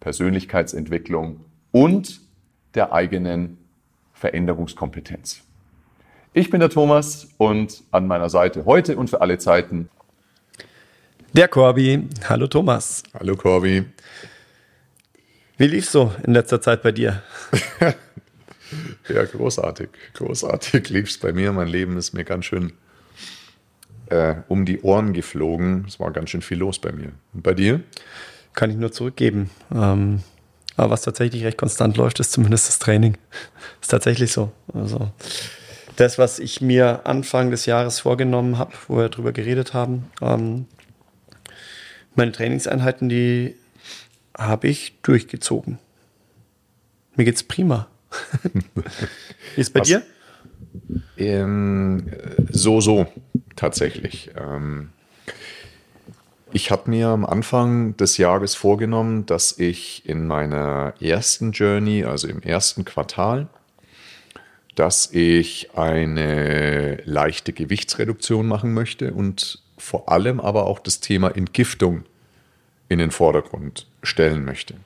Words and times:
Persönlichkeitsentwicklung 0.00 1.40
und 1.72 2.20
der 2.74 2.92
eigenen 2.92 3.58
Veränderungskompetenz. 4.12 5.42
Ich 6.32 6.50
bin 6.50 6.60
der 6.60 6.70
Thomas 6.70 7.28
und 7.38 7.82
an 7.90 8.06
meiner 8.06 8.28
Seite 8.28 8.64
heute 8.66 8.96
und 8.96 9.08
für 9.08 9.20
alle 9.20 9.38
Zeiten 9.38 9.88
der 11.36 11.48
Corby. 11.48 12.08
Hallo 12.28 12.46
Thomas. 12.46 13.02
Hallo 13.12 13.36
Corby. 13.36 13.84
Wie 15.58 15.66
lief's 15.66 15.92
so 15.92 16.12
in 16.22 16.32
letzter 16.32 16.62
Zeit 16.62 16.82
bei 16.82 16.92
dir? 16.92 17.22
ja, 19.08 19.24
großartig. 19.24 19.90
Großartig 20.14 20.88
lief's 20.88 21.18
bei 21.18 21.32
mir. 21.32 21.52
Mein 21.52 21.68
Leben 21.68 21.98
ist 21.98 22.14
mir 22.14 22.24
ganz 22.24 22.46
schön 22.46 22.72
äh, 24.06 24.36
um 24.48 24.64
die 24.64 24.80
Ohren 24.80 25.12
geflogen. 25.12 25.84
Es 25.86 26.00
war 26.00 26.10
ganz 26.10 26.30
schön 26.30 26.42
viel 26.42 26.58
los 26.58 26.78
bei 26.78 26.92
mir. 26.92 27.12
Und 27.34 27.42
bei 27.42 27.52
dir? 27.52 27.80
Kann 28.56 28.70
ich 28.70 28.76
nur 28.76 28.90
zurückgeben. 28.90 29.50
Ähm, 29.72 30.22
aber 30.76 30.90
was 30.90 31.02
tatsächlich 31.02 31.44
recht 31.44 31.58
konstant 31.58 31.96
läuft, 31.96 32.18
ist 32.20 32.32
zumindest 32.32 32.68
das 32.68 32.78
Training. 32.80 33.16
Ist 33.80 33.90
tatsächlich 33.90 34.32
so. 34.32 34.50
Also 34.74 35.12
das, 35.96 36.18
was 36.18 36.38
ich 36.38 36.60
mir 36.60 37.06
Anfang 37.06 37.50
des 37.50 37.66
Jahres 37.66 38.00
vorgenommen 38.00 38.58
habe, 38.58 38.72
wo 38.88 38.96
wir 38.96 39.08
darüber 39.08 39.32
geredet 39.32 39.74
haben, 39.74 40.10
ähm, 40.20 40.66
meine 42.14 42.32
Trainingseinheiten, 42.32 43.08
die 43.08 43.56
habe 44.36 44.68
ich 44.68 44.98
durchgezogen. 45.02 45.78
Mir 47.14 47.24
geht's 47.24 47.42
prima. 47.42 47.88
Wie 49.54 49.60
ist 49.60 49.72
bei 49.72 49.80
Was? 49.80 49.88
dir? 49.88 50.02
Ähm, 51.18 52.10
so, 52.50 52.80
so, 52.80 53.06
tatsächlich. 53.54 54.30
Ähm, 54.34 54.90
ich 56.56 56.70
habe 56.70 56.88
mir 56.88 57.08
am 57.08 57.26
Anfang 57.26 57.98
des 57.98 58.16
Jahres 58.16 58.54
vorgenommen, 58.54 59.26
dass 59.26 59.58
ich 59.58 60.08
in 60.08 60.26
meiner 60.26 60.94
ersten 61.00 61.52
Journey, 61.52 62.04
also 62.04 62.28
im 62.28 62.40
ersten 62.40 62.86
Quartal, 62.86 63.48
dass 64.74 65.12
ich 65.12 65.76
eine 65.76 66.96
leichte 67.04 67.52
Gewichtsreduktion 67.52 68.46
machen 68.46 68.72
möchte 68.72 69.12
und 69.12 69.62
vor 69.76 70.08
allem 70.08 70.40
aber 70.40 70.66
auch 70.66 70.78
das 70.78 71.00
Thema 71.00 71.28
Entgiftung 71.28 72.04
in 72.88 73.00
den 73.00 73.10
Vordergrund 73.10 73.86
stellen 74.02 74.46
möchte. 74.46 74.76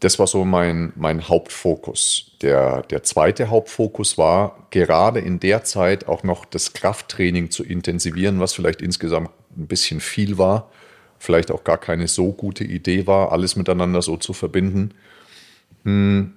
Das 0.00 0.18
war 0.18 0.26
so 0.26 0.44
mein, 0.44 0.92
mein 0.96 1.28
Hauptfokus. 1.28 2.32
Der, 2.40 2.82
der 2.82 3.02
zweite 3.02 3.50
Hauptfokus 3.50 4.16
war, 4.16 4.66
gerade 4.70 5.20
in 5.20 5.40
der 5.40 5.62
Zeit 5.62 6.08
auch 6.08 6.22
noch 6.22 6.46
das 6.46 6.72
Krafttraining 6.72 7.50
zu 7.50 7.62
intensivieren, 7.62 8.40
was 8.40 8.54
vielleicht 8.54 8.80
insgesamt 8.80 9.30
ein 9.56 9.66
bisschen 9.66 10.00
viel 10.00 10.38
war, 10.38 10.70
vielleicht 11.18 11.50
auch 11.50 11.64
gar 11.64 11.76
keine 11.76 12.08
so 12.08 12.32
gute 12.32 12.64
Idee 12.64 13.06
war, 13.06 13.30
alles 13.30 13.56
miteinander 13.56 14.00
so 14.00 14.16
zu 14.16 14.32
verbinden. 14.32 14.94
Hm, 15.84 16.32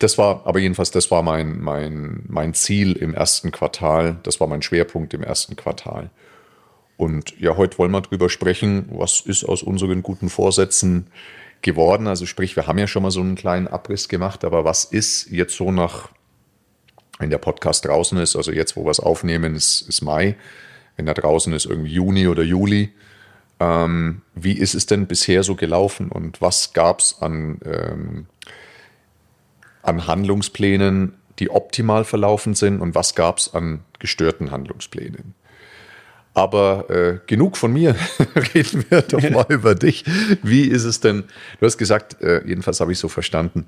das 0.00 0.18
war, 0.18 0.42
aber 0.44 0.58
jedenfalls, 0.58 0.90
das 0.90 1.10
war 1.12 1.22
mein, 1.22 1.60
mein, 1.60 2.24
mein 2.26 2.54
Ziel 2.54 2.92
im 2.92 3.14
ersten 3.14 3.52
Quartal. 3.52 4.18
Das 4.24 4.40
war 4.40 4.46
mein 4.46 4.62
Schwerpunkt 4.62 5.14
im 5.14 5.22
ersten 5.22 5.56
Quartal. 5.56 6.10
Und 6.96 7.38
ja, 7.38 7.56
heute 7.56 7.78
wollen 7.78 7.92
wir 7.92 8.00
drüber 8.00 8.28
sprechen, 8.28 8.86
was 8.90 9.20
ist 9.20 9.44
aus 9.44 9.62
unseren 9.62 10.02
guten 10.02 10.28
Vorsätzen 10.28 11.06
geworden. 11.66 12.06
Also 12.06 12.24
sprich, 12.24 12.56
wir 12.56 12.66
haben 12.66 12.78
ja 12.78 12.86
schon 12.86 13.02
mal 13.02 13.10
so 13.10 13.20
einen 13.20 13.34
kleinen 13.34 13.68
Abriss 13.68 14.08
gemacht, 14.08 14.42
aber 14.44 14.64
was 14.64 14.84
ist 14.84 15.30
jetzt 15.30 15.54
so 15.54 15.70
nach, 15.70 16.08
wenn 17.18 17.28
der 17.28 17.38
Podcast 17.38 17.84
draußen 17.84 18.16
ist, 18.16 18.36
also 18.36 18.52
jetzt, 18.52 18.76
wo 18.76 18.84
wir 18.84 18.90
es 18.90 19.00
aufnehmen, 19.00 19.54
ist, 19.54 19.82
ist 19.82 20.00
Mai, 20.00 20.36
wenn 20.96 21.06
er 21.06 21.14
draußen 21.14 21.52
ist, 21.52 21.66
irgendwie 21.66 21.92
Juni 21.92 22.28
oder 22.28 22.42
Juli. 22.42 22.92
Ähm, 23.60 24.22
wie 24.34 24.52
ist 24.52 24.74
es 24.74 24.86
denn 24.86 25.06
bisher 25.06 25.42
so 25.42 25.54
gelaufen 25.54 26.10
und 26.10 26.40
was 26.40 26.72
gab 26.72 27.00
es 27.00 27.20
an 27.20 27.58
ähm, 27.64 28.26
an 29.86 30.06
Handlungsplänen, 30.06 31.14
die 31.38 31.50
optimal 31.50 32.04
verlaufen 32.04 32.54
sind 32.54 32.80
und 32.80 32.94
was 32.94 33.14
gab 33.14 33.38
es 33.38 33.54
an 33.54 33.80
gestörten 33.98 34.50
Handlungsplänen. 34.50 35.34
Aber 36.36 36.90
äh, 36.90 37.18
genug 37.26 37.56
von 37.56 37.72
mir, 37.72 37.96
reden 38.54 38.84
wir 38.90 39.00
doch 39.00 39.30
mal 39.30 39.46
über 39.48 39.74
dich. 39.74 40.04
Wie 40.42 40.64
ist 40.64 40.84
es 40.84 41.00
denn? 41.00 41.24
Du 41.58 41.64
hast 41.64 41.78
gesagt, 41.78 42.20
äh, 42.20 42.46
jedenfalls 42.46 42.78
habe 42.80 42.92
ich 42.92 42.98
so 42.98 43.08
verstanden, 43.08 43.64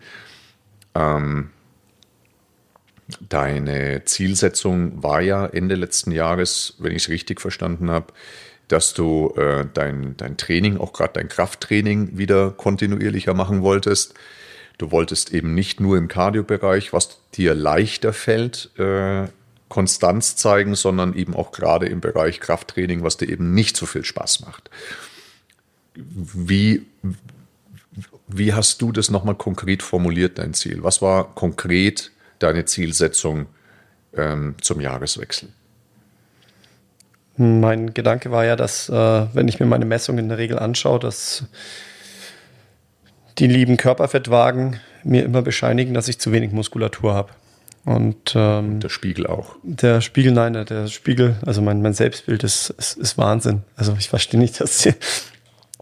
ähm, 0.94 1.48
deine 3.26 4.04
Zielsetzung 4.04 5.02
war 5.02 5.22
ja 5.22 5.46
Ende 5.46 5.76
letzten 5.76 6.12
Jahres, 6.12 6.74
wenn 6.78 6.92
ich 6.92 7.04
es 7.04 7.08
richtig 7.08 7.40
verstanden 7.40 7.90
habe, 7.90 8.12
dass 8.68 8.92
du 8.92 9.32
äh, 9.38 9.64
dein, 9.72 10.18
dein 10.18 10.36
Training, 10.36 10.76
auch 10.76 10.92
gerade 10.92 11.14
dein 11.14 11.30
Krafttraining 11.30 12.18
wieder 12.18 12.50
kontinuierlicher 12.50 13.32
machen 13.32 13.62
wolltest. 13.62 14.12
Du 14.76 14.90
wolltest 14.90 15.32
eben 15.32 15.54
nicht 15.54 15.80
nur 15.80 15.96
im 15.96 16.06
Kardiobereich, 16.06 16.92
was 16.92 17.18
dir 17.32 17.54
leichter 17.54 18.12
fällt, 18.12 18.78
äh, 18.78 19.28
Konstanz 19.68 20.36
zeigen, 20.36 20.74
sondern 20.74 21.14
eben 21.14 21.34
auch 21.34 21.52
gerade 21.52 21.86
im 21.86 22.00
Bereich 22.00 22.40
Krafttraining, 22.40 23.02
was 23.02 23.16
dir 23.16 23.28
eben 23.28 23.54
nicht 23.54 23.76
so 23.76 23.86
viel 23.86 24.04
Spaß 24.04 24.40
macht. 24.40 24.70
Wie, 25.94 26.86
wie 28.28 28.54
hast 28.54 28.80
du 28.82 28.92
das 28.92 29.10
nochmal 29.10 29.34
konkret 29.34 29.82
formuliert, 29.82 30.38
dein 30.38 30.54
Ziel? 30.54 30.82
Was 30.82 31.02
war 31.02 31.34
konkret 31.34 32.12
deine 32.38 32.64
Zielsetzung 32.64 33.46
ähm, 34.16 34.54
zum 34.60 34.80
Jahreswechsel? 34.80 35.48
Mein 37.36 37.94
Gedanke 37.94 38.30
war 38.30 38.44
ja, 38.44 38.56
dass, 38.56 38.88
äh, 38.88 38.92
wenn 38.92 39.48
ich 39.48 39.60
mir 39.60 39.66
meine 39.66 39.84
Messung 39.84 40.18
in 40.18 40.28
der 40.28 40.38
Regel 40.38 40.58
anschaue, 40.58 40.98
dass 40.98 41.44
die 43.38 43.46
lieben 43.46 43.76
Körperfettwagen 43.76 44.80
mir 45.04 45.24
immer 45.24 45.42
bescheinigen, 45.42 45.94
dass 45.94 46.08
ich 46.08 46.18
zu 46.18 46.32
wenig 46.32 46.50
Muskulatur 46.52 47.14
habe. 47.14 47.30
Und 47.88 48.34
ähm, 48.36 48.80
der 48.80 48.90
Spiegel 48.90 49.26
auch. 49.26 49.56
Der 49.62 50.02
Spiegel, 50.02 50.32
nein, 50.32 50.52
der, 50.52 50.66
der 50.66 50.88
Spiegel, 50.88 51.36
also 51.46 51.62
mein, 51.62 51.80
mein 51.80 51.94
Selbstbild 51.94 52.44
ist, 52.44 52.68
ist, 52.68 52.98
ist 52.98 53.16
Wahnsinn. 53.16 53.62
Also 53.76 53.96
ich 53.98 54.10
verstehe 54.10 54.38
nicht, 54.38 54.60
dass, 54.60 54.82
die, 54.82 54.92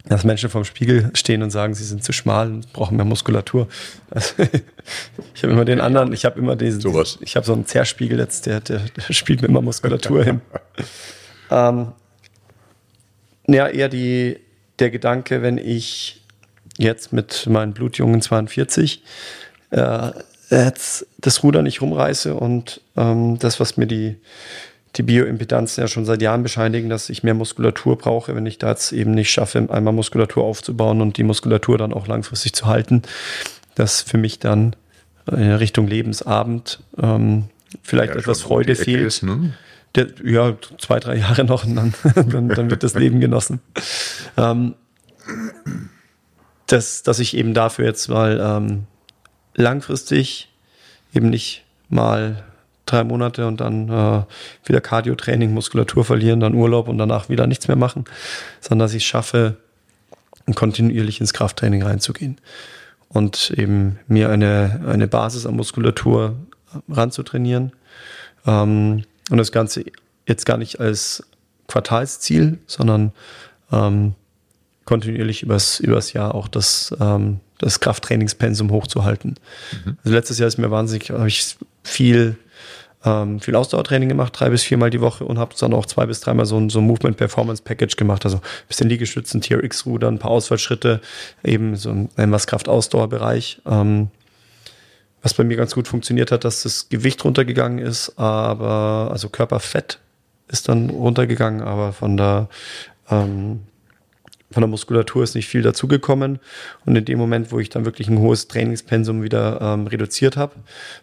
dass 0.05 0.23
Menschen 0.23 0.49
vorm 0.49 0.65
Spiegel 0.65 1.11
stehen 1.15 1.43
und 1.43 1.51
sagen, 1.51 1.75
sie 1.75 1.83
sind 1.83 2.05
zu 2.05 2.13
schmal 2.13 2.47
und 2.47 2.73
brauchen 2.73 2.97
mehr 2.97 3.05
Muskulatur. 3.05 3.67
Also, 4.09 4.35
ich 5.35 5.43
habe 5.43 5.53
immer 5.53 5.65
den 5.65 5.81
anderen, 5.81 6.13
ich 6.13 6.25
habe 6.25 6.39
immer 6.39 6.55
diesen, 6.55 6.81
so 6.81 6.95
was. 6.95 7.19
ich 7.23 7.35
habe 7.35 7.45
so 7.45 7.55
einen 7.55 7.67
Zerspiegel 7.67 8.21
jetzt, 8.21 8.47
der, 8.47 8.61
der, 8.61 8.79
der 8.79 9.13
spielt 9.13 9.43
mir 9.43 9.49
immer 9.49 9.63
Muskulatur 9.63 10.23
hin. 10.23 10.41
ähm, 11.51 11.89
ja, 13.49 13.67
eher 13.67 13.89
die, 13.89 14.39
der 14.79 14.91
Gedanke, 14.91 15.43
wenn 15.43 15.59
ich 15.59 16.23
jetzt 16.79 17.13
mit 17.13 17.49
meinen 17.49 17.73
Blutjungen 17.73 18.23
42 18.23 19.03
äh, 19.71 20.13
jetzt 20.51 21.07
das 21.19 21.43
Ruder 21.43 21.63
nicht 21.63 21.83
rumreiße 21.83 22.35
und 22.35 22.81
ähm, 22.97 23.39
das, 23.39 23.61
was 23.61 23.77
mir 23.77 23.87
die, 23.87 24.17
die 24.97 25.03
Bioimpedanzen 25.03 25.83
ja 25.83 25.89
schon 25.89 26.05
seit 26.05 26.23
Jahren 26.23 26.43
bescheinigen, 26.43 26.89
dass 26.89 27.11
ich 27.11 27.23
mehr 27.23 27.35
Muskulatur 27.35 27.99
brauche, 27.99 28.35
wenn 28.35 28.47
ich 28.47 28.59
da 28.59 28.71
jetzt 28.71 28.93
eben 28.93 29.11
nicht 29.13 29.31
schaffe, 29.31 29.67
einmal 29.71 29.93
Muskulatur 29.93 30.45
aufzubauen 30.45 31.01
und 31.01 31.17
die 31.17 31.25
Muskulatur 31.25 31.79
dann 31.79 31.93
auch 31.93 32.07
langfristig 32.07 32.55
zu 32.55 32.67
halten, 32.67 33.03
dass 33.75 34.03
für 34.03 34.19
mich 34.19 34.39
dann 34.39 34.77
in 35.31 35.53
Richtung 35.53 35.89
Lebensabend 35.89 36.81
ähm, 36.99 37.47
vielleicht 37.83 38.15
ja, 38.15 38.21
etwas 38.21 38.43
Freude 38.43 38.77
fehlt. 38.77 39.07
Ist, 39.07 39.23
ne? 39.23 39.55
Der, 39.95 40.09
ja, 40.25 40.57
zwei, 40.79 41.01
drei 41.01 41.17
Jahre 41.17 41.45
noch 41.45 41.65
und 41.65 41.75
dann, 41.75 41.95
dann, 42.31 42.49
dann 42.49 42.71
wird 42.71 42.83
das 42.83 42.95
Leben 42.99 43.21
genossen. 43.21 43.61
Ähm, 44.37 44.75
dass, 46.67 47.03
dass 47.03 47.19
ich 47.19 47.37
eben 47.37 47.55
dafür 47.55 47.87
jetzt 47.87 48.09
mal 48.09 48.41
ähm, 48.41 48.87
langfristig 49.57 50.49
eben 51.13 51.31
nicht 51.31 51.65
mal 51.89 52.45
drei 52.85 53.03
Monate 53.03 53.47
und 53.47 53.61
dann 53.61 53.89
äh, 53.89 54.23
wieder 54.65 54.81
Cardio-Training, 54.81 55.53
Muskulatur 55.53 56.05
verlieren, 56.05 56.41
dann 56.41 56.55
Urlaub 56.55 56.89
und 56.89 56.99
danach 56.99 57.29
wieder 57.29 57.47
nichts 57.47 57.67
mehr 57.67 57.77
machen, 57.77 58.05
sondern 58.61 58.87
dass 58.87 58.95
ich 58.95 59.03
es 59.03 59.09
schaffe, 59.09 59.57
kontinuierlich 60.55 61.21
ins 61.21 61.33
Krafttraining 61.33 61.83
reinzugehen 61.83 62.39
und 63.09 63.51
eben 63.57 63.99
mir 64.07 64.31
eine, 64.31 64.85
eine 64.87 65.09
Basis 65.09 65.45
an 65.47 65.57
Muskulatur 65.57 66.37
ranzutrainieren. 66.89 67.73
Ähm, 68.47 69.05
und 69.31 69.39
das 69.39 69.51
Ganze 69.51 69.85
jetzt 70.27 70.47
gar 70.47 70.57
nicht 70.57 70.79
als 70.79 71.25
Quartalsziel, 71.67 72.59
sondern 72.67 73.13
ähm, 73.73 74.15
kontinuierlich 74.87 75.43
übers, 75.43 75.81
übers 75.81 76.15
Jahr 76.15 76.35
auch 76.35 76.49
das, 76.49 76.95
ähm, 76.99 77.41
das 77.59 77.81
Krafttrainingspensum 77.81 78.71
hochzuhalten. 78.71 79.35
Mhm. 79.85 79.99
Also 80.03 80.17
letztes 80.17 80.39
Jahr 80.39 80.49
ist 80.49 80.57
mir 80.57 80.71
wahnsinnig, 80.71 81.11
habe 81.11 81.29
ich 81.29 81.57
viel, 81.83 82.37
ähm, 83.05 83.41
viel 83.41 83.55
Ausdauertraining 83.57 84.09
gemacht, 84.09 84.33
drei 84.39 84.49
bis 84.49 84.63
viermal 84.63 84.91
die 84.91 85.01
Woche 85.01 85.25
und 85.25 85.39
habe 85.39 85.55
dann 85.59 85.75
auch 85.75 85.87
zwei 85.87 86.07
bis 86.07 86.21
dreimal 86.21 86.47
so 86.47 86.57
ein, 86.57 86.71
so 86.71 86.79
ein 86.79 86.87
Movement 86.87 87.17
Performance 87.17 87.63
Package 87.63 87.97
gemacht. 87.97 88.25
Also 88.25 88.39
ein 88.39 88.69
bisschen 88.69 88.89
Liegestützen, 88.89 89.41
TRX-Ruder, 89.41 90.09
ein 90.09 90.19
paar 90.19 90.31
Ausfallschritte, 90.31 91.01
eben 91.45 91.77
so 91.77 91.91
ein 91.91 92.33
was 92.33 92.47
Kraft-Ausdauerbereich. 92.47 93.61
Ähm, 93.67 94.09
was 95.23 95.35
bei 95.35 95.43
mir 95.43 95.57
ganz 95.57 95.75
gut 95.75 95.89
funktioniert 95.89 96.31
hat, 96.31 96.45
dass 96.45 96.63
das 96.63 96.89
Gewicht 96.89 97.25
runtergegangen 97.25 97.81
ist, 97.81 98.17
aber 98.17 99.09
also 99.11 99.29
Körperfett 99.29 99.99
ist 100.47 100.69
dann 100.69 100.91
runtergegangen, 100.91 101.63
aber 101.63 101.93
von 101.93 102.17
der 102.17 102.49
ähm, 103.11 103.63
von 104.51 104.61
der 104.61 104.69
Muskulatur 104.69 105.25
ist 105.25 105.35
nicht 105.35 105.49
viel 105.49 105.63
dazugekommen. 105.63 106.39
Und 106.85 106.97
in 106.97 107.05
dem 107.05 107.19
Moment, 107.19 107.51
wo 107.51 107.59
ich 107.59 107.69
dann 107.69 107.85
wirklich 107.85 108.09
ein 108.09 108.19
hohes 108.19 108.47
Trainingspensum 108.47 109.23
wieder 109.23 109.61
ähm, 109.61 109.87
reduziert 109.87 110.37
habe, 110.37 110.55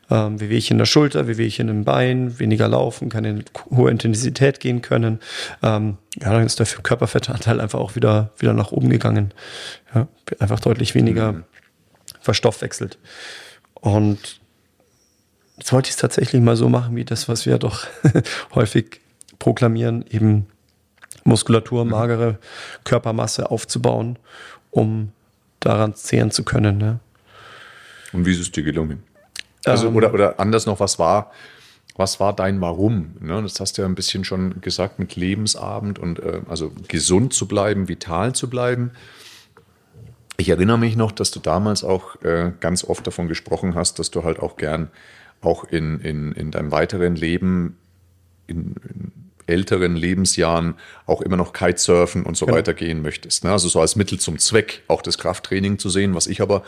ähm, 0.10 0.40
wie 0.40 0.46
ich 0.56 0.72
in 0.72 0.78
der 0.78 0.86
Schulter, 0.86 1.28
wie 1.28 1.44
ich 1.44 1.60
in 1.60 1.68
dem 1.68 1.84
Bein, 1.84 2.40
weniger 2.40 2.68
laufen, 2.70 3.10
kann 3.10 3.26
in 3.26 3.44
hohe 3.70 3.92
Intensität 3.92 4.60
gehen 4.60 4.82
können, 4.82 5.20
ähm, 5.62 5.98
ja, 6.22 6.32
dann 6.32 6.46
ist 6.46 6.60
der 6.60 6.66
Körperfettanteil 6.66 7.60
einfach 7.60 7.80
auch 7.80 7.96
wieder, 7.96 8.32
wieder 8.38 8.54
nach 8.54 8.72
oben 8.72 8.90
gegangen. 8.90 9.34
Ja, 9.94 10.08
einfach 10.40 10.62
deutlich 10.62 10.96
weniger 10.96 11.34
mhm. 11.34 11.44
verstoffwechselt. 12.22 12.98
Und 13.74 14.40
jetzt 15.58 15.74
wollte 15.74 15.88
ich 15.88 15.96
es 15.96 16.02
tatsächlich 16.02 16.42
mal 16.42 16.56
so 16.56 16.70
machen, 16.70 16.96
wie 16.96 17.04
das, 17.04 17.28
was 17.28 17.46
wir 17.46 17.58
doch 17.58 17.88
häufig 18.56 19.02
proklamieren, 19.38 20.06
eben 20.10 20.48
Muskulatur, 21.24 21.86
magere 21.86 22.38
Körpermasse 22.84 23.50
aufzubauen, 23.50 24.18
um 24.72 25.12
daran 25.60 25.96
zehren 25.96 26.32
zu 26.32 26.44
können. 26.44 26.78
Ne? 26.78 27.00
Und 28.12 28.26
wie 28.26 28.32
ist 28.32 28.40
es 28.40 28.52
dir 28.52 28.64
gelungen? 28.64 29.04
Also, 29.66 29.88
ähm, 29.88 29.96
oder, 29.96 30.14
oder 30.14 30.40
anders 30.40 30.66
noch, 30.66 30.80
was 30.80 31.00
war, 31.00 31.32
was 31.96 32.20
war 32.20 32.36
dein 32.36 32.60
Warum? 32.60 33.16
Ne? 33.20 33.42
Das 33.42 33.60
hast 33.60 33.78
du 33.78 33.84
ja 33.84 33.88
ein 33.88 33.96
bisschen 33.96 34.26
schon 34.26 34.62
gesagt 34.62 35.00
mit 35.00 35.16
Lebensabend 35.16 36.00
und 36.00 36.20
äh, 36.20 36.42
also 36.48 36.72
gesund 36.88 37.34
zu 37.34 37.48
bleiben, 37.48 37.88
vital 37.88 38.34
zu 38.34 38.50
bleiben. 38.50 38.92
Ich 40.38 40.50
erinnere 40.50 40.80
mich 40.80 40.96
noch, 40.96 41.12
dass 41.12 41.32
du 41.32 41.40
damals 41.40 41.84
auch 41.84 42.22
äh, 42.24 42.52
ganz 42.60 42.84
oft 42.84 43.06
davon 43.06 43.28
gesprochen 43.28 43.76
hast, 43.76 44.00
dass 44.00 44.12
du 44.12 44.24
halt 44.24 44.40
auch 44.40 44.58
gern 44.58 44.90
auch 45.42 45.64
in, 45.66 46.00
in, 46.00 46.32
in 46.32 46.52
deinem 46.52 46.72
weiteren 46.72 47.16
Leben 47.16 47.78
in, 48.48 48.76
in 48.90 49.23
älteren 49.48 49.96
Lebensjahren 49.96 50.76
auch 51.06 51.22
immer 51.22 51.38
noch 51.38 51.54
Kitesurfen 51.54 52.24
und 52.24 52.38
so 52.38 52.46
genau. 52.46 52.58
weiter 52.58 52.74
gehen 52.74 53.02
möchtest. 53.02 53.44
Ne? 53.44 53.52
Also 53.52 53.68
so 53.68 53.80
als 53.82 53.96
Mittel 53.96 54.20
zum 54.20 54.38
Zweck 54.40 54.84
auch 54.88 55.02
das 55.02 55.18
Krafttraining 55.18 55.80
zu 55.80 55.90
sehen, 55.90 56.16
was 56.16 56.28
ich 56.28 56.42
aber 56.42 56.64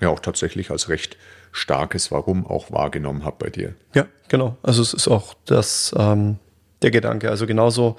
ja 0.00 0.08
auch 0.08 0.20
tatsächlich 0.20 0.70
als 0.70 0.88
recht 0.88 1.16
starkes 1.52 2.10
Warum 2.10 2.46
auch 2.46 2.70
wahrgenommen 2.70 3.24
habe 3.24 3.36
bei 3.38 3.50
dir. 3.50 3.74
Ja, 3.94 4.06
genau. 4.28 4.56
Also 4.62 4.82
es 4.82 4.94
ist 4.94 5.08
auch 5.08 5.34
das, 5.46 5.94
ähm, 5.98 6.38
der 6.82 6.90
Gedanke. 6.90 7.30
Also 7.30 7.46
genauso 7.46 7.96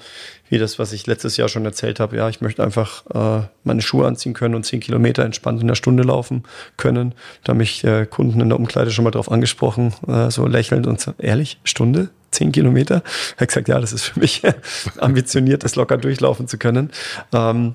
wie 0.48 0.58
das, 0.58 0.78
was 0.78 0.92
ich 0.92 1.06
letztes 1.06 1.36
Jahr 1.36 1.48
schon 1.48 1.64
erzählt 1.64 2.00
habe. 2.00 2.16
Ja, 2.16 2.28
ich 2.28 2.40
möchte 2.40 2.62
einfach 2.62 3.04
äh, 3.14 3.46
meine 3.64 3.82
Schuhe 3.82 4.06
anziehen 4.06 4.34
können 4.34 4.54
und 4.54 4.64
zehn 4.64 4.80
Kilometer 4.80 5.24
entspannt 5.24 5.60
in 5.60 5.68
der 5.68 5.74
Stunde 5.74 6.02
laufen 6.02 6.44
können. 6.76 7.14
Da 7.44 7.50
haben 7.50 7.58
mich 7.58 7.84
äh, 7.84 8.06
Kunden 8.06 8.40
in 8.40 8.48
der 8.48 8.58
Umkleide 8.58 8.90
schon 8.90 9.04
mal 9.04 9.10
drauf 9.10 9.30
angesprochen, 9.30 9.94
äh, 10.06 10.30
so 10.30 10.46
lächelnd 10.46 10.86
und 10.86 11.00
so, 11.00 11.14
ehrlich, 11.18 11.60
Stunde? 11.64 12.10
Zehn 12.32 12.50
Kilometer? 12.50 13.02
Er 13.36 13.42
hat 13.42 13.48
gesagt, 13.48 13.68
ja, 13.68 13.80
das 13.80 13.92
ist 13.92 14.04
für 14.04 14.20
mich 14.20 14.42
ambitioniert, 14.98 15.64
das 15.64 15.76
locker 15.76 15.96
durchlaufen 15.96 16.48
zu 16.48 16.58
können. 16.58 16.90
Ähm, 17.32 17.74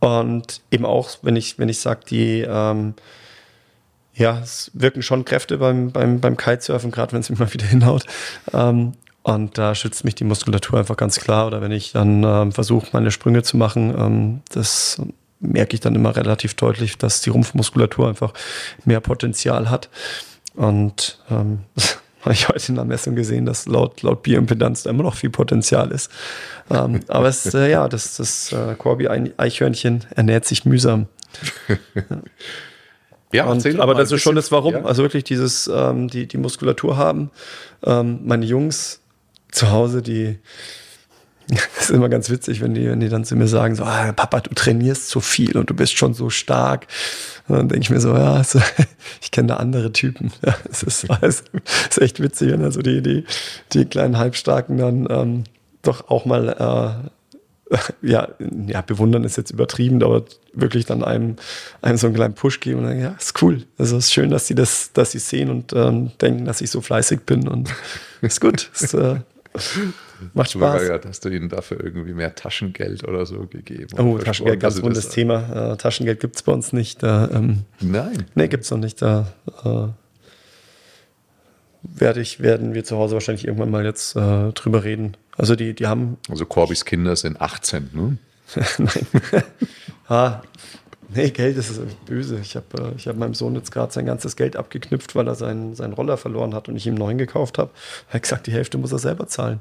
und 0.00 0.60
eben 0.70 0.84
auch, 0.84 1.10
wenn 1.22 1.36
ich, 1.36 1.58
wenn 1.58 1.68
ich 1.68 1.80
sage, 1.80 2.00
die 2.08 2.44
ähm, 2.46 2.94
ja, 4.16 4.38
es 4.42 4.70
wirken 4.74 5.02
schon 5.02 5.24
Kräfte 5.24 5.58
beim, 5.58 5.92
beim, 5.92 6.20
beim 6.20 6.36
Kitesurfen, 6.36 6.90
gerade 6.90 7.12
wenn 7.12 7.20
es 7.20 7.30
immer 7.30 7.52
wieder 7.52 7.66
hinhaut. 7.66 8.04
Ähm, 8.52 8.92
und 9.22 9.58
da 9.58 9.74
schützt 9.74 10.04
mich 10.04 10.14
die 10.14 10.24
Muskulatur 10.24 10.78
einfach 10.78 10.96
ganz 10.96 11.18
klar. 11.18 11.48
Oder 11.48 11.60
wenn 11.60 11.72
ich 11.72 11.92
dann 11.92 12.22
ähm, 12.22 12.52
versuche, 12.52 12.88
meine 12.92 13.10
Sprünge 13.10 13.42
zu 13.42 13.56
machen, 13.56 13.94
ähm, 13.98 14.40
das 14.50 15.02
merke 15.40 15.74
ich 15.74 15.80
dann 15.80 15.94
immer 15.94 16.16
relativ 16.16 16.54
deutlich, 16.54 16.96
dass 16.96 17.20
die 17.20 17.30
Rumpfmuskulatur 17.30 18.08
einfach 18.08 18.32
mehr 18.84 19.00
Potenzial 19.00 19.68
hat. 19.68 19.90
Und 20.54 21.18
ähm, 21.30 21.60
habe 22.26 22.34
ich 22.34 22.48
heute 22.48 22.68
in 22.68 22.74
der 22.74 22.84
Messung 22.84 23.14
gesehen, 23.14 23.46
dass 23.46 23.66
laut, 23.66 24.02
laut 24.02 24.22
Bioimpedanz 24.22 24.82
da 24.82 24.90
immer 24.90 25.04
noch 25.04 25.14
viel 25.14 25.30
Potenzial 25.30 25.92
ist. 25.92 26.10
Ähm, 26.70 27.00
aber 27.06 27.28
es, 27.28 27.54
äh, 27.54 27.70
ja, 27.70 27.88
das, 27.88 28.16
das 28.16 28.52
äh, 28.52 28.74
Corby-Eichhörnchen 28.74 30.04
ernährt 30.14 30.44
sich 30.44 30.64
mühsam. 30.64 31.06
Ja, 33.32 33.46
und, 33.46 33.66
aber 33.80 33.94
das 33.94 34.12
ist 34.12 34.22
schon 34.22 34.36
das 34.36 34.52
Warum. 34.52 34.72
Ja. 34.72 34.84
Also 34.84 35.02
wirklich 35.02 35.24
dieses, 35.24 35.66
ähm, 35.66 36.08
die, 36.08 36.26
die 36.26 36.38
Muskulatur 36.38 36.96
haben. 36.96 37.30
Ähm, 37.84 38.20
meine 38.24 38.46
Jungs 38.46 39.00
zu 39.50 39.70
Hause, 39.72 40.00
die, 40.00 40.38
das 41.48 41.68
ist 41.80 41.90
immer 41.90 42.08
ganz 42.08 42.30
witzig, 42.30 42.60
wenn 42.60 42.74
die, 42.74 42.88
wenn 42.88 43.00
die 43.00 43.08
dann 43.08 43.24
zu 43.24 43.36
mir 43.36 43.48
sagen, 43.48 43.74
so, 43.74 43.84
ah, 43.84 44.12
Papa, 44.12 44.40
du 44.40 44.54
trainierst 44.54 45.08
so 45.08 45.20
viel 45.20 45.56
und 45.56 45.70
du 45.70 45.74
bist 45.74 45.96
schon 45.96 46.14
so 46.14 46.30
stark. 46.30 46.86
Und 47.48 47.56
dann 47.56 47.68
denke 47.68 47.84
ich 47.84 47.90
mir 47.90 48.00
so, 48.00 48.14
ja, 48.14 48.34
also, 48.34 48.60
ich 49.22 49.30
kenne 49.30 49.48
da 49.48 49.56
andere 49.56 49.92
Typen. 49.92 50.32
Ja, 50.46 50.54
ist, 50.70 50.82
ist 50.82 51.98
echt 51.98 52.20
witzig, 52.20 52.52
wenn 52.52 52.62
also 52.62 52.82
die, 52.82 53.02
die, 53.02 53.24
die 53.72 53.84
kleinen 53.84 54.18
Halbstarken 54.18 54.78
dann 54.78 55.06
ähm, 55.10 55.44
doch 55.82 56.08
auch 56.08 56.24
mal 56.24 56.48
äh, 56.48 57.08
ja, 58.00 58.28
ja, 58.68 58.80
bewundern 58.80 59.24
ist 59.24 59.36
jetzt 59.36 59.50
übertrieben, 59.50 60.02
aber 60.02 60.24
wirklich 60.52 60.86
dann 60.86 61.02
einem, 61.02 61.36
einem 61.82 61.96
so 61.96 62.06
einen 62.06 62.14
kleinen 62.14 62.34
Push 62.34 62.60
geben 62.60 62.80
und 62.80 62.86
dann, 62.86 63.00
ja, 63.00 63.16
ist 63.18 63.42
cool. 63.42 63.64
Also 63.76 63.96
es 63.96 64.06
ist 64.06 64.12
schön, 64.12 64.30
dass 64.30 64.46
sie 64.46 64.54
das, 64.54 64.92
dass 64.92 65.12
sie 65.12 65.18
sehen 65.18 65.50
und 65.50 65.72
ähm, 65.72 66.12
denken, 66.20 66.44
dass 66.44 66.60
ich 66.60 66.70
so 66.70 66.80
fleißig 66.80 67.20
bin 67.20 67.48
und 67.48 67.74
ist 68.20 68.40
gut. 68.40 68.70
ist, 68.72 68.94
äh, 68.94 69.16
macht 70.34 70.52
Spaß. 70.52 70.88
Ja, 70.88 71.00
hast 71.06 71.24
du 71.24 71.28
ihnen 71.28 71.48
dafür 71.48 71.82
irgendwie 71.82 72.12
mehr 72.12 72.34
Taschengeld 72.34 73.06
oder 73.06 73.26
so 73.26 73.46
gegeben? 73.46 73.98
Oh, 73.98 74.18
Taschengeld, 74.18 74.60
ganz 74.60 74.82
rundes 74.82 75.08
Thema. 75.08 75.72
Äh, 75.72 75.76
Taschengeld 75.76 76.20
gibt 76.20 76.36
es 76.36 76.42
bei 76.42 76.52
uns 76.52 76.72
nicht. 76.72 77.02
Da, 77.02 77.28
ähm, 77.32 77.62
Nein. 77.80 78.26
Nee, 78.34 78.48
gibt 78.48 78.64
es 78.64 78.70
noch 78.70 78.78
nicht. 78.78 79.02
Da 79.02 79.32
äh, 79.64 79.88
werde 81.82 82.20
ich, 82.20 82.40
werden 82.40 82.74
wir 82.74 82.84
zu 82.84 82.96
Hause 82.96 83.14
wahrscheinlich 83.14 83.46
irgendwann 83.46 83.70
mal 83.70 83.84
jetzt 83.84 84.16
äh, 84.16 84.52
drüber 84.52 84.84
reden. 84.84 85.16
Also 85.36 85.54
die, 85.54 85.74
die 85.74 85.86
haben. 85.86 86.18
Also 86.28 86.46
Corbys 86.46 86.84
Kinder 86.84 87.16
sind 87.16 87.40
18, 87.40 87.90
ne? 87.92 88.18
Nein. 88.78 89.42
ah, 90.08 90.40
nee, 91.08 91.30
Geld 91.30 91.56
ist 91.56 91.80
böse. 92.06 92.38
Ich 92.40 92.56
habe 92.56 92.66
äh, 92.78 92.96
ich 92.96 93.08
hab 93.08 93.16
meinem 93.16 93.34
Sohn 93.34 93.54
jetzt 93.54 93.70
gerade 93.70 93.92
sein 93.92 94.06
ganzes 94.06 94.36
Geld 94.36 94.56
abgeknüpft, 94.56 95.14
weil 95.14 95.26
er 95.28 95.34
seinen, 95.34 95.74
seinen 95.74 95.92
Roller 95.92 96.16
verloren 96.16 96.54
hat 96.54 96.68
und 96.68 96.76
ich 96.76 96.86
ihm 96.86 96.92
einen 96.94 96.98
neuen 96.98 97.18
gekauft 97.18 97.58
habe. 97.58 97.70
Er 98.08 98.14
hat 98.14 98.22
gesagt, 98.22 98.46
die 98.46 98.52
Hälfte 98.52 98.78
muss 98.78 98.92
er 98.92 98.98
selber 98.98 99.26
zahlen. 99.26 99.60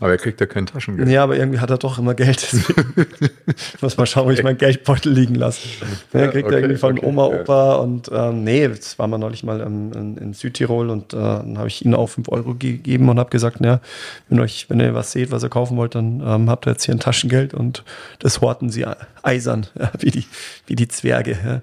Aber 0.00 0.10
er 0.10 0.18
kriegt 0.18 0.38
ja 0.40 0.46
kein 0.46 0.66
Taschengeld. 0.66 1.08
Ja, 1.08 1.22
aber 1.22 1.38
irgendwie 1.38 1.58
hat 1.58 1.70
er 1.70 1.78
doch 1.78 1.98
immer 1.98 2.14
Geld. 2.14 2.52
ich 2.52 3.80
muss 3.82 3.96
mal 3.96 4.04
schauen, 4.04 4.26
wo 4.26 4.30
ich 4.30 4.42
meinen 4.42 4.58
Geldbeutel 4.58 5.10
liegen 5.10 5.36
lasse. 5.36 5.66
Ja, 6.12 6.20
er 6.20 6.28
kriegt 6.28 6.46
okay, 6.46 6.56
irgendwie 6.56 6.76
von 6.76 6.98
okay, 6.98 7.06
Oma, 7.06 7.24
Opa 7.24 7.72
ja. 7.72 7.74
und 7.76 8.10
ähm, 8.12 8.44
nee, 8.44 8.66
jetzt 8.66 8.98
waren 8.98 9.08
wir 9.08 9.16
neulich 9.16 9.42
mal 9.42 9.62
ähm, 9.62 9.92
in, 9.94 10.16
in, 10.18 10.34
Südtirol 10.34 10.90
und 10.90 11.14
äh, 11.14 11.16
dann 11.16 11.56
habe 11.56 11.68
ich 11.68 11.82
ihnen 11.82 11.94
auch 11.94 12.08
5 12.08 12.28
Euro 12.28 12.54
gegeben 12.54 13.08
und 13.08 13.18
habe 13.18 13.30
gesagt, 13.30 13.64
ja, 13.64 13.80
wenn 14.28 14.38
euch, 14.40 14.68
wenn 14.68 14.80
ihr 14.80 14.94
was 14.94 15.12
seht, 15.12 15.30
was 15.30 15.42
ihr 15.42 15.48
kaufen 15.48 15.78
wollt, 15.78 15.94
dann 15.94 16.20
ähm, 16.20 16.50
habt 16.50 16.66
ihr 16.66 16.72
jetzt 16.72 16.84
hier 16.84 16.94
ein 16.94 17.00
Taschengeld 17.00 17.54
und 17.54 17.82
das 18.18 18.42
horten 18.42 18.68
sie 18.68 18.84
eisern, 19.22 19.66
ja, 19.78 19.90
wie, 19.98 20.10
die, 20.10 20.26
wie 20.66 20.76
die 20.76 20.88
Zwerge. 20.88 21.38
Ja. 21.42 21.62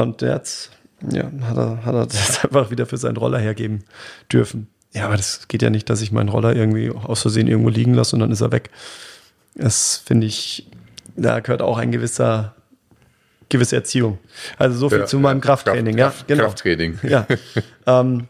Und 0.00 0.22
jetzt 0.22 0.70
ja, 1.10 1.24
hat, 1.24 1.56
er, 1.56 1.84
hat 1.84 1.94
er 1.94 2.06
das 2.06 2.44
einfach 2.44 2.70
wieder 2.70 2.86
für 2.86 2.98
seinen 2.98 3.16
Roller 3.16 3.38
hergeben 3.38 3.82
dürfen. 4.30 4.68
Ja, 4.92 5.06
aber 5.06 5.16
das 5.16 5.48
geht 5.48 5.62
ja 5.62 5.70
nicht, 5.70 5.88
dass 5.88 6.02
ich 6.02 6.12
meinen 6.12 6.28
Roller 6.28 6.54
irgendwie 6.54 6.90
aus 6.90 7.22
Versehen 7.22 7.48
irgendwo 7.48 7.70
liegen 7.70 7.94
lasse 7.94 8.14
und 8.14 8.20
dann 8.20 8.30
ist 8.30 8.40
er 8.40 8.52
weg. 8.52 8.70
Das 9.54 10.02
finde 10.04 10.26
ich, 10.26 10.66
da 11.16 11.40
gehört 11.40 11.62
auch 11.62 11.78
ein 11.78 11.92
gewisser 11.92 12.54
gewisse 13.52 13.76
Erziehung. 13.76 14.18
Also 14.58 14.76
so 14.78 14.88
viel 14.88 15.00
ja, 15.00 15.06
zu 15.06 15.18
meinem 15.18 15.40
Krafttraining. 15.40 15.96
Kraft, 15.96 16.20
ja, 16.20 16.34
genau. 16.34 16.44
Krafttraining. 16.44 16.98
Ja. 17.02 17.26
ähm, 17.86 18.26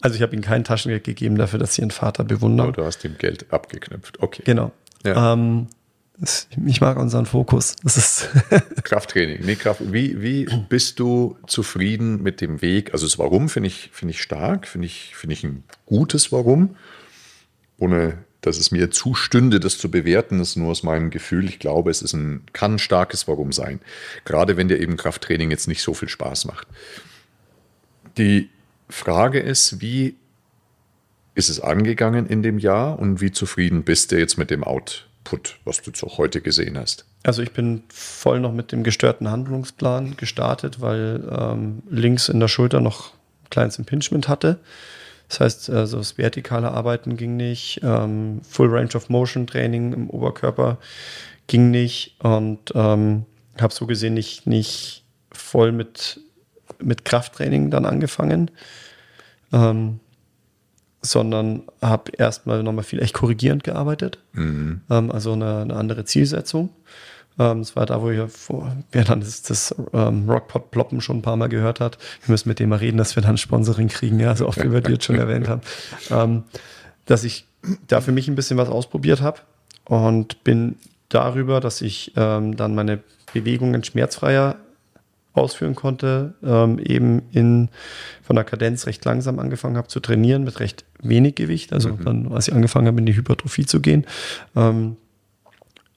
also 0.00 0.16
ich 0.16 0.22
habe 0.22 0.36
ihm 0.36 0.42
kein 0.42 0.62
Taschengeld 0.62 1.04
gegeben 1.04 1.36
dafür, 1.36 1.58
dass 1.58 1.74
sie 1.74 1.82
ihren 1.82 1.90
Vater 1.90 2.22
bewundern. 2.24 2.68
Aber 2.68 2.76
du 2.76 2.84
hast 2.84 3.04
ihm 3.04 3.16
Geld 3.18 3.52
abgeknüpft. 3.52 4.20
Okay. 4.20 4.42
Genau. 4.44 4.72
Ja. 5.04 5.32
Ähm, 5.32 5.68
ich 6.66 6.80
mag 6.80 6.98
unseren 6.98 7.26
Fokus. 7.26 7.76
Das 7.82 7.96
ist 7.96 8.28
Krafttraining. 8.84 9.44
Nee, 9.44 9.56
Kraft. 9.56 9.80
Wie, 9.92 10.22
wie 10.22 10.46
bist 10.68 11.00
du 11.00 11.36
zufrieden 11.46 12.22
mit 12.22 12.40
dem 12.40 12.62
Weg? 12.62 12.92
Also 12.92 13.06
das 13.06 13.18
Warum 13.18 13.48
finde 13.48 13.68
ich, 13.68 13.90
finde 13.92 14.12
ich 14.12 14.22
stark, 14.22 14.68
finde 14.68 14.86
ich, 14.86 15.16
finde 15.16 15.34
ich 15.34 15.42
ein 15.42 15.64
gutes 15.86 16.30
Warum. 16.30 16.76
Ohne 17.78 18.18
dass 18.42 18.58
es 18.58 18.72
mir 18.72 18.90
zustünde, 18.90 19.60
das 19.60 19.78
zu 19.78 19.90
bewerten, 19.90 20.38
das 20.38 20.50
ist 20.50 20.56
nur 20.56 20.70
aus 20.70 20.82
meinem 20.82 21.10
Gefühl. 21.10 21.48
Ich 21.48 21.60
glaube, 21.60 21.90
es 21.90 22.02
ist 22.02 22.12
ein, 22.12 22.42
kann 22.52 22.74
ein 22.74 22.78
starkes 22.78 23.28
Warum 23.28 23.52
sein. 23.52 23.80
Gerade 24.24 24.56
wenn 24.56 24.68
dir 24.68 24.80
eben 24.80 24.96
Krafttraining 24.96 25.50
jetzt 25.50 25.68
nicht 25.68 25.82
so 25.82 25.94
viel 25.94 26.08
Spaß 26.08 26.44
macht. 26.46 26.66
Die 28.18 28.50
Frage 28.88 29.38
ist, 29.38 29.80
wie 29.80 30.16
ist 31.34 31.48
es 31.48 31.60
angegangen 31.60 32.26
in 32.26 32.42
dem 32.42 32.58
Jahr 32.58 32.98
und 32.98 33.20
wie 33.20 33.30
zufrieden 33.30 33.84
bist 33.84 34.12
du 34.12 34.18
jetzt 34.18 34.36
mit 34.36 34.50
dem 34.50 34.64
Out? 34.64 35.08
Output, 35.22 35.58
was 35.64 35.80
du 35.82 36.06
auch 36.06 36.18
heute 36.18 36.40
gesehen 36.40 36.76
hast? 36.76 37.04
Also 37.22 37.42
ich 37.42 37.52
bin 37.52 37.84
voll 37.88 38.40
noch 38.40 38.52
mit 38.52 38.72
dem 38.72 38.82
gestörten 38.82 39.30
Handlungsplan 39.30 40.16
gestartet, 40.16 40.80
weil 40.80 41.22
ähm, 41.30 41.82
links 41.88 42.28
in 42.28 42.40
der 42.40 42.48
Schulter 42.48 42.80
noch 42.80 43.12
ein 43.44 43.50
kleines 43.50 43.78
Impingement 43.78 44.28
hatte. 44.28 44.58
Das 45.28 45.40
heißt, 45.40 45.70
also 45.70 45.98
das 45.98 46.18
vertikale 46.18 46.72
Arbeiten 46.72 47.16
ging 47.16 47.36
nicht, 47.36 47.80
ähm, 47.82 48.40
Full 48.42 48.68
Range 48.68 48.94
of 48.94 49.08
Motion 49.08 49.46
Training 49.46 49.92
im 49.92 50.10
Oberkörper 50.10 50.78
ging 51.46 51.70
nicht 51.70 52.16
und 52.22 52.72
ähm, 52.74 53.24
habe 53.60 53.72
so 53.72 53.86
gesehen 53.86 54.14
nicht, 54.14 54.46
nicht 54.46 55.04
voll 55.30 55.72
mit, 55.72 56.20
mit 56.80 57.04
Krafttraining 57.04 57.70
dann 57.70 57.86
angefangen, 57.86 58.50
ähm, 59.52 60.00
sondern 61.02 61.62
habe 61.80 62.12
erstmal 62.16 62.62
nochmal 62.62 62.84
viel 62.84 63.02
echt 63.02 63.14
korrigierend 63.14 63.64
gearbeitet, 63.64 64.18
mhm. 64.32 64.82
ähm, 64.88 65.10
also 65.10 65.32
eine, 65.32 65.58
eine, 65.62 65.74
andere 65.74 66.04
Zielsetzung. 66.04 66.70
Ähm, 67.38 67.58
das 67.58 67.74
war 67.74 67.86
da, 67.86 68.00
wo 68.00 68.10
ich 68.10 68.30
vor, 68.30 68.76
wer 68.92 69.04
dann 69.04 69.20
das, 69.20 69.42
das 69.42 69.74
ähm, 69.92 70.30
Rockpot 70.30 70.70
ploppen 70.70 71.00
schon 71.00 71.18
ein 71.18 71.22
paar 71.22 71.36
Mal 71.36 71.48
gehört 71.48 71.80
hat. 71.80 71.98
Wir 72.24 72.32
müssen 72.32 72.48
mit 72.48 72.60
dem 72.60 72.68
mal 72.68 72.76
reden, 72.76 72.98
dass 72.98 73.16
wir 73.16 73.22
dann 73.22 73.36
Sponsoring 73.36 73.88
kriegen, 73.88 74.20
ja, 74.20 74.36
so 74.36 74.46
oft 74.46 74.62
wie 74.62 74.72
wir 74.72 74.80
die 74.80 74.92
jetzt 74.92 75.04
schon 75.04 75.16
erwähnt 75.16 75.48
haben. 75.48 75.62
Ähm, 76.10 76.44
dass 77.06 77.24
ich 77.24 77.46
da 77.88 78.00
für 78.00 78.12
mich 78.12 78.28
ein 78.28 78.36
bisschen 78.36 78.56
was 78.56 78.68
ausprobiert 78.68 79.20
habe 79.20 79.40
und 79.84 80.44
bin 80.44 80.76
darüber, 81.08 81.60
dass 81.60 81.80
ich 81.80 82.12
ähm, 82.16 82.56
dann 82.56 82.74
meine 82.74 83.00
Bewegungen 83.32 83.82
schmerzfreier 83.82 84.56
ausführen 85.34 85.74
konnte, 85.74 86.34
ähm, 86.44 86.78
eben 86.78 87.22
in, 87.32 87.68
von 88.22 88.36
der 88.36 88.44
Kadenz 88.44 88.86
recht 88.86 89.04
langsam 89.04 89.38
angefangen 89.38 89.76
habe 89.76 89.88
zu 89.88 90.00
trainieren 90.00 90.44
mit 90.44 90.60
recht 90.60 90.84
wenig 91.00 91.36
Gewicht. 91.36 91.72
Also 91.72 91.90
mhm. 91.90 92.04
dann, 92.04 92.32
als 92.32 92.48
ich 92.48 92.54
angefangen 92.54 92.86
habe, 92.86 92.98
in 92.98 93.06
die 93.06 93.16
Hypertrophie 93.16 93.66
zu 93.66 93.80
gehen, 93.80 94.06
ähm, 94.54 94.96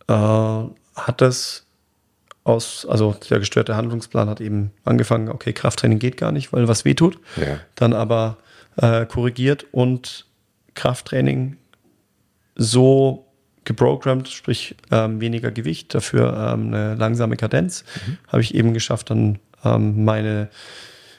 äh, 0.08 0.14
hat 0.14 1.20
das 1.22 1.66
aus, 2.46 2.86
also 2.86 3.16
der 3.30 3.40
gestörte 3.40 3.76
Handlungsplan 3.76 4.30
hat 4.30 4.40
eben 4.40 4.72
angefangen, 4.86 5.30
okay, 5.30 5.52
Krafttraining 5.52 6.00
geht 6.00 6.16
gar 6.16 6.32
nicht, 6.32 6.54
weil 6.54 6.68
was 6.68 6.86
wehtut. 6.86 7.20
Ja. 7.38 7.60
Dann 7.74 7.94
aber 7.94 8.38
äh, 8.78 9.06
korrigiert 9.06 9.66
und 9.72 10.28
Krafttraining 10.76 11.58
so 12.56 13.25
geprogrammt, 13.66 14.30
sprich 14.30 14.76
ähm, 14.92 15.20
weniger 15.20 15.52
Gewicht, 15.52 15.94
dafür 15.94 16.54
ähm, 16.54 16.68
eine 16.68 16.96
langsame 16.96 17.36
Kadenz, 17.38 17.84
mhm. 18.08 18.18
habe 18.28 18.42
ich 18.42 18.56
eben 18.56 18.74
geschafft, 18.74 19.10
dann 19.10 19.40
ähm, 19.64 20.06
meine 20.06 20.50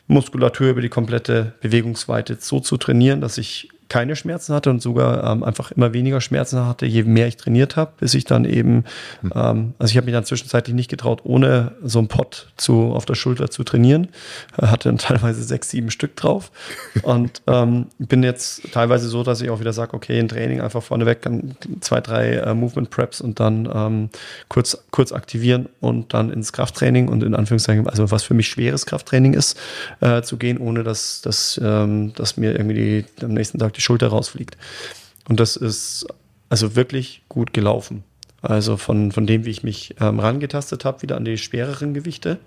Muskulatur 0.06 0.70
über 0.70 0.80
die 0.80 0.88
komplette 0.88 1.54
Bewegungsweite 1.60 2.36
so 2.40 2.60
zu 2.60 2.76
trainieren, 2.76 3.20
dass 3.20 3.38
ich 3.38 3.70
keine 3.88 4.16
Schmerzen 4.16 4.54
hatte 4.54 4.70
und 4.70 4.82
sogar 4.82 5.30
ähm, 5.30 5.42
einfach 5.44 5.70
immer 5.70 5.92
weniger 5.92 6.20
Schmerzen 6.20 6.64
hatte, 6.64 6.86
je 6.86 7.04
mehr 7.04 7.28
ich 7.28 7.36
trainiert 7.36 7.76
habe, 7.76 7.92
bis 7.98 8.14
ich 8.14 8.24
dann 8.24 8.44
eben, 8.44 8.84
hm. 9.20 9.32
ähm, 9.34 9.74
also 9.78 9.90
ich 9.90 9.96
habe 9.96 10.06
mich 10.06 10.14
dann 10.14 10.24
zwischenzeitlich 10.24 10.74
nicht 10.74 10.90
getraut, 10.90 11.20
ohne 11.24 11.72
so 11.82 11.98
einen 11.98 12.08
Pott 12.08 12.48
zu, 12.56 12.92
auf 12.92 13.06
der 13.06 13.14
Schulter 13.14 13.50
zu 13.50 13.64
trainieren. 13.64 14.08
Hatte 14.60 14.88
dann 14.88 14.98
teilweise 15.06 15.42
sechs, 15.42 15.70
sieben 15.70 15.90
Stück 15.90 16.16
drauf 16.16 16.50
und 17.02 17.42
ähm, 17.46 17.86
bin 17.98 18.22
jetzt 18.22 18.72
teilweise 18.72 19.08
so, 19.08 19.22
dass 19.22 19.40
ich 19.40 19.50
auch 19.50 19.60
wieder 19.60 19.72
sage, 19.72 19.94
okay, 19.94 20.18
ein 20.18 20.28
Training 20.28 20.60
einfach 20.60 20.82
vorneweg, 20.82 21.20
zwei, 21.80 22.00
drei 22.00 22.34
äh, 22.34 22.54
Movement 22.54 22.90
Preps 22.90 23.20
und 23.20 23.38
dann 23.40 23.68
ähm, 23.72 24.10
kurz, 24.48 24.84
kurz 24.90 25.12
aktivieren 25.12 25.68
und 25.80 26.12
dann 26.12 26.30
ins 26.30 26.52
Krafttraining 26.52 27.08
und 27.08 27.22
in 27.22 27.34
Anführungszeichen, 27.34 27.88
also 27.88 28.10
was 28.10 28.24
für 28.24 28.34
mich 28.34 28.48
schweres 28.48 28.86
Krafttraining 28.86 29.34
ist, 29.34 29.58
äh, 30.00 30.22
zu 30.22 30.36
gehen, 30.36 30.58
ohne 30.58 30.82
dass, 30.82 31.22
dass, 31.22 31.60
ähm, 31.62 32.12
dass 32.14 32.36
mir 32.36 32.52
irgendwie 32.52 33.04
die, 33.18 33.24
am 33.24 33.34
nächsten 33.34 33.58
Tag 33.58 33.75
die 33.76 33.80
Schulter 33.80 34.08
rausfliegt. 34.08 34.56
Und 35.28 35.40
das 35.40 35.56
ist 35.56 36.06
also 36.48 36.76
wirklich 36.76 37.22
gut 37.28 37.52
gelaufen. 37.52 38.04
Also 38.42 38.76
von, 38.76 39.12
von 39.12 39.26
dem, 39.26 39.44
wie 39.44 39.50
ich 39.50 39.62
mich 39.62 39.96
ähm, 40.00 40.20
rangetastet 40.20 40.84
habe, 40.84 41.02
wieder 41.02 41.16
an 41.16 41.24
die 41.24 41.38
schwereren 41.38 41.94
Gewichte. 41.94 42.38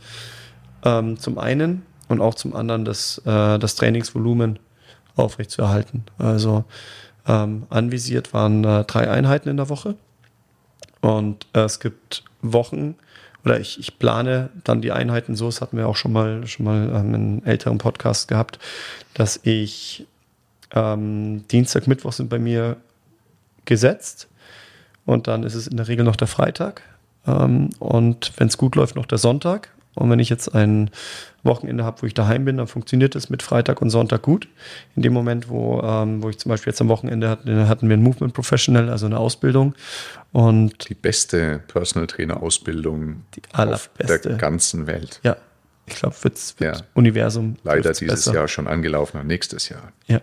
Ähm, 0.84 1.20
zum 1.20 1.38
einen 1.38 1.84
und 2.08 2.22
auch 2.22 2.36
zum 2.36 2.56
anderen 2.56 2.86
das, 2.86 3.20
äh, 3.26 3.60
das 3.60 3.76
Trainingsvolumen 3.76 4.60
aufrechtzuerhalten. 5.16 6.06
Also 6.18 6.64
ähm, 7.28 7.68
anvisiert 7.70 8.34
waren 8.34 8.64
äh, 8.64 8.84
drei 8.86 9.10
Einheiten 9.10 9.50
in 9.50 9.58
der 9.58 9.70
Woche. 9.70 9.96
Und 11.02 11.48
äh, 11.54 11.62
es 11.62 11.80
gibt 11.80 12.24
Wochen, 12.42 12.96
oder 13.46 13.60
ich, 13.60 13.80
ich 13.80 14.00
plane 14.00 14.50
dann 14.64 14.82
die 14.82 14.92
Einheiten 14.92 15.36
so, 15.36 15.46
das 15.46 15.62
hatten 15.62 15.78
wir 15.78 15.88
auch 15.88 15.96
schon 15.96 16.12
mal, 16.12 16.46
schon 16.48 16.66
mal 16.66 16.90
ähm, 16.94 17.14
in 17.14 17.46
älteren 17.46 17.78
Podcast 17.78 18.28
gehabt, 18.28 18.60
dass 19.14 19.40
ich 19.44 20.08
ähm, 20.74 21.46
Dienstag, 21.48 21.88
Mittwoch 21.88 22.14
sind 22.14 22.30
bei 22.30 22.40
mir 22.40 22.78
gesetzt 23.66 24.28
und 25.06 25.28
dann 25.28 25.44
ist 25.44 25.56
es 25.56 25.68
in 25.68 25.78
der 25.78 25.88
Regel 25.88 26.06
noch 26.06 26.16
der 26.16 26.28
Freitag 26.28 26.82
ähm, 27.28 27.70
und 27.80 28.34
wenn 28.38 28.48
es 28.48 28.58
gut 28.58 28.76
läuft, 28.76 28.96
noch 28.96 29.06
der 29.06 29.18
Sonntag. 29.18 29.70
Und 29.96 30.10
wenn 30.10 30.20
ich 30.20 30.30
jetzt 30.30 30.56
ein 30.56 30.92
Wochenende 31.44 31.84
habe, 31.84 32.02
wo 32.02 32.06
ich 32.06 32.14
daheim 32.14 32.46
bin, 32.46 32.58
dann 32.58 32.68
funktioniert 32.68 33.16
es 33.16 33.30
mit 33.30 33.44
Freitag 33.44 33.82
und 33.82 33.90
Sonntag 33.90 34.22
gut. 34.22 34.48
In 34.96 35.02
dem 35.02 35.14
Moment, 35.14 35.50
wo, 35.50 35.82
ähm, 35.82 36.24
wo 36.24 36.30
ich 36.30 36.38
zum 36.38 36.50
Beispiel 36.50 36.72
jetzt 36.72 36.80
am 36.80 36.88
Wochenende 36.88 37.30
hatten, 37.30 37.68
hatten 37.68 37.90
wir 37.90 37.98
ein 37.98 38.04
Movement 38.04 38.34
Professional, 38.34 38.90
also 38.90 39.08
eine 39.08 39.18
Ausbildung. 39.18 39.76
Und 40.32 40.88
die 40.90 40.94
beste 40.94 41.62
Personal 41.68 42.08
Trainer 42.08 42.42
Ausbildung 42.42 43.24
auf 43.54 43.90
der 43.98 44.20
ganzen 44.38 44.88
Welt. 44.88 45.20
Ja, 45.24 45.38
ich 45.86 45.96
glaube, 45.96 46.16
wird 46.22 46.56
ja. 46.60 46.74
Universum. 46.94 47.58
Leider 47.64 47.92
dieses 47.92 48.26
besser. 48.26 48.34
Jahr 48.34 48.48
schon 48.48 48.68
angelaufen 48.68 49.26
nächstes 49.26 49.70
Jahr. 49.70 49.92
Ja. 50.08 50.22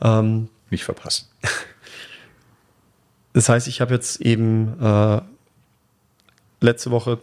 Ja. 0.00 0.20
Ähm, 0.20 0.48
Nicht 0.70 0.84
verpassen. 0.84 1.26
Das 3.32 3.48
heißt, 3.48 3.68
ich 3.68 3.80
habe 3.80 3.94
jetzt 3.94 4.20
eben 4.20 4.74
äh, 4.82 5.20
letzte 6.60 6.90
Woche 6.90 7.18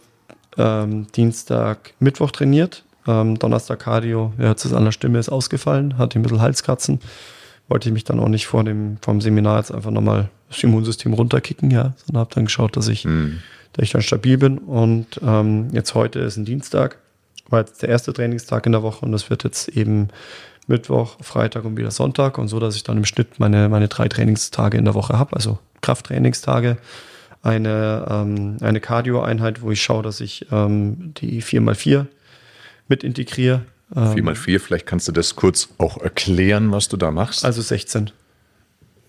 ähm, 0.56 1.06
Dienstag, 1.12 1.92
Mittwoch 2.00 2.30
trainiert. 2.30 2.84
Ähm, 3.06 3.38
Donnerstag 3.38 3.80
Cardio, 3.80 4.32
ja, 4.38 4.48
jetzt 4.48 4.64
ist 4.64 4.72
an 4.72 4.84
der 4.84 4.92
Stimme 4.92 5.18
ist 5.18 5.28
ausgefallen, 5.28 5.96
hatte 5.98 6.18
ein 6.18 6.22
bisschen 6.22 6.42
Halskratzen. 6.42 7.00
Wollte 7.68 7.88
ich 7.88 7.92
mich 7.92 8.04
dann 8.04 8.20
auch 8.20 8.28
nicht 8.28 8.46
vor 8.46 8.64
dem 8.64 8.98
vom 9.00 9.20
Seminar 9.20 9.58
jetzt 9.58 9.72
einfach 9.72 9.90
nochmal 9.90 10.30
das 10.48 10.62
Immunsystem 10.62 11.12
runterkicken, 11.12 11.70
ja, 11.70 11.94
sondern 12.04 12.20
habe 12.20 12.34
dann 12.34 12.46
geschaut, 12.46 12.76
dass 12.76 12.88
ich, 12.88 13.04
mm. 13.04 13.38
dass 13.72 13.82
ich 13.82 13.92
dann 13.92 14.02
stabil 14.02 14.38
bin. 14.38 14.58
Und 14.58 15.20
ähm, 15.22 15.68
jetzt 15.72 15.94
heute 15.94 16.20
ist 16.20 16.36
ein 16.36 16.44
Dienstag, 16.44 16.98
war 17.48 17.60
jetzt 17.60 17.82
der 17.82 17.90
erste 17.90 18.12
Trainingstag 18.12 18.66
in 18.66 18.72
der 18.72 18.82
Woche 18.82 19.04
und 19.04 19.12
das 19.12 19.30
wird 19.30 19.44
jetzt 19.44 19.68
eben 19.68 20.08
Mittwoch, 20.68 21.16
Freitag 21.20 21.64
und 21.64 21.76
wieder 21.76 21.90
Sonntag 21.90 22.38
und 22.38 22.48
so, 22.48 22.60
dass 22.60 22.76
ich 22.76 22.84
dann 22.84 22.98
im 22.98 23.04
Schnitt 23.04 23.40
meine, 23.40 23.68
meine 23.68 23.88
drei 23.88 24.08
Trainingstage 24.08 24.76
in 24.76 24.84
der 24.84 24.94
Woche 24.94 25.18
habe, 25.18 25.34
also 25.34 25.58
Krafttrainingstage, 25.80 26.76
eine, 27.42 28.06
ähm, 28.10 28.58
eine 28.60 28.80
Cardio-Einheit, 28.80 29.62
wo 29.62 29.70
ich 29.70 29.82
schaue, 29.82 30.02
dass 30.02 30.20
ich 30.20 30.46
ähm, 30.52 31.14
die 31.16 31.42
4x4 31.42 32.06
mit 32.88 33.04
integriere. 33.04 33.62
Ähm, 33.96 34.12
4x4, 34.12 34.58
vielleicht 34.58 34.86
kannst 34.86 35.08
du 35.08 35.12
das 35.12 35.36
kurz 35.36 35.70
auch 35.78 35.98
erklären, 35.98 36.70
was 36.72 36.88
du 36.88 36.96
da 36.96 37.10
machst. 37.10 37.44
Also 37.44 37.62
16. 37.62 38.10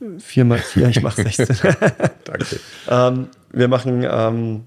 4x4, 0.01 0.89
ich 0.89 1.01
mache 1.01 1.23
16. 1.23 1.47
Danke. 2.23 2.59
ähm, 2.89 3.27
wir 3.51 3.67
machen 3.67 4.05
ähm, 4.09 4.65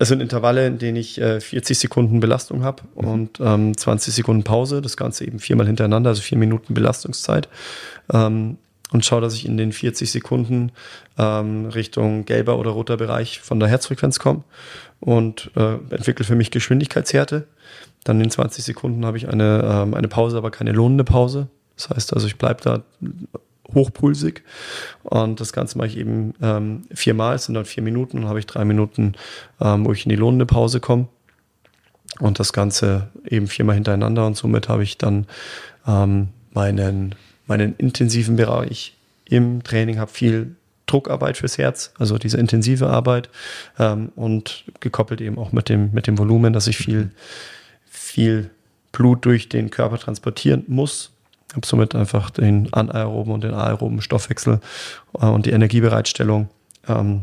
es 0.00 0.08
sind 0.08 0.22
Intervalle, 0.22 0.66
in 0.66 0.78
denen 0.78 0.96
ich 0.96 1.20
äh, 1.20 1.40
40 1.40 1.78
Sekunden 1.78 2.20
Belastung 2.20 2.64
habe 2.64 2.82
mhm. 2.94 3.08
und 3.08 3.40
ähm, 3.40 3.76
20 3.76 4.14
Sekunden 4.14 4.44
Pause. 4.44 4.80
Das 4.80 4.96
Ganze 4.96 5.26
eben 5.26 5.38
viermal 5.38 5.66
hintereinander, 5.66 6.08
also 6.08 6.22
vier 6.22 6.38
Minuten 6.38 6.72
Belastungszeit. 6.72 7.48
Ähm, 8.10 8.56
und 8.92 9.04
schaue, 9.04 9.20
dass 9.20 9.34
ich 9.34 9.44
in 9.44 9.58
den 9.58 9.72
40 9.72 10.10
Sekunden 10.10 10.72
ähm, 11.18 11.66
Richtung 11.66 12.24
gelber 12.24 12.58
oder 12.58 12.70
roter 12.70 12.96
Bereich 12.96 13.40
von 13.40 13.60
der 13.60 13.68
Herzfrequenz 13.68 14.18
komme 14.18 14.42
und 15.00 15.50
äh, 15.54 15.74
entwickle 15.90 16.24
für 16.24 16.34
mich 16.34 16.50
Geschwindigkeitshärte. 16.50 17.46
Dann 18.02 18.22
in 18.22 18.30
20 18.30 18.64
Sekunden 18.64 19.04
habe 19.04 19.18
ich 19.18 19.28
eine, 19.28 19.62
ähm, 19.62 19.94
eine 19.94 20.08
Pause, 20.08 20.38
aber 20.38 20.50
keine 20.50 20.72
lohnende 20.72 21.04
Pause. 21.04 21.48
Das 21.76 21.90
heißt 21.90 22.14
also, 22.14 22.26
ich 22.26 22.38
bleibe 22.38 22.62
da 22.62 22.82
hochpulsig. 23.74 24.42
Und 25.02 25.40
das 25.40 25.52
Ganze 25.52 25.78
mache 25.78 25.88
ich 25.88 25.96
eben 25.96 26.34
ähm, 26.42 26.82
viermal, 26.92 27.36
es 27.36 27.44
sind 27.44 27.54
dann 27.54 27.64
vier 27.64 27.82
Minuten, 27.82 28.18
dann 28.18 28.28
habe 28.28 28.38
ich 28.38 28.46
drei 28.46 28.64
Minuten, 28.64 29.14
ähm, 29.60 29.84
wo 29.84 29.92
ich 29.92 30.04
in 30.04 30.10
die 30.10 30.16
lohnende 30.16 30.46
Pause 30.46 30.80
komme. 30.80 31.08
Und 32.18 32.38
das 32.38 32.52
Ganze 32.52 33.08
eben 33.26 33.46
viermal 33.46 33.76
hintereinander 33.76 34.26
und 34.26 34.36
somit 34.36 34.68
habe 34.68 34.82
ich 34.82 34.98
dann 34.98 35.26
ähm, 35.86 36.28
meinen, 36.52 37.14
meinen 37.46 37.74
intensiven 37.76 38.36
Bereich 38.36 38.96
im 39.24 39.62
Training, 39.62 39.98
habe 39.98 40.10
viel 40.10 40.56
Druckarbeit 40.86 41.36
fürs 41.36 41.56
Herz, 41.56 41.92
also 41.98 42.18
diese 42.18 42.36
intensive 42.36 42.88
Arbeit 42.88 43.30
ähm, 43.78 44.10
und 44.16 44.64
gekoppelt 44.80 45.20
eben 45.20 45.38
auch 45.38 45.52
mit 45.52 45.68
dem, 45.68 45.92
mit 45.92 46.08
dem 46.08 46.18
Volumen, 46.18 46.52
dass 46.52 46.66
ich 46.66 46.76
viel, 46.76 47.10
viel 47.88 48.50
Blut 48.92 49.24
durch 49.24 49.48
den 49.48 49.70
Körper 49.70 49.98
transportieren 49.98 50.64
muss, 50.66 51.12
habe 51.54 51.66
somit 51.66 51.94
einfach 51.94 52.30
den 52.30 52.72
anaeroben 52.72 53.32
und 53.32 53.44
den 53.44 53.54
aeroben 53.54 54.00
Stoffwechsel 54.02 54.60
äh, 55.20 55.26
und 55.26 55.46
die 55.46 55.50
Energiebereitstellung 55.50 56.48
ähm, 56.88 57.22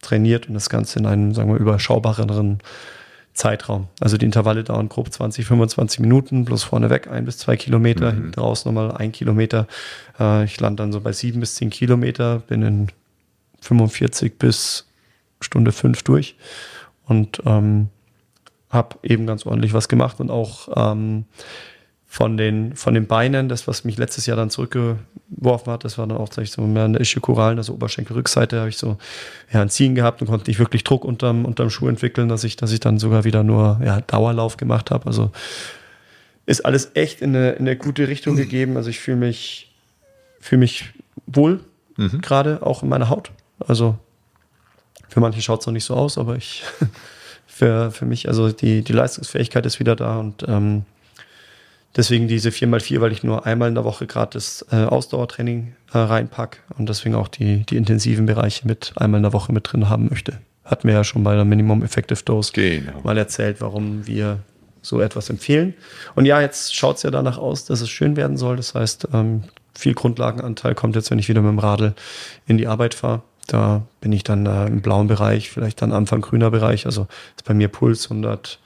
trainiert 0.00 0.48
und 0.48 0.54
das 0.54 0.68
Ganze 0.68 0.98
in 0.98 1.06
einem, 1.06 1.34
sagen 1.34 1.52
wir, 1.52 1.58
überschaubareren 1.58 2.58
Zeitraum. 3.34 3.88
Also 4.00 4.16
die 4.16 4.26
Intervalle 4.26 4.62
dauern 4.62 4.88
grob 4.88 5.12
20, 5.12 5.44
25 5.44 6.00
Minuten, 6.00 6.44
bloß 6.44 6.62
vorneweg 6.62 7.08
ein 7.08 7.24
bis 7.24 7.38
zwei 7.38 7.56
Kilometer, 7.56 8.12
mhm. 8.12 8.16
hinten 8.16 8.40
raus 8.40 8.64
nochmal 8.64 8.92
ein 8.92 9.12
Kilometer. 9.12 9.66
Äh, 10.18 10.44
ich 10.44 10.58
lande 10.60 10.82
dann 10.82 10.92
so 10.92 11.00
bei 11.00 11.12
sieben 11.12 11.40
bis 11.40 11.56
zehn 11.56 11.70
Kilometer, 11.70 12.38
bin 12.38 12.62
in 12.62 12.88
45 13.60 14.38
bis 14.38 14.86
Stunde 15.40 15.72
fünf 15.72 16.02
durch 16.04 16.36
und 17.06 17.42
ähm, 17.44 17.88
habe 18.70 18.96
eben 19.02 19.26
ganz 19.26 19.46
ordentlich 19.46 19.72
was 19.72 19.88
gemacht 19.88 20.20
und 20.20 20.30
auch 20.30 20.68
ähm, 20.76 21.24
von 22.14 22.36
den, 22.36 22.76
von 22.76 22.94
den 22.94 23.08
Beinen, 23.08 23.48
das, 23.48 23.66
was 23.66 23.82
mich 23.82 23.98
letztes 23.98 24.26
Jahr 24.26 24.36
dann 24.36 24.48
zurückgeworfen 24.48 25.72
hat, 25.72 25.82
das 25.82 25.98
war 25.98 26.06
dann 26.06 26.16
auch 26.16 26.28
tatsächlich 26.28 26.52
so 26.52 26.62
mehr 26.62 26.84
eine 26.84 27.00
Ischiokoralen, 27.00 27.58
also 27.58 27.72
Oberschenkelrückseite, 27.72 28.60
habe 28.60 28.68
ich 28.68 28.76
so 28.76 28.98
ja, 29.52 29.60
ein 29.60 29.68
Ziehen 29.68 29.96
gehabt 29.96 30.20
und 30.20 30.28
konnte 30.28 30.48
nicht 30.48 30.60
wirklich 30.60 30.84
Druck 30.84 31.04
unterm, 31.04 31.44
unterm 31.44 31.70
Schuh 31.70 31.88
entwickeln, 31.88 32.28
dass 32.28 32.44
ich, 32.44 32.54
dass 32.54 32.70
ich 32.70 32.78
dann 32.78 33.00
sogar 33.00 33.24
wieder 33.24 33.42
nur 33.42 33.80
ja, 33.84 34.00
Dauerlauf 34.00 34.56
gemacht 34.56 34.92
habe. 34.92 35.06
Also 35.06 35.32
ist 36.46 36.64
alles 36.64 36.92
echt 36.94 37.20
in 37.20 37.34
eine, 37.34 37.50
in 37.54 37.62
eine 37.66 37.76
gute 37.76 38.06
Richtung 38.06 38.36
gegeben. 38.36 38.76
Also 38.76 38.90
ich 38.90 39.00
fühle 39.00 39.16
mich, 39.16 39.74
fühle 40.38 40.60
mich 40.60 40.84
wohl, 41.26 41.64
mhm. 41.96 42.20
gerade 42.20 42.64
auch 42.64 42.84
in 42.84 42.90
meiner 42.90 43.08
Haut. 43.08 43.32
Also 43.58 43.98
für 45.08 45.18
manche 45.18 45.42
schaut 45.42 45.62
es 45.62 45.66
noch 45.66 45.72
nicht 45.72 45.84
so 45.84 45.94
aus, 45.94 46.16
aber 46.16 46.36
ich 46.36 46.62
für, 47.48 47.90
für 47.90 48.06
mich, 48.06 48.28
also 48.28 48.52
die, 48.52 48.82
die 48.84 48.92
Leistungsfähigkeit 48.92 49.66
ist 49.66 49.80
wieder 49.80 49.96
da 49.96 50.20
und 50.20 50.44
ähm, 50.46 50.84
Deswegen 51.96 52.26
diese 52.26 52.50
4x4, 52.50 53.00
weil 53.00 53.12
ich 53.12 53.22
nur 53.22 53.46
einmal 53.46 53.68
in 53.68 53.74
der 53.74 53.84
Woche 53.84 54.06
gerade 54.06 54.32
das 54.32 54.66
äh, 54.72 54.84
Ausdauertraining 54.84 55.74
äh, 55.92 55.98
reinpack 55.98 56.62
und 56.76 56.88
deswegen 56.88 57.14
auch 57.14 57.28
die, 57.28 57.64
die 57.66 57.76
intensiven 57.76 58.26
Bereiche 58.26 58.66
mit 58.66 58.92
einmal 58.96 59.18
in 59.18 59.22
der 59.22 59.32
Woche 59.32 59.52
mit 59.52 59.72
drin 59.72 59.88
haben 59.88 60.08
möchte. 60.08 60.38
Hat 60.64 60.84
mir 60.84 60.92
ja 60.92 61.04
schon 61.04 61.22
bei 61.22 61.34
der 61.36 61.44
Minimum 61.44 61.82
Effective 61.84 62.22
Dose 62.24 62.52
genau. 62.52 63.00
mal 63.04 63.16
erzählt, 63.16 63.60
warum 63.60 64.06
wir 64.06 64.40
so 64.82 65.00
etwas 65.00 65.30
empfehlen. 65.30 65.74
Und 66.14 66.26
ja, 66.26 66.40
jetzt 66.40 66.74
schaut 66.74 66.96
es 66.96 67.02
ja 67.04 67.10
danach 67.10 67.38
aus, 67.38 67.64
dass 67.64 67.80
es 67.80 67.90
schön 67.90 68.16
werden 68.16 68.36
soll. 68.36 68.56
Das 68.56 68.74
heißt, 68.74 69.08
ähm, 69.12 69.44
viel 69.74 69.94
Grundlagenanteil 69.94 70.74
kommt 70.74 70.96
jetzt, 70.96 71.10
wenn 71.10 71.18
ich 71.18 71.28
wieder 71.28 71.42
mit 71.42 71.50
dem 71.50 71.58
Radl 71.58 71.94
in 72.46 72.58
die 72.58 72.66
Arbeit 72.66 72.94
fahre. 72.94 73.22
Da 73.46 73.82
bin 74.00 74.12
ich 74.12 74.24
dann 74.24 74.46
äh, 74.46 74.66
im 74.66 74.80
blauen 74.80 75.06
Bereich, 75.06 75.50
vielleicht 75.50 75.82
dann 75.82 75.92
Anfang 75.92 76.22
grüner 76.22 76.50
Bereich. 76.50 76.86
Also 76.86 77.06
ist 77.36 77.44
bei 77.44 77.54
mir 77.54 77.68
Puls 77.68 78.10
100 78.10 78.58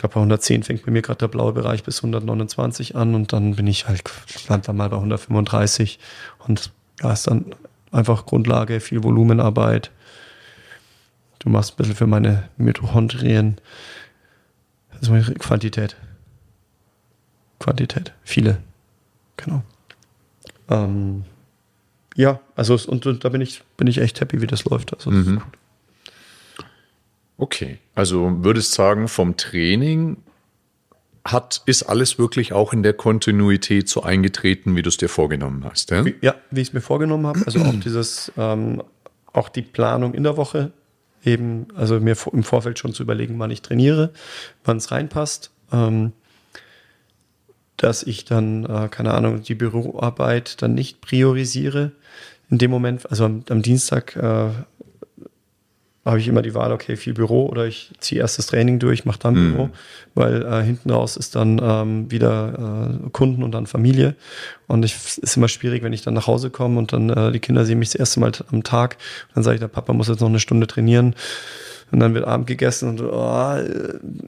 glaube, 0.00 0.14
bei 0.14 0.20
110 0.20 0.62
fängt 0.62 0.84
bei 0.84 0.90
mir 0.90 1.02
gerade 1.02 1.18
der 1.18 1.28
blaue 1.28 1.52
Bereich 1.52 1.84
bis 1.84 1.98
129 1.98 2.96
an 2.96 3.14
und 3.14 3.32
dann 3.32 3.56
bin 3.56 3.66
ich 3.66 3.86
halt, 3.86 4.02
land 4.48 4.66
dann 4.66 4.76
mal 4.76 4.88
bei 4.88 4.96
135 4.96 5.98
und 6.46 6.72
ja, 7.02 7.12
ist 7.12 7.26
dann 7.26 7.54
einfach 7.92 8.26
Grundlage, 8.26 8.80
viel 8.80 9.02
Volumenarbeit. 9.02 9.90
Du 11.38 11.48
machst 11.48 11.72
ein 11.72 11.76
bisschen 11.76 11.96
für 11.96 12.06
meine 12.06 12.48
Mitochondrien. 12.56 13.56
Also 14.90 15.14
Quantität. 15.38 15.96
Quantität. 17.58 18.12
Viele. 18.22 18.58
Genau. 19.36 19.62
Ähm, 20.68 21.24
ja, 22.14 22.40
also 22.56 22.78
und, 22.86 23.06
und, 23.06 23.24
da 23.24 23.28
bin 23.28 23.40
ich, 23.40 23.62
bin 23.76 23.86
ich 23.86 23.98
echt 23.98 24.20
happy, 24.20 24.40
wie 24.40 24.46
das 24.46 24.64
läuft. 24.64 24.94
Also 24.94 25.10
das 25.10 25.26
mhm. 25.26 25.42
Okay, 27.40 27.78
also 27.94 28.44
würdest 28.44 28.72
sagen, 28.72 29.08
vom 29.08 29.38
Training 29.38 30.18
hat, 31.24 31.62
ist 31.64 31.84
alles 31.84 32.18
wirklich 32.18 32.52
auch 32.52 32.74
in 32.74 32.82
der 32.82 32.92
Kontinuität 32.92 33.88
so 33.88 34.02
eingetreten, 34.02 34.76
wie 34.76 34.82
du 34.82 34.90
es 34.90 34.98
dir 34.98 35.08
vorgenommen 35.08 35.64
hast. 35.64 35.90
Ja, 35.90 36.04
wie, 36.04 36.16
ja, 36.20 36.34
wie 36.50 36.60
ich 36.60 36.68
es 36.68 36.74
mir 36.74 36.82
vorgenommen 36.82 37.26
habe. 37.26 37.40
Also 37.46 37.60
auch 37.60 37.74
dieses, 37.84 38.30
ähm, 38.36 38.82
auch 39.32 39.48
die 39.48 39.62
Planung 39.62 40.12
in 40.12 40.22
der 40.22 40.36
Woche, 40.36 40.72
eben, 41.24 41.68
also 41.74 41.98
mir 41.98 42.14
im 42.30 42.42
Vorfeld 42.42 42.78
schon 42.78 42.92
zu 42.92 43.02
überlegen, 43.02 43.38
wann 43.38 43.50
ich 43.50 43.62
trainiere, 43.62 44.10
wann 44.62 44.76
es 44.76 44.90
reinpasst. 44.90 45.50
Ähm, 45.72 46.12
dass 47.78 48.02
ich 48.02 48.26
dann, 48.26 48.66
äh, 48.66 48.88
keine 48.90 49.14
Ahnung, 49.14 49.42
die 49.42 49.54
Büroarbeit 49.54 50.60
dann 50.60 50.74
nicht 50.74 51.00
priorisiere 51.00 51.92
in 52.50 52.58
dem 52.58 52.70
Moment. 52.70 53.10
Also 53.10 53.24
am, 53.24 53.44
am 53.48 53.62
Dienstag 53.62 54.14
äh, 54.16 54.50
habe 56.04 56.18
ich 56.18 56.28
immer 56.28 56.40
die 56.40 56.54
Wahl, 56.54 56.72
okay, 56.72 56.96
viel 56.96 57.12
Büro 57.12 57.46
oder 57.46 57.66
ich 57.66 57.92
ziehe 57.98 58.20
erst 58.20 58.38
das 58.38 58.46
Training 58.46 58.78
durch, 58.78 59.04
mache 59.04 59.18
dann 59.18 59.34
mhm. 59.34 59.52
Büro, 59.52 59.70
weil 60.14 60.42
äh, 60.42 60.62
hinten 60.62 60.90
raus 60.90 61.16
ist 61.16 61.36
dann 61.36 61.60
ähm, 61.62 62.10
wieder 62.10 62.98
äh, 63.04 63.10
Kunden 63.10 63.42
und 63.42 63.52
dann 63.52 63.66
Familie. 63.66 64.14
Und 64.66 64.84
es 64.84 65.18
ist 65.18 65.36
immer 65.36 65.48
schwierig, 65.48 65.82
wenn 65.82 65.92
ich 65.92 66.02
dann 66.02 66.14
nach 66.14 66.26
Hause 66.26 66.48
komme 66.48 66.78
und 66.78 66.92
dann 66.92 67.10
äh, 67.10 67.32
die 67.32 67.40
Kinder 67.40 67.66
sehen 67.66 67.78
mich 67.78 67.90
das 67.90 67.96
erste 67.96 68.20
Mal 68.20 68.32
am 68.50 68.62
Tag. 68.62 68.96
dann 69.34 69.42
sage 69.42 69.56
ich, 69.56 69.60
der 69.60 69.68
Papa 69.68 69.92
muss 69.92 70.08
jetzt 70.08 70.20
noch 70.20 70.28
eine 70.28 70.40
Stunde 70.40 70.66
trainieren. 70.66 71.14
Und 71.92 71.98
dann 71.98 72.14
wird 72.14 72.24
Abend 72.24 72.46
gegessen 72.46 72.88
und 72.88 73.00
oh, 73.02 73.56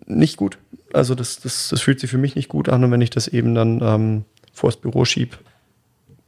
nicht 0.06 0.37
gut. 0.37 0.58
Also 0.92 1.14
das, 1.14 1.40
das, 1.40 1.68
das 1.68 1.80
fühlt 1.80 2.00
sich 2.00 2.11
für 2.11 2.18
mich 2.18 2.35
nicht 2.35 2.48
gut 2.48 2.68
an. 2.68 2.82
Und 2.82 2.90
wenn 2.90 3.00
ich 3.00 3.11
das 3.11 3.28
eben 3.28 3.54
dann 3.54 3.80
ähm, 3.80 4.24
vors 4.52 4.76
Büro 4.76 5.04
schiebe, 5.04 5.37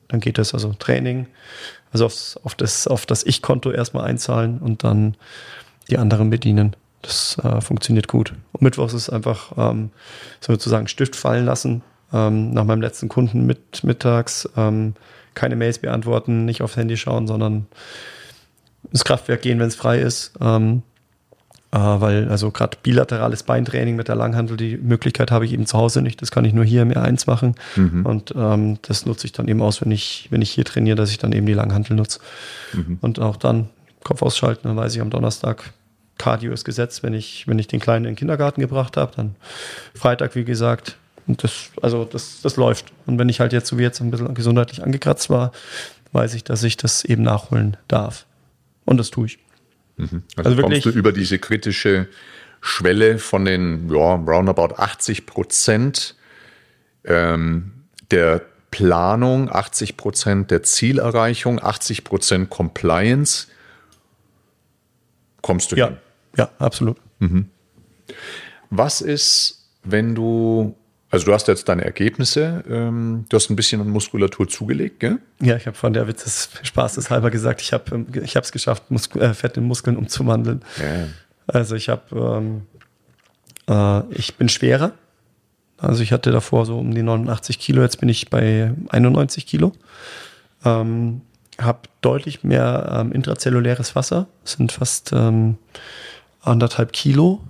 dann 0.09 0.20
geht 0.20 0.38
das 0.38 0.54
also 0.54 0.72
Training, 0.78 1.26
also 1.94 2.07
aufs, 2.07 2.37
auf 2.42 2.54
das, 2.54 2.87
auf 2.87 3.07
das 3.07 3.24
Ich-Konto 3.24 3.70
erstmal 3.70 4.04
einzahlen 4.04 4.59
und 4.59 4.85
dann 4.85 5.16
die 5.88 5.96
anderen 5.96 6.28
bedienen. 6.28 6.76
Das 7.02 7.38
äh, 7.42 7.61
funktioniert 7.61 8.09
gut. 8.09 8.35
Und 8.52 8.62
Mittwochs 8.62 8.92
ist 8.94 9.11
einfach 9.11 9.52
ähm, 9.57 9.90
sozusagen 10.40 10.88
Stift 10.88 11.16
fallen 11.16 11.44
lassen. 11.44 11.83
Ähm, 12.12 12.52
nach 12.52 12.64
meinem 12.64 12.83
letzten 12.83 13.09
Kunden 13.09 13.46
mit, 13.46 13.85
mittags 13.85 14.48
ähm, 14.57 14.94
keine 15.35 15.57
Mails 15.57 15.78
beantworten, 15.78 16.44
nicht 16.44 16.62
aufs 16.62 16.76
Handy 16.76 16.96
schauen, 16.96 17.26
sondern 17.26 17.66
ins 18.90 19.04
Kraftwerk 19.04 19.42
gehen, 19.42 19.61
wenn 19.61 19.68
es 19.68 19.76
frei 19.76 19.98
ist. 19.98 20.33
Ähm, 20.40 20.83
äh, 20.83 20.93
weil 21.76 22.28
also 22.28 22.52
gerade 22.52 22.76
bilaterales 22.82 23.42
Beintraining 23.42 23.96
mit 23.96 24.06
der 24.06 24.14
Langhandel, 24.14 24.56
die 24.56 24.76
Möglichkeit 24.76 25.30
habe 25.32 25.44
ich 25.44 25.52
eben 25.52 25.66
zu 25.66 25.76
Hause 25.76 26.02
nicht. 26.02 26.22
Das 26.22 26.30
kann 26.30 26.44
ich 26.44 26.52
nur 26.52 26.64
hier 26.64 26.82
im 26.82 26.92
R1 26.92 27.28
machen. 27.28 27.56
Mhm. 27.74 28.06
Und 28.06 28.34
ähm, 28.37 28.78
das 28.82 29.06
nutze 29.06 29.26
ich 29.26 29.32
dann 29.32 29.48
eben 29.48 29.60
aus, 29.60 29.80
wenn 29.80 29.90
ich, 29.90 30.28
wenn 30.30 30.40
ich 30.40 30.50
hier 30.50 30.64
trainiere, 30.64 30.96
dass 30.96 31.10
ich 31.10 31.18
dann 31.18 31.32
eben 31.32 31.46
die 31.46 31.52
Langhandel 31.52 31.96
nutze. 31.96 32.20
Mhm. 32.74 32.98
Und 33.00 33.18
auch 33.18 33.37
dann 33.37 33.70
Kopf 34.04 34.22
ausschalten, 34.22 34.68
dann 34.68 34.76
weiß 34.76 34.94
ich 34.94 35.00
am 35.00 35.10
Donnerstag, 35.10 35.72
Cardio 36.16 36.52
ist 36.52 36.64
gesetzt, 36.64 37.02
wenn 37.02 37.12
ich, 37.12 37.48
wenn 37.48 37.58
ich 37.58 37.66
den 37.66 37.80
Kleinen 37.80 38.04
in 38.04 38.12
den 38.12 38.16
Kindergarten 38.16 38.60
gebracht 38.60 38.96
habe. 38.96 39.12
Dann 39.16 39.34
Freitag, 39.94 40.37
wie 40.37 40.44
gesagt. 40.44 40.96
Und 41.26 41.42
das, 41.42 41.70
also 41.82 42.04
das, 42.04 42.40
das 42.42 42.56
läuft. 42.56 42.92
Und 43.06 43.18
wenn 43.18 43.28
ich 43.28 43.40
halt 43.40 43.52
jetzt 43.52 43.66
so 43.66 43.78
wie 43.78 43.82
jetzt 43.82 44.00
ein 44.00 44.10
bisschen 44.12 44.32
gesundheitlich 44.34 44.84
angekratzt 44.84 45.28
war, 45.30 45.50
weiß 46.12 46.34
ich, 46.34 46.44
dass 46.44 46.62
ich 46.62 46.76
das 46.76 47.04
eben 47.04 47.22
nachholen 47.22 47.76
darf. 47.88 48.26
Und 48.84 48.98
das 48.98 49.10
tue 49.10 49.26
ich. 49.26 49.38
Mhm. 49.96 50.22
Also, 50.37 50.50
also 50.50 50.62
kommst 50.62 50.85
du 50.85 50.90
über 50.90 51.12
diese 51.12 51.38
kritische 51.38 52.09
Schwelle 52.61 53.18
von 53.18 53.44
den 53.44 53.88
ja, 53.90 54.14
roundabout 54.14 54.74
80 54.76 55.26
Prozent 55.26 56.16
ähm, 57.04 57.72
der 58.11 58.42
Planung, 58.70 59.50
80 59.50 59.96
Prozent 59.96 60.50
der 60.50 60.62
Zielerreichung, 60.62 61.62
80 61.62 62.04
Prozent 62.04 62.50
Compliance. 62.50 63.46
Kommst 65.42 65.70
du 65.70 65.76
ja, 65.76 65.88
hin? 65.88 65.96
Ja, 66.37 66.50
absolut. 66.59 66.96
Mhm. 67.18 67.50
Was 68.70 69.00
ist, 69.00 69.68
wenn 69.85 70.14
du 70.14 70.74
also 71.14 71.27
du 71.27 71.33
hast 71.33 71.46
jetzt 71.46 71.68
deine 71.68 71.85
Ergebnisse, 71.85 72.64
ähm, 72.68 73.24
du 73.29 73.37
hast 73.37 73.48
ein 73.48 73.55
bisschen 73.55 73.81
an 73.81 73.88
Muskulatur 73.88 74.48
zugelegt, 74.48 74.98
gell? 74.98 75.20
Ja, 75.40 75.57
ich 75.57 75.66
habe 75.66 75.77
von 75.77 75.92
der 75.92 76.09
Witz 76.09 76.24
des 76.24 76.50
Spaßes 76.64 77.09
halber 77.09 77.31
gesagt, 77.31 77.61
ich 77.61 77.72
habe 77.72 77.85
ähm, 77.94 78.07
ich 78.22 78.35
es 78.35 78.50
geschafft, 78.50 78.90
Muskel, 78.90 79.22
äh, 79.22 79.33
Fett 79.33 79.57
in 79.57 79.64
Muskeln 79.64 79.96
umzuwandeln. 79.96 80.62
Ja. 80.77 81.07
Also 81.46 81.77
ich 81.77 81.88
habe, 81.88 82.03
ähm, 82.16 82.62
äh, 83.68 84.12
ich 84.12 84.35
bin 84.35 84.48
schwerer. 84.48 84.92
Also 85.79 86.03
ich 86.03 86.12
hatte 86.12 86.33
davor 86.33 86.66
so 86.66 86.79
um 86.79 86.92
die 86.92 87.03
89 87.03 87.61
Kilo, 87.61 87.83
jetzt 87.83 88.00
bin 88.00 88.09
ich 88.09 88.29
bei 88.29 88.72
91 88.88 89.46
Kilo. 89.46 89.72
Ähm, 90.64 91.20
habe 91.61 91.81
deutlich 92.00 92.42
mehr 92.42 92.98
ähm, 93.00 93.12
intrazelluläres 93.12 93.94
Wasser, 93.94 94.27
das 94.42 94.55
sind 94.55 94.72
fast 94.72 95.12
ähm, 95.12 95.59
anderthalb 96.42 96.92
Kilo 96.92 97.40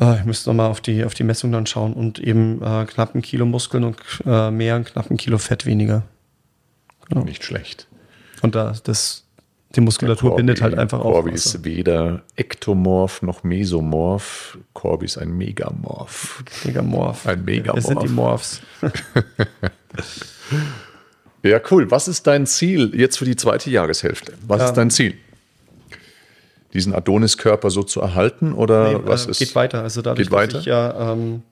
äh, 0.00 0.18
ich 0.18 0.24
müsste 0.24 0.50
nochmal 0.50 0.70
auf 0.70 0.80
die, 0.80 1.04
auf 1.04 1.14
die 1.14 1.24
Messung 1.24 1.52
dann 1.52 1.66
schauen 1.66 1.92
und 1.92 2.18
eben 2.18 2.62
äh, 2.62 2.86
knapp 2.86 3.14
ein 3.14 3.22
Kilo 3.22 3.44
Muskeln 3.44 3.84
und 3.84 3.96
äh, 4.26 4.50
mehr, 4.50 4.76
ein 4.76 4.84
knapp 4.84 5.10
ein 5.10 5.16
Kilo 5.16 5.38
Fett 5.38 5.66
weniger. 5.66 6.02
Genau. 7.08 7.24
Nicht 7.24 7.44
schlecht. 7.44 7.86
Und 8.42 8.54
da 8.54 8.72
das, 8.84 9.24
die 9.76 9.80
Muskulatur 9.80 10.30
Corby, 10.30 10.42
bindet 10.42 10.62
halt 10.62 10.78
einfach 10.78 11.00
auf. 11.00 11.12
Corby 11.12 11.32
ist 11.32 11.64
weder 11.64 12.22
ektomorph 12.36 13.22
noch 13.22 13.42
mesomorph. 13.42 14.58
Corby 14.72 15.06
ist 15.06 15.18
ein 15.18 15.36
Megamorph. 15.36 16.44
Megamorph. 16.64 17.26
Ein 17.26 17.44
Megamorph. 17.44 17.78
Es 17.78 17.86
sind 17.86 18.02
die 18.02 18.08
Morphs. 18.08 18.60
ja, 21.42 21.60
cool. 21.70 21.90
Was 21.90 22.08
ist 22.08 22.26
dein 22.26 22.46
Ziel 22.46 22.92
jetzt 22.94 23.18
für 23.18 23.26
die 23.26 23.36
zweite 23.36 23.70
Jahreshälfte? 23.70 24.32
Was 24.46 24.60
ja. 24.60 24.66
ist 24.66 24.74
dein 24.74 24.90
Ziel? 24.90 25.16
Diesen 26.72 26.94
Adonis-Körper 26.94 27.70
so 27.70 27.82
zu 27.82 28.00
erhalten? 28.00 28.52
Oder 28.52 28.92
nee, 28.92 29.00
was 29.04 29.26
äh, 29.26 29.30
ist? 29.30 29.38
Geht 29.38 29.54
weiter. 29.54 29.82
Also 29.82 30.02
dadurch, 30.02 30.28
geht 30.28 30.32
weiter? 30.32 30.52
dass 30.54 30.60
ich 30.62 30.66
ja 30.66 31.12
ähm, 31.12 31.42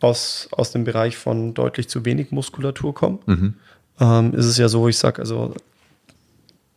aus, 0.00 0.48
aus 0.52 0.72
dem 0.72 0.84
Bereich 0.84 1.16
von 1.16 1.54
deutlich 1.54 1.88
zu 1.88 2.04
wenig 2.04 2.30
Muskulatur 2.30 2.94
komme, 2.94 3.18
mhm. 3.26 3.54
ähm, 4.00 4.34
ist 4.34 4.46
es 4.46 4.58
ja 4.58 4.68
so, 4.68 4.88
ich 4.88 4.98
sage, 4.98 5.20
also 5.20 5.54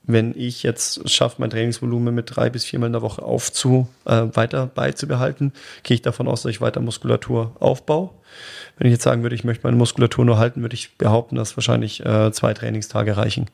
wenn 0.04 0.34
ich 0.36 0.64
jetzt 0.64 1.10
schaffe, 1.10 1.36
mein 1.40 1.52
Trainingsvolumen 1.52 2.14
mit 2.14 2.36
drei 2.36 2.50
bis 2.50 2.66
viermal 2.66 2.88
in 2.88 2.94
der 2.94 3.02
Woche 3.02 3.22
aufzu, 3.22 3.88
äh, 4.06 4.24
weiter 4.34 4.68
beizubehalten, 4.68 5.54
gehe 5.84 5.96
ich 5.96 6.02
davon 6.02 6.28
aus, 6.28 6.42
dass 6.42 6.50
ich 6.50 6.62
weiter 6.62 6.82
Muskulatur 6.82 7.56
aufbaue. 7.60 8.10
Wenn 8.78 8.88
ich 8.88 8.94
jetzt 8.94 9.04
sagen 9.04 9.22
würde, 9.22 9.36
ich 9.36 9.44
möchte 9.44 9.66
meine 9.66 9.78
Muskulatur 9.78 10.26
nur 10.26 10.40
halten, 10.40 10.62
würde 10.62 10.74
ich 10.74 10.98
behaupten, 10.98 11.36
dass 11.36 11.56
wahrscheinlich 11.56 12.04
äh, 12.04 12.32
zwei 12.32 12.54
Trainingstage 12.54 13.16
reichen. 13.16 13.48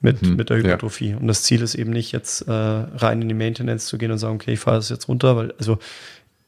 Mit, 0.00 0.20
hm, 0.20 0.36
mit 0.36 0.50
der 0.50 0.58
Hypertrophie. 0.58 1.10
Ja. 1.10 1.16
Und 1.16 1.26
das 1.26 1.42
Ziel 1.42 1.62
ist 1.62 1.74
eben 1.74 1.90
nicht, 1.90 2.12
jetzt 2.12 2.42
äh, 2.42 2.52
rein 2.52 3.22
in 3.22 3.28
die 3.28 3.34
Maintenance 3.34 3.86
zu 3.86 3.98
gehen 3.98 4.10
und 4.10 4.18
sagen, 4.18 4.36
okay, 4.36 4.52
ich 4.52 4.60
fahre 4.60 4.76
das 4.76 4.88
jetzt 4.88 5.08
runter, 5.08 5.36
weil, 5.36 5.52
also 5.58 5.78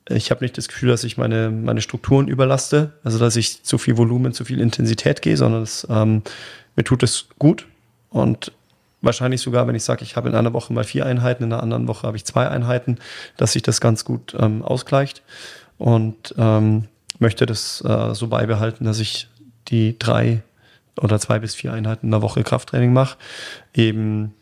ich 0.09 0.31
habe 0.31 0.45
nicht 0.45 0.57
das 0.57 0.69
Gefühl, 0.69 0.89
dass 0.89 1.05
ich 1.05 1.19
meine, 1.19 1.51
meine 1.51 1.81
Strukturen 1.81 2.29
überlaste, 2.29 2.93
also 3.05 3.19
dass 3.19 3.37
ich 3.37 3.63
zu 3.63 3.79
viel 3.79 3.97
Volumen, 3.97 4.33
zu 4.33 4.45
viel 4.45 4.61
Intensität 4.61 5.23
gehe, 5.23 5.37
sondern 5.37 5.63
es, 5.63 5.87
ähm, 5.91 6.23
mir 6.77 6.85
tut 6.85 7.03
es 7.03 7.29
gut. 7.39 7.67
Und 8.11 8.53
wahrscheinlich 9.03 9.41
sogar, 9.43 9.67
wenn 9.67 9.75
ich 9.75 9.85
sage, 9.85 10.03
ich 10.03 10.17
habe 10.17 10.29
in 10.29 10.35
einer 10.35 10.55
Woche 10.55 10.73
mal 10.73 10.85
vier 10.85 11.05
Einheiten, 11.05 11.45
in 11.45 11.53
einer 11.53 11.63
anderen 11.63 11.89
Woche 11.89 12.07
habe 12.07 12.17
ich 12.17 12.25
zwei 12.25 12.49
Einheiten, 12.49 12.99
dass 13.37 13.53
sich 13.53 13.63
das 13.63 13.81
ganz 13.81 14.05
gut 14.05 14.35
ähm, 14.39 14.63
ausgleicht. 14.63 15.23
Und 15.77 16.35
ähm, 16.39 16.85
möchte 17.19 17.47
das 17.47 17.83
äh, 17.85 18.15
so 18.15 18.29
beibehalten, 18.29 18.85
dass 18.85 19.01
ich 19.01 19.29
die 19.69 19.99
drei 19.99 20.43
oder 21.01 21.19
zwei 21.19 21.39
bis 21.39 21.55
vier 21.55 21.73
Einheiten 21.73 22.07
in 22.07 22.11
der 22.11 22.23
Woche 22.23 22.43
Krafttraining 22.43 22.93
mache. 22.93 23.17
Eben 23.75 24.35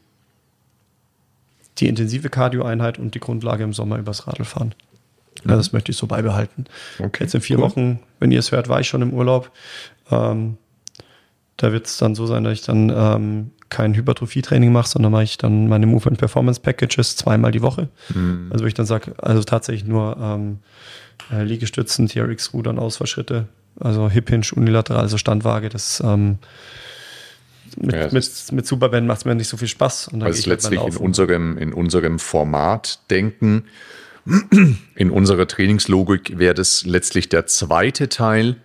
die 1.79 1.89
intensive 1.89 2.31
Cardio-Einheit 2.31 2.99
und 2.99 3.15
die 3.15 3.21
Grundlage 3.21 3.65
im 3.65 3.73
Sommer 3.73 3.99
übers 3.99 4.27
Radlfahren. 4.27 4.75
Mhm. 5.45 5.51
Ja, 5.51 5.57
das 5.57 5.73
möchte 5.73 5.93
ich 5.93 5.99
so 5.99 6.07
beibehalten. 6.07 6.65
Okay, 6.99 7.25
Jetzt 7.25 7.35
in 7.35 7.41
vier 7.41 7.59
cool. 7.59 7.65
Wochen, 7.65 8.01
wenn 8.19 8.33
ihr 8.33 8.39
es 8.39 8.53
hört, 8.53 8.69
war 8.69 8.81
ich 8.81 8.89
schon 8.89 9.03
im 9.03 9.13
Urlaub. 9.13 9.51
Ähm, 10.11 10.57
da 11.57 11.73
wird 11.73 11.87
es 11.87 11.97
dann 11.99 12.15
so 12.15 12.27
sein, 12.27 12.45
dass 12.45 12.53
ich 12.55 12.63
dann 12.63 12.91
ähm, 12.95 13.51
kein 13.69 13.95
Hypertrophie-Training 13.95 14.73
mache, 14.73 14.89
sondern 14.89 15.13
mache 15.13 15.25
ich 15.25 15.39
dann 15.39 15.69
meine 15.69 15.87
Movement 15.87 16.19
Performance 16.19 16.61
Packages 16.61 17.17
zweimal 17.17 17.51
die 17.51 17.63
Woche. 17.63 17.89
Mhm. 18.15 18.49
Also 18.51 18.65
wo 18.65 18.69
ich 18.69 18.75
dann 18.75 18.87
sage, 18.87 19.15
also 19.19 19.43
tatsächlich 19.43 19.87
nur 19.87 20.17
ähm, 20.21 20.59
äh, 21.33 21.43
Liegestützen, 21.43 22.09
TRX-Rudern, 22.09 22.79
Ausfallschritte, 22.79 23.47
also 23.81 24.09
Hip 24.09 24.29
Hinge, 24.31 24.47
unilateral, 24.55 25.03
also 25.03 25.19
Standwaage, 25.19 25.69
das 25.69 26.01
ähm, 26.05 26.39
mit, 27.77 27.95
ja, 27.95 28.09
mit, 28.11 28.53
mit 28.53 28.67
Superband 28.67 29.07
macht 29.07 29.19
es 29.19 29.25
mir 29.25 29.35
nicht 29.35 29.49
so 29.49 29.57
viel 29.57 29.69
Spaß. 29.69 30.09
Und 30.09 30.21
dann 30.21 30.29
also 30.29 30.49
letztlich 30.49 30.81
in 30.81 30.97
unserem, 30.97 31.59
in 31.59 31.73
unserem 31.73 32.19
Format 32.19 33.01
denken, 33.11 33.65
in 34.95 35.11
unserer 35.11 35.47
Trainingslogik 35.47 36.39
wäre 36.39 36.55
das 36.55 36.85
letztlich 36.85 37.29
der 37.29 37.47
zweite 37.47 38.09
Teil 38.09 38.57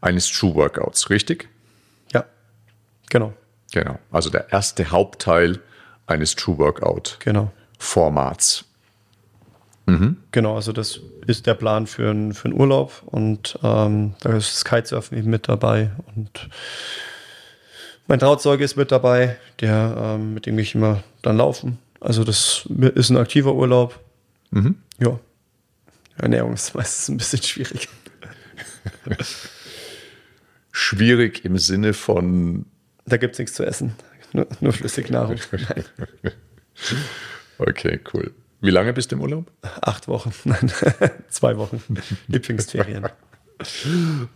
eines 0.00 0.30
True 0.30 0.54
Workouts, 0.54 1.10
richtig? 1.10 1.48
Ja, 2.12 2.24
genau. 3.08 3.32
Genau. 3.72 3.98
Also 4.10 4.30
der 4.30 4.52
erste 4.52 4.90
Hauptteil 4.90 5.60
eines 6.06 6.36
True 6.36 6.58
Workout 6.58 7.16
genau. 7.20 7.52
Formats. 7.78 8.64
Mhm. 9.86 10.16
Genau, 10.32 10.56
also 10.56 10.72
das 10.72 11.00
ist 11.26 11.46
der 11.46 11.54
Plan 11.54 11.86
für, 11.86 12.10
ein, 12.10 12.34
für 12.34 12.46
einen 12.46 12.60
Urlaub 12.60 13.02
und 13.06 13.58
ähm, 13.62 14.14
da 14.20 14.36
ist 14.36 14.54
das 14.54 14.64
Kitesurfen 14.64 15.16
eben 15.16 15.30
mit 15.30 15.48
dabei 15.48 15.90
und 16.14 16.48
mein 18.08 18.18
Trauzeuge 18.18 18.64
ist 18.64 18.76
mit 18.76 18.92
dabei, 18.92 19.36
der 19.60 19.96
ähm, 19.98 20.34
mit 20.34 20.46
dem 20.46 20.58
ich 20.58 20.74
immer 20.74 21.02
dann 21.22 21.36
laufen. 21.36 21.78
Also 22.00 22.24
das 22.24 22.68
ist 22.94 23.10
ein 23.10 23.16
aktiver 23.16 23.54
Urlaub. 23.54 23.98
Mhm. 24.50 24.76
Ja. 24.98 25.18
Ernährung 26.16 26.54
ist 26.54 26.74
meistens 26.74 27.08
ein 27.08 27.16
bisschen 27.16 27.42
schwierig. 27.42 27.88
schwierig 30.72 31.44
im 31.44 31.58
Sinne 31.58 31.94
von. 31.94 32.66
Da 33.06 33.16
gibt 33.16 33.34
es 33.34 33.38
nichts 33.38 33.54
zu 33.54 33.64
essen. 33.64 33.94
Nur, 34.32 34.46
nur 34.60 34.72
Flüssignahrung. 34.72 35.36
okay, 37.58 38.00
cool. 38.12 38.32
Wie 38.60 38.70
lange 38.70 38.92
bist 38.92 39.12
du 39.12 39.16
im 39.16 39.22
Urlaub? 39.22 39.50
Acht 39.80 40.08
Wochen, 40.08 40.32
nein, 40.44 40.72
zwei 41.28 41.56
Wochen. 41.56 41.82
Lieblingsferien. 42.28 43.06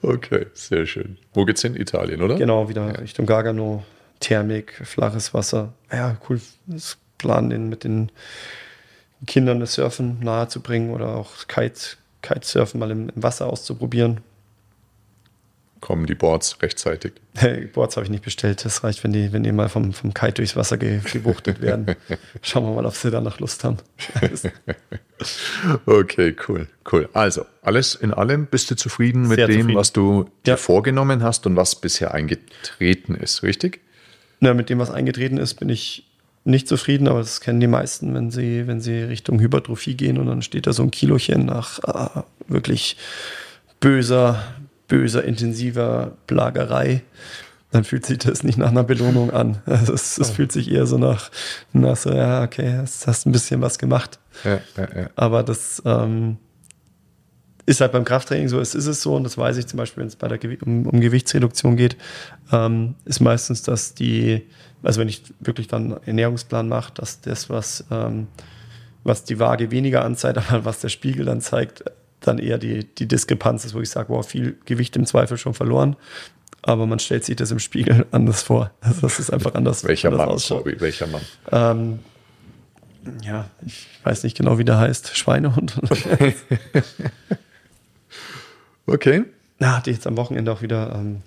Okay, 0.03 0.47
sehr 0.55 0.87
schön. 0.87 1.19
Wo 1.35 1.45
geht's 1.45 1.63
hin? 1.63 1.77
Italien, 1.77 2.23
oder? 2.23 2.37
Genau, 2.37 2.69
wieder 2.69 2.87
ja. 2.87 2.99
Richtung 2.99 3.27
Gargano, 3.27 3.85
Thermik, 4.21 4.81
flaches 4.85 5.35
Wasser. 5.35 5.75
Ja, 5.93 6.17
cool. 6.29 6.41
Das 6.67 6.97
Plan, 7.19 7.49
mit 7.69 7.85
den 7.85 8.11
Kindern 9.27 9.61
das 9.61 9.75
Surfen 9.75 10.21
nahezubringen 10.21 10.91
oder 10.91 11.17
auch 11.17 11.47
Kite, 11.49 11.97
Kitesurfen 12.23 12.81
mal 12.81 12.91
im, 12.91 13.11
im 13.11 13.23
Wasser 13.23 13.47
auszuprobieren 13.47 14.21
kommen 15.81 16.07
die 16.07 16.15
Boards 16.15 16.61
rechtzeitig? 16.63 17.13
Boards 17.73 17.97
habe 17.97 18.05
ich 18.05 18.11
nicht 18.11 18.25
bestellt. 18.25 18.65
Das 18.65 18.85
reicht, 18.85 19.03
wenn 19.05 19.13
die, 19.13 19.33
wenn 19.33 19.43
die 19.43 19.53
mal 19.53 19.69
vom, 19.69 19.93
vom 19.93 20.15
Kite 20.15 20.35
durchs 20.35 20.57
Wasser 20.57 20.79
ge, 20.79 21.01
gebuchtet 21.13 21.61
werden. 21.61 21.97
Schauen 22.43 22.65
wir 22.65 22.75
mal, 22.75 22.87
ob 22.87 22.95
sie 22.95 23.11
danach 23.11 23.41
Lust 23.41 23.65
haben. 23.65 23.79
okay, 25.87 26.37
cool, 26.49 26.67
cool. 26.93 27.09
Also, 27.13 27.47
alles 27.63 27.95
in 27.95 28.13
allem 28.13 28.47
bist 28.47 28.71
du 28.71 28.77
zufrieden 28.77 29.29
mit 29.29 29.37
Sehr 29.37 29.47
dem, 29.47 29.61
zufrieden. 29.61 29.79
was 29.79 29.93
du 29.93 30.31
dir 30.47 30.57
vorgenommen 30.57 31.23
hast 31.23 31.47
und 31.47 31.57
was 31.57 31.75
bisher 31.75 32.15
eingetreten 32.15 33.15
ist, 33.15 33.43
richtig? 33.43 33.81
Na, 34.41 34.55
mit 34.55 34.71
dem, 34.71 34.79
was 34.79 34.91
eingetreten 34.91 35.39
ist, 35.39 35.55
bin 35.55 35.69
ich 35.69 36.07
nicht 36.45 36.69
zufrieden, 36.69 37.09
aber 37.09 37.19
das 37.19 37.41
kennen 37.41 37.61
die 37.61 37.67
meisten, 37.67 38.15
wenn 38.15 38.31
sie, 38.31 38.67
wenn 38.67 38.81
sie 38.81 39.01
Richtung 39.01 39.41
Hypertrophie 39.41 39.95
gehen 39.95 40.19
und 40.19 40.27
dann 40.27 40.43
steht 40.43 40.67
da 40.67 40.73
so 40.73 40.83
ein 40.83 40.91
Kilochen 40.91 41.45
nach 41.45 41.79
äh, 41.85 42.23
wirklich 42.49 42.97
böser, 43.81 44.43
böser, 44.91 45.25
intensiver 45.25 46.13
Plagerei, 46.27 47.03
dann 47.71 47.85
fühlt 47.85 48.05
sich 48.05 48.19
das 48.19 48.43
nicht 48.43 48.59
nach 48.59 48.71
einer 48.71 48.83
Belohnung 48.83 49.31
an. 49.31 49.63
Also 49.65 49.95
es, 49.95 50.19
es 50.19 50.31
fühlt 50.31 50.53
sich 50.53 50.71
eher 50.71 50.87
so 50.87 50.99
nach, 50.99 51.31
nach 51.73 51.97
so, 51.97 52.13
ja, 52.13 52.43
okay, 52.43 52.77
hast, 52.77 53.07
hast 53.07 53.27
ein 53.27 53.33
bisschen 53.33 53.63
was 53.63 53.79
gemacht. 53.79 54.19
Ja, 54.45 54.61
ja. 54.77 55.11
Aber 55.15 55.43
das 55.45 55.81
ähm, 55.87 56.37
ist 57.67 57.81
halt 57.81 57.93
beim 57.93 58.05
Krafttraining 58.05 58.49
so, 58.49 58.59
es 58.59 58.75
ist 58.75 58.87
es 58.87 59.03
so, 59.03 59.15
und 59.15 59.23
das 59.23 59.39
weiß 59.39 59.57
ich 59.57 59.69
zum 59.69 59.77
Beispiel, 59.77 60.01
wenn 60.01 60.09
es 60.09 60.17
bei 60.17 60.27
der 60.27 60.39
Gew 60.39 60.57
um, 60.67 60.87
um, 60.87 61.01
Gewichtsreduktion 61.01 61.77
geht, 61.77 61.97
ähm, 62.51 62.97
ist 63.05 63.21
meistens, 63.21 63.63
dass 63.63 63.95
die, 63.95 64.49
also 64.83 65.01
wenn 65.01 65.09
ich 65.09 65.23
wirklich 65.39 65.69
dann 65.69 65.93
einen 65.93 66.03
Ernährungsplan 66.05 66.69
mache, 66.69 66.93
dass 66.95 67.21
das, 67.21 67.49
was, 67.49 67.85
ähm, 67.93 68.27
was 69.05 69.23
die 69.23 69.39
Waage 69.39 69.71
weniger 69.71 70.05
anzeigt, 70.05 70.39
aber 70.51 70.65
was 70.65 70.81
der 70.81 70.89
Spiegel 70.89 71.25
dann 71.25 71.41
zeigt, 71.41 71.85
dann 72.21 72.39
eher 72.39 72.59
die, 72.59 72.85
die 72.85 73.09
Diskrepanz 73.09 73.65
ist, 73.65 73.75
wo 73.75 73.81
ich 73.81 73.91
sage, 73.91 74.11
wow, 74.11 74.27
viel 74.27 74.59
Gewicht 74.65 74.97
im 74.97 75.07
Zweifel 75.07 75.39
schon 75.39 75.55
verloren. 75.55 75.97
Aber 76.63 76.87
man 76.87 76.99
stellt 76.99 77.25
sich 77.25 77.37
das 77.37 77.51
im 77.51 77.59
Spiegel 77.59 78.07
anders 78.11 78.43
vor. 78.43 78.71
Also 78.81 79.03
das 79.03 79.19
ist 79.19 79.33
einfach 79.33 79.55
anders. 79.55 79.85
welcher 79.85 80.09
anders 80.09 80.27
Mann? 80.27 80.35
Ausschaut. 80.35 80.81
Welcher 80.81 81.07
Mann? 81.07 81.23
Ähm, 81.51 81.99
ja, 83.23 83.49
ich 83.65 83.87
weiß 84.05 84.25
nicht 84.25 84.37
genau, 84.37 84.59
wie 84.59 84.65
der 84.65 84.79
heißt. 84.79 85.17
Schweinehund. 85.17 85.81
okay. 88.87 89.25
Na, 89.59 89.77
hatte 89.77 89.91
ich 89.91 89.97
jetzt 89.97 90.07
am 90.07 90.17
Wochenende 90.17 90.53
auch 90.53 90.61
wieder, 90.63 90.95
ähm, 90.95 91.23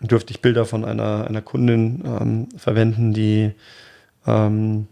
durfte 0.00 0.32
ich 0.32 0.40
Bilder 0.40 0.64
von 0.64 0.84
einer, 0.84 1.26
einer 1.28 1.42
Kundin 1.42 2.02
ähm, 2.04 2.48
verwenden, 2.56 3.12
die, 3.12 3.52
ähm, 4.26 4.88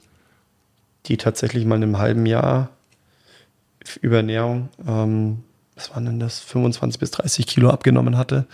die 1.06 1.16
tatsächlich 1.16 1.64
mal 1.64 1.76
in 1.76 1.84
einem 1.84 1.98
halben 1.98 2.26
Jahr 2.26 2.70
Überernährung, 3.96 4.68
ähm, 4.86 5.38
was 5.74 5.90
waren 5.90 6.04
denn 6.04 6.18
das, 6.18 6.40
25 6.40 6.98
bis 6.98 7.12
30 7.12 7.46
Kilo 7.46 7.70
abgenommen 7.70 8.16
hatte. 8.16 8.46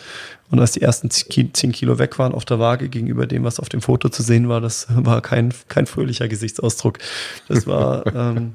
Und 0.50 0.60
als 0.60 0.72
die 0.72 0.82
ersten 0.82 1.10
10 1.10 1.52
Kilo 1.72 1.98
weg 1.98 2.18
waren 2.18 2.34
auf 2.34 2.44
der 2.44 2.58
Waage 2.58 2.88
gegenüber 2.88 3.26
dem, 3.26 3.44
was 3.44 3.58
auf 3.58 3.68
dem 3.68 3.80
Foto 3.80 4.10
zu 4.10 4.22
sehen 4.22 4.48
war, 4.48 4.60
das 4.60 4.86
war 4.94 5.22
kein, 5.22 5.52
kein 5.68 5.86
fröhlicher 5.86 6.28
Gesichtsausdruck. 6.28 6.98
Das 7.48 7.66
war, 7.66 8.06
ähm, 8.14 8.54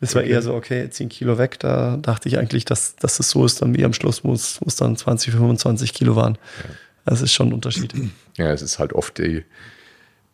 das 0.00 0.14
war 0.14 0.22
okay. 0.22 0.30
eher 0.32 0.42
so, 0.42 0.54
okay, 0.54 0.88
10 0.88 1.10
Kilo 1.10 1.36
weg. 1.36 1.58
Da 1.60 1.98
dachte 1.98 2.28
ich 2.28 2.38
eigentlich, 2.38 2.64
dass, 2.64 2.96
dass 2.96 3.20
es 3.20 3.30
so 3.30 3.44
ist, 3.44 3.60
dann 3.60 3.76
wie 3.76 3.84
am 3.84 3.92
Schluss, 3.92 4.24
wo 4.24 4.32
es 4.32 4.76
dann 4.76 4.96
20, 4.96 5.32
25 5.32 5.92
Kilo 5.92 6.16
waren. 6.16 6.34
Ja. 6.34 6.74
Das 7.04 7.22
ist 7.22 7.32
schon 7.32 7.48
ein 7.48 7.52
Unterschied. 7.52 7.92
Ja, 8.36 8.52
es 8.52 8.62
ist 8.62 8.78
halt 8.78 8.92
oft 8.92 9.18
die 9.18 9.44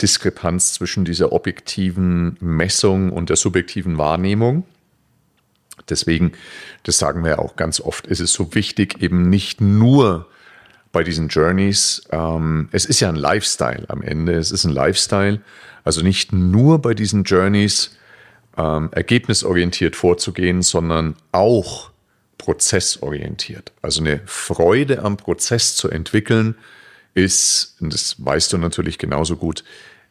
Diskrepanz 0.01 0.75
zwischen 0.75 1.05
dieser 1.05 1.33
objektiven 1.33 2.37
Messung 2.41 3.11
und 3.13 3.31
der 3.31 3.37
subjektiven 3.37 3.99
Wahrnehmung. 3.99 4.65
Deswegen, 5.89 6.33
das 6.83 6.99
sagen 6.99 7.25
wir 7.25 7.39
auch 7.39 7.57
ganz 7.57 7.81
oft, 7.81 8.07
ist 8.07 8.21
es 8.21 8.33
so 8.33 8.55
wichtig, 8.55 9.03
eben 9.03 9.29
nicht 9.29 9.61
nur 9.61 10.27
bei 10.93 11.05
diesen 11.05 11.29
Journeys, 11.29 12.03
ähm, 12.11 12.69
es 12.73 12.87
ist 12.87 13.01
ja 13.01 13.09
ein 13.09 13.17
Lifestyle 13.17 13.85
am 13.89 14.03
Ende, 14.03 14.35
es 14.35 14.51
ist 14.51 14.65
ein 14.65 14.73
Lifestyle, 14.73 15.41
also 15.85 16.03
nicht 16.03 16.33
nur 16.33 16.81
bei 16.81 16.95
diesen 16.95 17.25
Journeys 17.25 17.97
ähm, 18.57 18.89
ergebnisorientiert 18.93 19.95
vorzugehen, 19.95 20.63
sondern 20.63 21.17
auch 21.33 21.91
prozessorientiert. 22.39 23.73
Also 23.83 24.01
eine 24.01 24.21
Freude 24.25 25.03
am 25.03 25.17
Prozess 25.17 25.77
zu 25.77 25.91
entwickeln, 25.91 26.57
ist, 27.17 27.77
und 27.81 27.93
das 27.93 28.17
weißt 28.25 28.53
du 28.53 28.59
natürlich 28.59 28.99
genauso 28.99 29.37
gut, 29.37 29.65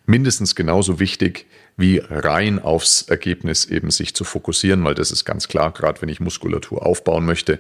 mindestens 0.08 0.56
genauso 0.56 0.99
wichtig 0.99 1.45
wie 1.77 1.97
rein 1.97 2.59
aufs 2.59 3.03
Ergebnis 3.03 3.65
eben 3.65 3.91
sich 3.91 4.15
zu 4.15 4.23
fokussieren, 4.23 4.83
weil 4.83 4.95
das 4.95 5.11
ist 5.11 5.25
ganz 5.25 5.47
klar, 5.47 5.71
gerade 5.71 6.01
wenn 6.01 6.09
ich 6.09 6.19
Muskulatur 6.19 6.85
aufbauen 6.85 7.25
möchte 7.25 7.59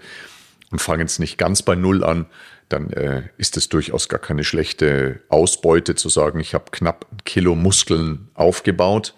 und 0.71 0.79
fange 0.79 1.03
jetzt 1.03 1.19
nicht 1.19 1.37
ganz 1.37 1.61
bei 1.61 1.75
Null 1.75 2.03
an, 2.03 2.25
dann 2.69 2.89
äh, 2.91 3.23
ist 3.37 3.57
es 3.57 3.69
durchaus 3.69 4.09
gar 4.09 4.19
keine 4.19 4.43
schlechte 4.43 5.21
Ausbeute 5.29 5.95
zu 5.95 6.09
sagen, 6.09 6.39
ich 6.39 6.53
habe 6.53 6.65
knapp 6.71 7.05
ein 7.11 7.17
Kilo 7.25 7.55
Muskeln 7.55 8.29
aufgebaut 8.33 9.13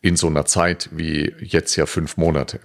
in 0.00 0.16
so 0.16 0.26
einer 0.26 0.44
Zeit 0.44 0.90
wie 0.92 1.34
jetzt 1.40 1.76
ja 1.76 1.86
fünf 1.86 2.16
Monate. 2.16 2.60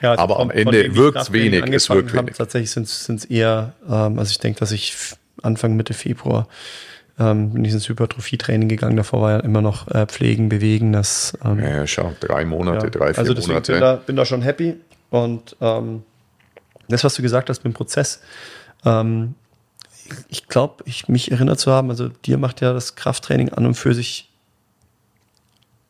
Ja, 0.00 0.12
also 0.12 0.22
Aber 0.22 0.40
am 0.40 0.50
Ende 0.50 0.94
wirkt 0.94 1.18
es 1.18 1.32
wenig, 1.32 1.64
es 1.72 1.90
wirkt 1.90 2.12
wenig. 2.12 2.36
Tatsächlich 2.36 2.70
sind 2.70 2.88
es 3.18 3.24
eher, 3.24 3.74
ähm, 3.88 4.18
also 4.18 4.30
ich 4.30 4.38
denke, 4.38 4.60
dass 4.60 4.72
ich 4.72 4.94
Anfang 5.42 5.76
Mitte 5.76 5.94
Februar 5.94 6.48
ähm, 7.18 7.52
bin 7.52 7.64
ich 7.64 7.72
ins 7.72 7.88
Hypertrophie-Training 7.88 8.68
gegangen. 8.68 8.96
Davor 8.96 9.22
war 9.22 9.30
ja 9.32 9.40
immer 9.40 9.62
noch 9.62 9.88
äh, 9.88 10.06
Pflegen, 10.06 10.48
Bewegen. 10.48 10.92
Das, 10.92 11.36
ähm, 11.44 11.58
ja, 11.60 11.86
schau, 11.86 12.14
drei 12.20 12.44
Monate, 12.44 12.86
ja. 12.86 12.90
drei, 12.90 13.14
vier 13.14 13.18
also 13.18 13.34
Monate. 13.48 13.72
Bin 13.72 13.80
da, 13.80 13.96
bin 13.96 14.16
da 14.16 14.24
schon 14.24 14.42
happy. 14.42 14.76
Und 15.10 15.56
ähm, 15.60 16.02
das, 16.88 17.04
was 17.04 17.14
du 17.14 17.22
gesagt 17.22 17.48
hast 17.48 17.64
mit 17.64 17.72
dem 17.72 17.76
Prozess, 17.76 18.20
ähm, 18.84 19.34
ich 20.28 20.46
glaube, 20.48 20.84
ich 20.86 21.08
mich 21.08 21.32
erinnert 21.32 21.58
zu 21.58 21.72
haben, 21.72 21.90
also 21.90 22.08
dir 22.08 22.38
macht 22.38 22.60
ja 22.60 22.72
das 22.72 22.94
Krafttraining 22.94 23.50
an 23.50 23.66
und 23.66 23.74
für 23.74 23.94
sich 23.94 24.30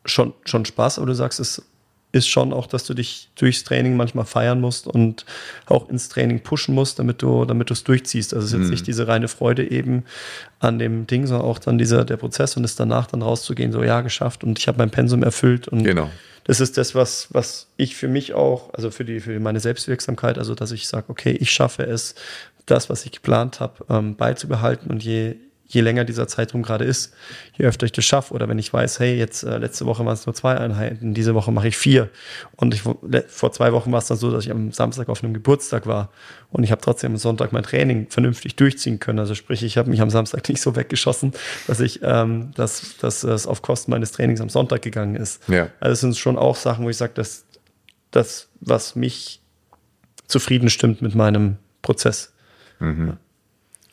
schon, 0.05 0.33
schon 0.45 0.65
Spaß, 0.65 0.97
aber 0.97 1.07
du 1.07 1.13
sagst, 1.13 1.39
es 1.39 1.63
ist 2.11 2.27
schon 2.27 2.53
auch, 2.53 2.67
dass 2.67 2.85
du 2.85 2.93
dich 2.93 3.29
durchs 3.35 3.63
Training 3.63 3.97
manchmal 3.97 4.25
feiern 4.25 4.61
musst 4.61 4.87
und 4.87 5.25
auch 5.65 5.89
ins 5.89 6.09
Training 6.09 6.41
pushen 6.41 6.73
musst, 6.73 6.99
damit 6.99 7.21
du, 7.21 7.45
damit 7.45 7.69
du 7.69 7.73
es 7.73 7.83
durchziehst. 7.83 8.33
Also 8.33 8.45
es 8.45 8.51
ist 8.51 8.57
jetzt 8.57 8.65
mhm. 8.65 8.71
nicht 8.71 8.87
diese 8.87 9.07
reine 9.07 9.27
Freude 9.27 9.69
eben 9.69 10.05
an 10.59 10.79
dem 10.79 11.05
Ding, 11.05 11.27
sondern 11.27 11.45
auch 11.45 11.59
dann 11.59 11.77
dieser, 11.77 12.05
der 12.05 12.17
Prozess 12.17 12.55
und 12.55 12.63
es 12.63 12.75
danach 12.75 13.07
dann 13.07 13.21
rauszugehen, 13.21 13.71
so 13.71 13.83
ja, 13.83 14.01
geschafft 14.01 14.43
und 14.43 14.57
ich 14.57 14.67
habe 14.67 14.77
mein 14.77 14.89
Pensum 14.89 15.21
erfüllt 15.21 15.67
und 15.67 15.83
genau. 15.83 16.09
das 16.45 16.61
ist 16.61 16.77
das, 16.77 16.95
was, 16.95 17.27
was 17.31 17.67
ich 17.75 17.95
für 17.95 18.07
mich 18.07 18.33
auch, 18.33 18.73
also 18.73 18.89
für 18.89 19.03
die, 19.03 19.19
für 19.19 19.39
meine 19.39 19.59
Selbstwirksamkeit, 19.59 20.37
also 20.37 20.55
dass 20.55 20.71
ich 20.71 20.87
sage, 20.87 21.05
okay, 21.09 21.31
ich 21.31 21.51
schaffe 21.51 21.83
es, 21.83 22.15
das, 22.65 22.89
was 22.89 23.05
ich 23.05 23.11
geplant 23.11 23.59
habe, 23.59 23.85
ähm, 23.89 24.15
beizubehalten 24.15 24.91
und 24.91 25.03
je, 25.03 25.35
je 25.67 25.81
länger 25.81 26.05
dieser 26.05 26.27
Zeitraum 26.27 26.63
gerade 26.63 26.85
ist, 26.85 27.13
je 27.57 27.65
öfter 27.65 27.85
ich 27.85 27.91
das 27.91 28.05
schaffe 28.05 28.33
oder 28.33 28.47
wenn 28.47 28.57
ich 28.57 28.71
weiß, 28.71 28.99
hey, 28.99 29.17
jetzt 29.17 29.43
äh, 29.43 29.57
letzte 29.57 29.85
Woche 29.85 30.05
waren 30.05 30.13
es 30.13 30.25
nur 30.25 30.33
zwei 30.33 30.57
Einheiten, 30.57 31.13
diese 31.13 31.35
Woche 31.35 31.51
mache 31.51 31.67
ich 31.67 31.77
vier 31.77 32.09
und 32.55 32.73
ich, 32.73 32.83
vor 33.27 33.51
zwei 33.51 33.73
Wochen 33.73 33.91
war 33.91 33.99
es 33.99 34.07
dann 34.07 34.17
so, 34.17 34.31
dass 34.31 34.45
ich 34.45 34.51
am 34.51 34.71
Samstag 34.71 35.09
auf 35.09 35.23
einem 35.23 35.33
Geburtstag 35.33 35.85
war 35.85 36.09
und 36.51 36.63
ich 36.63 36.71
habe 36.71 36.81
trotzdem 36.81 37.11
am 37.11 37.17
Sonntag 37.17 37.51
mein 37.51 37.63
Training 37.63 38.07
vernünftig 38.09 38.55
durchziehen 38.55 38.99
können. 38.99 39.19
Also 39.19 39.35
sprich, 39.35 39.61
ich 39.63 39.77
habe 39.77 39.89
mich 39.89 40.01
am 40.01 40.09
Samstag 40.09 40.47
nicht 40.47 40.61
so 40.61 40.75
weggeschossen, 40.75 41.33
dass 41.67 41.81
ich, 41.81 41.99
ähm, 42.01 42.51
dass, 42.55 42.97
dass 42.97 43.23
es 43.23 43.45
auf 43.45 43.61
Kosten 43.61 43.91
meines 43.91 44.13
Trainings 44.13 44.39
am 44.39 44.49
Sonntag 44.49 44.81
gegangen 44.81 45.15
ist. 45.15 45.47
Ja. 45.49 45.69
Also 45.79 45.93
es 45.93 45.99
sind 45.99 46.17
schon 46.17 46.37
auch 46.37 46.55
Sachen, 46.55 46.85
wo 46.85 46.89
ich 46.89 46.97
sage, 46.97 47.13
dass 47.13 47.45
das, 48.11 48.47
was 48.61 48.95
mich 48.95 49.41
zufrieden 50.27 50.69
stimmt 50.69 51.01
mit 51.01 51.13
meinem 51.13 51.57
Prozess. 51.81 52.33
Mhm. 52.79 53.07
Ja 53.07 53.17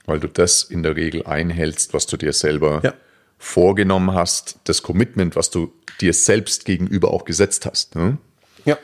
weil 0.06 0.20
du 0.20 0.28
das 0.28 0.62
in 0.62 0.82
der 0.82 0.96
Regel 0.96 1.26
einhältst, 1.26 1.94
was 1.94 2.06
du 2.06 2.16
dir 2.16 2.32
selber 2.32 2.80
ja. 2.82 2.94
vorgenommen 3.38 4.12
hast, 4.12 4.58
das 4.64 4.82
Commitment, 4.82 5.36
was 5.36 5.50
du 5.50 5.72
dir 6.00 6.12
selbst 6.12 6.64
gegenüber 6.64 7.12
auch 7.12 7.24
gesetzt 7.24 7.66
hast. 7.66 7.94
Ne? 7.94 8.18
Ja. 8.64 8.78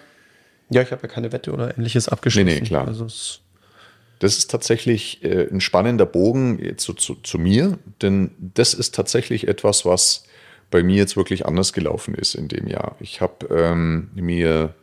Ja, 0.70 0.82
ich 0.82 0.92
habe 0.92 1.02
ja 1.02 1.08
keine 1.08 1.32
Wette 1.32 1.52
oder 1.52 1.76
ähnliches 1.76 2.08
abgeschlossen. 2.08 2.46
Nee, 2.46 2.60
nee, 2.60 2.66
klar. 2.66 2.86
Also 2.86 3.04
das 3.04 4.36
ist 4.36 4.50
tatsächlich 4.50 5.24
äh, 5.24 5.48
ein 5.50 5.60
spannender 5.60 6.06
Bogen 6.06 6.76
zu, 6.76 6.94
zu, 6.94 7.16
zu 7.16 7.38
mir, 7.38 7.78
denn 8.02 8.32
das 8.38 8.74
ist 8.74 8.94
tatsächlich 8.94 9.48
etwas, 9.48 9.84
was 9.84 10.24
bei 10.70 10.82
mir 10.82 10.96
jetzt 10.96 11.16
wirklich 11.16 11.46
anders 11.46 11.72
gelaufen 11.72 12.14
ist 12.14 12.34
in 12.34 12.48
dem 12.48 12.68
Jahr. 12.68 12.96
Ich 13.00 13.20
habe 13.20 13.46
ähm, 13.50 14.10
mir 14.14 14.74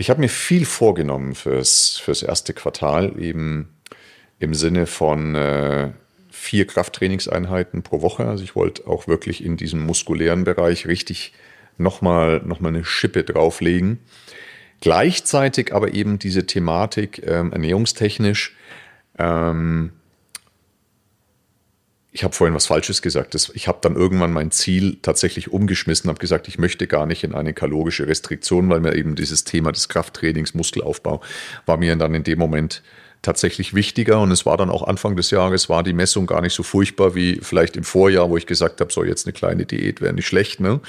ich 0.00 0.10
habe 0.10 0.20
mir 0.20 0.28
viel 0.28 0.64
vorgenommen 0.64 1.34
fürs, 1.34 1.98
fürs 1.98 2.22
erste 2.22 2.54
Quartal, 2.54 3.20
eben 3.20 3.74
im 4.38 4.54
Sinne 4.54 4.86
von 4.86 5.34
äh, 5.34 5.90
vier 6.30 6.66
Krafttrainingseinheiten 6.66 7.82
pro 7.82 8.02
Woche. 8.02 8.26
Also 8.26 8.44
ich 8.44 8.54
wollte 8.54 8.86
auch 8.86 9.08
wirklich 9.08 9.44
in 9.44 9.56
diesem 9.56 9.84
muskulären 9.84 10.44
Bereich 10.44 10.86
richtig 10.86 11.32
nochmal 11.76 12.42
noch 12.44 12.60
mal 12.60 12.68
eine 12.68 12.84
Schippe 12.84 13.24
drauflegen. 13.24 13.98
Gleichzeitig 14.80 15.74
aber 15.74 15.94
eben 15.94 16.18
diese 16.18 16.46
Thematik 16.46 17.22
ähm, 17.26 17.52
ernährungstechnisch. 17.52 18.56
Ähm, 19.18 19.92
ich 22.12 22.24
habe 22.24 22.34
vorhin 22.34 22.54
was 22.54 22.66
Falsches 22.66 23.02
gesagt. 23.02 23.34
Das, 23.34 23.50
ich 23.54 23.68
habe 23.68 23.78
dann 23.80 23.96
irgendwann 23.96 24.32
mein 24.32 24.50
Ziel 24.50 24.98
tatsächlich 25.02 25.52
umgeschmissen, 25.52 26.08
habe 26.08 26.20
gesagt, 26.20 26.48
ich 26.48 26.58
möchte 26.58 26.86
gar 26.86 27.06
nicht 27.06 27.22
in 27.22 27.34
eine 27.34 27.52
kalorische 27.52 28.06
Restriktion, 28.06 28.68
weil 28.70 28.80
mir 28.80 28.94
eben 28.94 29.14
dieses 29.14 29.44
Thema 29.44 29.72
des 29.72 29.88
Krafttrainings, 29.88 30.54
Muskelaufbau, 30.54 31.20
war 31.66 31.76
mir 31.76 31.94
dann 31.96 32.14
in 32.14 32.24
dem 32.24 32.38
Moment 32.38 32.82
tatsächlich 33.22 33.74
wichtiger. 33.74 34.20
Und 34.20 34.30
es 34.30 34.46
war 34.46 34.56
dann 34.56 34.70
auch 34.70 34.82
Anfang 34.82 35.16
des 35.16 35.30
Jahres, 35.30 35.68
war 35.68 35.82
die 35.82 35.92
Messung 35.92 36.26
gar 36.26 36.40
nicht 36.40 36.54
so 36.54 36.62
furchtbar 36.62 37.14
wie 37.14 37.40
vielleicht 37.42 37.76
im 37.76 37.84
Vorjahr, 37.84 38.30
wo 38.30 38.36
ich 38.36 38.46
gesagt 38.46 38.80
habe, 38.80 38.92
so 38.92 39.04
jetzt 39.04 39.26
eine 39.26 39.32
kleine 39.32 39.66
Diät 39.66 40.00
wäre 40.00 40.12
nicht 40.12 40.26
schlecht. 40.26 40.60
Ne? 40.60 40.80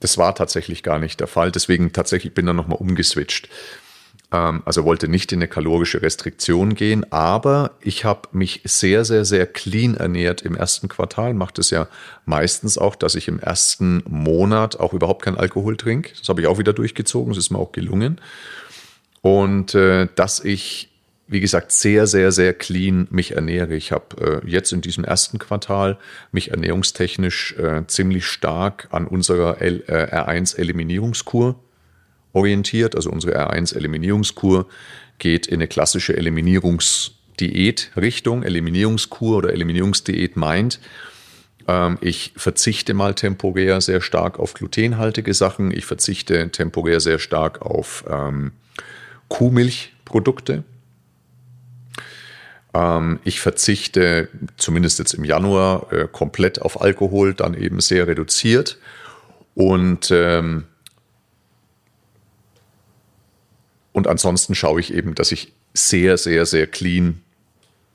Das 0.00 0.18
war 0.18 0.34
tatsächlich 0.34 0.82
gar 0.82 0.98
nicht 0.98 1.20
der 1.20 1.28
Fall. 1.28 1.52
Deswegen 1.52 1.92
tatsächlich 1.92 2.34
bin 2.34 2.46
dann 2.46 2.56
nochmal 2.56 2.78
umgeswitcht. 2.78 3.48
Ähm, 4.32 4.62
also 4.64 4.84
wollte 4.84 5.08
nicht 5.08 5.30
in 5.32 5.38
eine 5.38 5.48
kalorische 5.48 6.02
Restriktion 6.02 6.74
gehen, 6.74 7.10
aber 7.12 7.72
ich 7.80 8.04
habe 8.04 8.28
mich 8.32 8.62
sehr, 8.64 9.04
sehr, 9.04 9.24
sehr 9.24 9.46
clean 9.46 9.94
ernährt 9.94 10.42
im 10.42 10.56
ersten 10.56 10.88
Quartal. 10.88 11.34
Macht 11.34 11.58
es 11.58 11.70
ja 11.70 11.86
meistens 12.24 12.78
auch, 12.78 12.96
dass 12.96 13.14
ich 13.14 13.28
im 13.28 13.38
ersten 13.38 14.02
Monat 14.08 14.80
auch 14.80 14.94
überhaupt 14.94 15.22
keinen 15.22 15.36
Alkohol 15.36 15.76
trinke. 15.76 16.12
Das 16.18 16.28
habe 16.28 16.40
ich 16.40 16.46
auch 16.46 16.58
wieder 16.58 16.72
durchgezogen. 16.72 17.32
Das 17.32 17.38
ist 17.38 17.50
mir 17.50 17.58
auch 17.58 17.72
gelungen. 17.72 18.20
Und 19.20 19.74
äh, 19.74 20.08
dass 20.16 20.40
ich 20.40 20.91
wie 21.32 21.40
gesagt, 21.40 21.72
sehr, 21.72 22.06
sehr, 22.06 22.30
sehr 22.30 22.54
clean 22.54 23.08
mich 23.10 23.32
ernähre. 23.32 23.74
Ich 23.74 23.90
habe 23.90 24.42
äh, 24.44 24.48
jetzt 24.48 24.70
in 24.72 24.82
diesem 24.82 25.04
ersten 25.04 25.38
Quartal 25.38 25.98
mich 26.30 26.50
ernährungstechnisch 26.50 27.56
äh, 27.58 27.86
ziemlich 27.86 28.26
stark 28.26 28.88
an 28.90 29.06
unserer 29.06 29.62
L, 29.62 29.82
äh, 29.86 30.14
R1-Eliminierungskur 30.14 31.58
orientiert. 32.32 32.94
Also 32.94 33.10
unsere 33.10 33.38
R1-Eliminierungskur 33.38 34.66
geht 35.18 35.46
in 35.46 35.54
eine 35.54 35.68
klassische 35.68 36.14
Eliminierungsdiät-Richtung. 36.16 38.42
Eliminierungskur 38.42 39.38
oder 39.38 39.52
Eliminierungsdiät 39.52 40.36
meint, 40.36 40.80
ähm, 41.66 41.98
ich 42.00 42.32
verzichte 42.36 42.94
mal 42.94 43.14
temporär 43.14 43.80
sehr 43.80 44.00
stark 44.00 44.38
auf 44.38 44.54
glutenhaltige 44.54 45.32
Sachen. 45.32 45.76
Ich 45.76 45.86
verzichte 45.86 46.50
temporär 46.50 47.00
sehr 47.00 47.18
stark 47.18 47.62
auf 47.62 48.04
ähm, 48.08 48.52
Kuhmilchprodukte 49.28 50.64
ich 53.24 53.40
verzichte 53.40 54.28
zumindest 54.56 54.98
jetzt 54.98 55.12
im 55.12 55.24
Januar 55.24 55.92
äh, 55.92 56.08
komplett 56.10 56.62
auf 56.62 56.80
Alkohol, 56.80 57.34
dann 57.34 57.52
eben 57.52 57.80
sehr 57.80 58.06
reduziert. 58.06 58.78
Und, 59.54 60.10
ähm, 60.10 60.64
und 63.92 64.06
ansonsten 64.06 64.54
schaue 64.54 64.80
ich 64.80 64.94
eben, 64.94 65.14
dass 65.14 65.32
ich 65.32 65.52
sehr, 65.74 66.16
sehr, 66.16 66.46
sehr 66.46 66.66
clean 66.66 67.20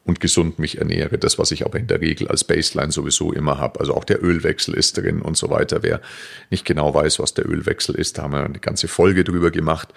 und 0.04 0.20
gesund 0.20 0.60
mich 0.60 0.78
ernähre. 0.78 1.18
Das, 1.18 1.40
was 1.40 1.52
ich 1.52 1.66
aber 1.66 1.80
in 1.80 1.88
der 1.88 2.00
Regel 2.00 2.28
als 2.28 2.44
Baseline 2.44 2.92
sowieso 2.92 3.34
immer 3.34 3.58
habe. 3.58 3.80
Also 3.80 3.96
auch 3.96 4.06
der 4.06 4.24
Ölwechsel 4.24 4.76
ist 4.76 4.98
drin 4.98 5.22
und 5.22 5.38
so 5.38 5.50
weiter. 5.50 5.84
Wer 5.84 6.02
nicht 6.50 6.66
genau 6.66 6.94
weiß, 6.94 7.20
was 7.20 7.34
der 7.34 7.50
Ölwechsel 7.50 7.96
ist, 7.96 8.18
da 8.18 8.24
haben 8.24 8.34
wir 8.34 8.44
eine 8.44 8.60
ganze 8.60 8.88
Folge 8.88 9.24
drüber 9.24 9.50
gemacht. 9.52 9.90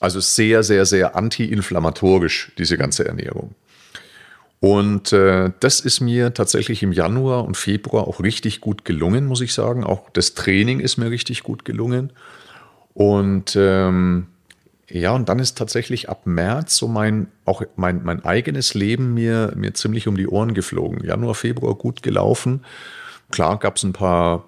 Also 0.00 0.18
sehr, 0.20 0.64
sehr, 0.64 0.84
sehr 0.86 1.14
anti-inflammatorisch, 1.14 2.52
diese 2.58 2.76
ganze 2.76 3.06
Ernährung. 3.06 3.54
Und 4.62 5.12
äh, 5.12 5.50
das 5.58 5.80
ist 5.80 5.98
mir 5.98 6.34
tatsächlich 6.34 6.84
im 6.84 6.92
Januar 6.92 7.44
und 7.44 7.56
Februar 7.56 8.06
auch 8.06 8.20
richtig 8.20 8.60
gut 8.60 8.84
gelungen, 8.84 9.26
muss 9.26 9.40
ich 9.40 9.54
sagen. 9.54 9.82
Auch 9.82 10.08
das 10.10 10.34
Training 10.34 10.78
ist 10.78 10.98
mir 10.98 11.10
richtig 11.10 11.42
gut 11.42 11.64
gelungen. 11.64 12.12
Und 12.94 13.56
ähm, 13.56 14.28
ja, 14.88 15.16
und 15.16 15.28
dann 15.28 15.40
ist 15.40 15.58
tatsächlich 15.58 16.08
ab 16.08 16.26
März 16.26 16.76
so 16.76 16.86
mein, 16.86 17.26
auch 17.44 17.64
mein, 17.74 18.04
mein 18.04 18.24
eigenes 18.24 18.74
Leben 18.74 19.14
mir, 19.14 19.52
mir 19.56 19.74
ziemlich 19.74 20.06
um 20.06 20.16
die 20.16 20.28
Ohren 20.28 20.54
geflogen. 20.54 21.02
Januar, 21.02 21.34
Februar 21.34 21.74
gut 21.74 22.04
gelaufen. 22.04 22.64
Klar 23.32 23.58
gab 23.58 23.78
es 23.78 23.82
ein 23.82 23.92
paar, 23.92 24.44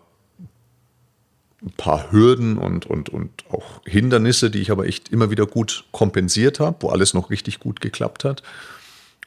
ein 1.61 1.72
paar 1.77 2.12
Hürden 2.12 2.57
und, 2.57 2.87
und, 2.87 3.09
und 3.09 3.31
auch 3.50 3.81
Hindernisse, 3.85 4.53
die 4.53 4.61
ich 4.61 4.70
aber 4.70 4.87
echt 4.87 5.09
immer 5.09 5.33
wieder 5.33 5.46
gut 5.46 5.87
kompensiert 5.90 6.61
habe, 6.61 6.77
wo 6.83 6.90
alles 6.90 7.14
noch 7.14 7.31
richtig 7.31 7.59
gut 7.59 7.81
geklappt 7.81 8.22
hat. 8.22 8.44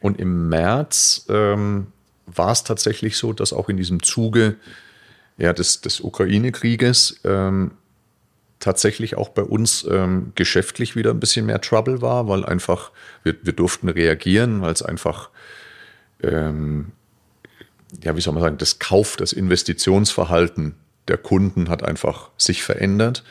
Und 0.01 0.19
im 0.19 0.49
März 0.49 1.25
ähm, 1.29 1.87
war 2.25 2.51
es 2.51 2.63
tatsächlich 2.63 3.17
so, 3.17 3.33
dass 3.33 3.53
auch 3.53 3.69
in 3.69 3.77
diesem 3.77 4.03
Zuge 4.03 4.55
ja, 5.37 5.53
des, 5.53 5.81
des 5.81 6.01
Ukraine-Krieges 6.01 7.21
ähm, 7.23 7.71
tatsächlich 8.59 9.15
auch 9.17 9.29
bei 9.29 9.43
uns 9.43 9.87
ähm, 9.89 10.31
geschäftlich 10.35 10.95
wieder 10.95 11.11
ein 11.11 11.19
bisschen 11.19 11.45
mehr 11.45 11.61
Trouble 11.61 12.01
war, 12.01 12.27
weil 12.27 12.43
einfach 12.43 12.91
wir, 13.23 13.35
wir 13.43 13.53
durften 13.53 13.89
reagieren, 13.89 14.61
weil 14.61 14.73
es 14.73 14.81
einfach, 14.81 15.29
ähm, 16.23 16.91
ja, 18.03 18.15
wie 18.15 18.21
soll 18.21 18.33
man 18.33 18.43
sagen, 18.43 18.57
das 18.57 18.79
Kauf, 18.79 19.15
das 19.15 19.31
Investitionsverhalten 19.31 20.75
der 21.07 21.17
Kunden 21.17 21.69
hat 21.69 21.83
einfach 21.83 22.29
sich 22.37 22.63
verändert. 22.63 23.23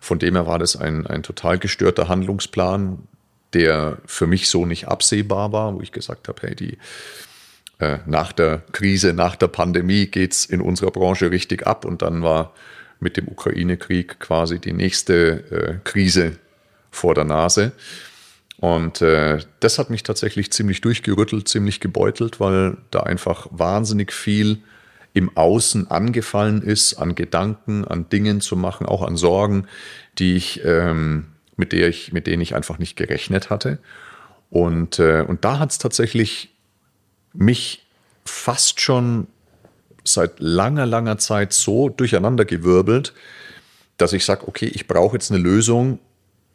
Von 0.00 0.18
dem 0.18 0.34
her 0.34 0.46
war 0.46 0.58
das 0.58 0.76
ein, 0.76 1.06
ein 1.06 1.22
total 1.22 1.58
gestörter 1.58 2.08
Handlungsplan, 2.08 3.00
der 3.54 3.98
für 4.06 4.26
mich 4.26 4.48
so 4.48 4.66
nicht 4.66 4.88
absehbar 4.88 5.52
war, 5.52 5.74
wo 5.74 5.80
ich 5.80 5.92
gesagt 5.92 6.28
habe, 6.28 6.40
hey, 6.42 6.54
die, 6.54 6.78
äh, 7.78 7.98
nach 8.06 8.32
der 8.32 8.62
Krise, 8.72 9.12
nach 9.12 9.36
der 9.36 9.48
Pandemie 9.48 10.06
geht 10.06 10.32
es 10.32 10.46
in 10.46 10.60
unserer 10.60 10.90
Branche 10.90 11.30
richtig 11.30 11.66
ab 11.66 11.84
und 11.84 12.02
dann 12.02 12.22
war 12.22 12.52
mit 13.00 13.16
dem 13.16 13.28
Ukraine-Krieg 13.28 14.18
quasi 14.18 14.58
die 14.58 14.72
nächste 14.72 15.80
äh, 15.84 15.88
Krise 15.88 16.38
vor 16.90 17.14
der 17.14 17.24
Nase. 17.24 17.72
Und 18.58 19.02
äh, 19.02 19.38
das 19.60 19.78
hat 19.78 19.88
mich 19.88 20.02
tatsächlich 20.02 20.50
ziemlich 20.50 20.80
durchgerüttelt, 20.80 21.48
ziemlich 21.48 21.78
gebeutelt, 21.78 22.40
weil 22.40 22.76
da 22.90 23.00
einfach 23.00 23.46
wahnsinnig 23.50 24.12
viel 24.12 24.58
im 25.14 25.36
Außen 25.36 25.90
angefallen 25.90 26.62
ist, 26.62 26.94
an 26.94 27.14
Gedanken, 27.14 27.84
an 27.84 28.08
Dingen 28.08 28.40
zu 28.40 28.56
machen, 28.56 28.86
auch 28.86 29.02
an 29.02 29.16
Sorgen, 29.16 29.66
die 30.18 30.36
ich, 30.36 30.60
ähm, 30.64 31.26
mit, 31.58 31.72
der 31.72 31.88
ich, 31.88 32.12
mit 32.12 32.26
denen 32.26 32.40
ich 32.40 32.54
einfach 32.54 32.78
nicht 32.78 32.96
gerechnet 32.96 33.50
hatte. 33.50 33.78
Und, 34.48 34.98
äh, 34.98 35.24
und 35.26 35.44
da 35.44 35.58
hat 35.58 35.72
es 35.72 35.78
tatsächlich 35.78 36.54
mich 37.34 37.86
fast 38.24 38.80
schon 38.80 39.26
seit 40.04 40.40
langer, 40.40 40.86
langer 40.86 41.18
Zeit 41.18 41.52
so 41.52 41.88
durcheinandergewirbelt, 41.88 43.12
dass 43.98 44.12
ich 44.12 44.24
sage, 44.24 44.46
okay, 44.46 44.66
ich 44.66 44.86
brauche 44.86 45.16
jetzt 45.16 45.30
eine 45.30 45.40
Lösung, 45.40 45.98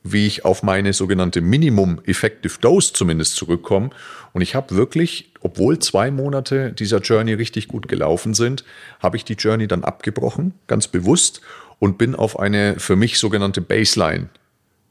wie 0.03 0.25
ich 0.25 0.43
auf 0.43 0.63
meine 0.63 0.93
sogenannte 0.93 1.41
Minimum 1.41 2.01
Effective 2.05 2.59
Dose 2.59 2.93
zumindest 2.93 3.35
zurückkomme. 3.35 3.89
Und 4.33 4.41
ich 4.41 4.55
habe 4.55 4.75
wirklich, 4.75 5.31
obwohl 5.41 5.79
zwei 5.79 6.11
Monate 6.11 6.73
dieser 6.73 6.99
Journey 6.99 7.33
richtig 7.33 7.67
gut 7.67 7.87
gelaufen 7.87 8.33
sind, 8.33 8.65
habe 8.99 9.17
ich 9.17 9.25
die 9.25 9.33
Journey 9.33 9.67
dann 9.67 9.83
abgebrochen, 9.83 10.53
ganz 10.67 10.87
bewusst, 10.87 11.41
und 11.79 11.97
bin 11.97 12.15
auf 12.15 12.39
eine 12.39 12.79
für 12.79 12.95
mich 12.95 13.19
sogenannte 13.19 13.61
Baseline 13.61 14.29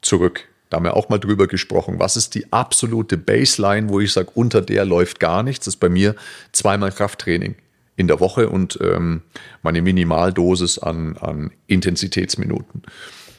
zurück. 0.02 0.48
Da 0.70 0.76
haben 0.76 0.84
wir 0.84 0.96
auch 0.96 1.08
mal 1.08 1.18
drüber 1.18 1.48
gesprochen. 1.48 1.98
Was 1.98 2.16
ist 2.16 2.34
die 2.34 2.52
absolute 2.52 3.18
Baseline, 3.18 3.88
wo 3.90 4.00
ich 4.00 4.12
sage, 4.12 4.30
unter 4.34 4.62
der 4.62 4.84
läuft 4.84 5.20
gar 5.20 5.42
nichts? 5.42 5.66
Das 5.66 5.74
ist 5.74 5.80
bei 5.80 5.88
mir 5.88 6.14
zweimal 6.52 6.92
Krafttraining 6.92 7.56
in 7.96 8.08
der 8.08 8.20
Woche 8.20 8.48
und 8.48 8.78
ähm, 8.80 9.22
meine 9.62 9.82
Minimaldosis 9.82 10.78
an, 10.78 11.16
an 11.18 11.50
Intensitätsminuten. 11.66 12.82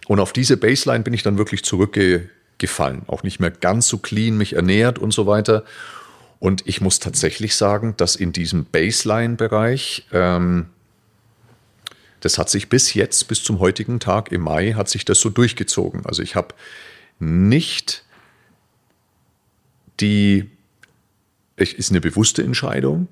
Und 0.07 0.19
auf 0.19 0.33
diese 0.33 0.57
Baseline 0.57 1.03
bin 1.03 1.13
ich 1.13 1.23
dann 1.23 1.37
wirklich 1.37 1.63
zurückgefallen. 1.63 3.01
Auch 3.07 3.23
nicht 3.23 3.39
mehr 3.39 3.51
ganz 3.51 3.87
so 3.87 3.97
clean 3.97 4.37
mich 4.37 4.53
ernährt 4.53 4.99
und 4.99 5.11
so 5.11 5.25
weiter. 5.25 5.63
Und 6.39 6.67
ich 6.67 6.81
muss 6.81 6.99
tatsächlich 6.99 7.55
sagen, 7.55 7.95
dass 7.97 8.15
in 8.15 8.33
diesem 8.33 8.65
Baseline-Bereich, 8.65 10.07
ähm, 10.11 10.67
das 12.23 12.37
hat 12.37 12.49
sich 12.49 12.69
bis 12.69 12.93
jetzt, 12.93 13.27
bis 13.27 13.43
zum 13.43 13.59
heutigen 13.59 13.99
Tag 13.99 14.31
im 14.31 14.41
Mai, 14.41 14.73
hat 14.73 14.87
sich 14.87 15.03
das 15.03 15.19
so 15.19 15.29
durchgezogen. 15.29 16.05
Also 16.05 16.23
ich 16.23 16.35
habe 16.35 16.55
nicht 17.19 18.05
die, 19.99 20.49
es 21.57 21.73
ist 21.73 21.91
eine 21.91 21.99
bewusste 21.99 22.41
Entscheidung, 22.41 23.09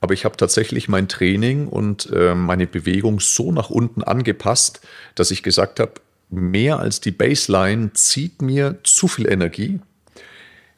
aber 0.00 0.12
ich 0.12 0.24
habe 0.24 0.36
tatsächlich 0.36 0.88
mein 0.88 1.06
Training 1.06 1.68
und 1.68 2.10
äh, 2.12 2.34
meine 2.34 2.66
Bewegung 2.66 3.20
so 3.20 3.52
nach 3.52 3.70
unten 3.70 4.02
angepasst, 4.02 4.80
dass 5.14 5.30
ich 5.30 5.44
gesagt 5.44 5.78
habe, 5.78 5.94
mehr 6.28 6.80
als 6.80 7.00
die 7.00 7.12
Baseline 7.12 7.92
zieht 7.92 8.42
mir 8.42 8.78
zu 8.82 9.06
viel 9.06 9.30
Energie, 9.30 9.78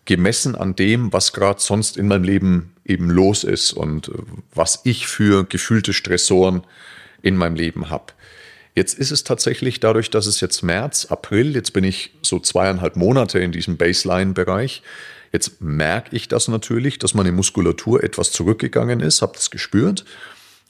gemessen 0.04 0.54
an 0.54 0.76
dem, 0.76 1.14
was 1.14 1.32
gerade 1.32 1.60
sonst 1.62 1.96
in 1.96 2.08
meinem 2.08 2.24
Leben 2.24 2.74
eben 2.84 3.08
los 3.08 3.42
ist 3.42 3.72
und 3.72 4.08
äh, 4.08 4.12
was 4.54 4.80
ich 4.84 5.06
für 5.06 5.44
gefühlte 5.44 5.94
Stressoren 5.94 6.62
in 7.22 7.37
meinem 7.37 7.56
Leben 7.56 7.90
habe. 7.90 8.12
Jetzt 8.74 8.98
ist 8.98 9.11
es 9.11 9.24
tatsächlich 9.24 9.80
dadurch, 9.80 10.11
dass 10.11 10.26
es 10.26 10.40
jetzt 10.40 10.62
März, 10.62 11.06
April, 11.06 11.54
jetzt 11.54 11.72
bin 11.72 11.85
ich 11.85 12.12
so 12.22 12.38
zweieinhalb 12.38 12.96
Monate 12.96 13.40
in 13.40 13.52
diesem 13.52 13.76
Baseline-Bereich. 13.76 14.83
Jetzt 15.33 15.61
merke 15.61 16.14
ich 16.14 16.28
das 16.28 16.48
natürlich, 16.48 16.98
dass 16.98 17.14
meine 17.14 17.33
Muskulatur 17.33 18.02
etwas 18.02 18.33
zurückgegangen 18.33 19.00
ist, 19.00 19.22
habe 19.22 19.33
das 19.35 19.50
gespürt. 19.50 20.04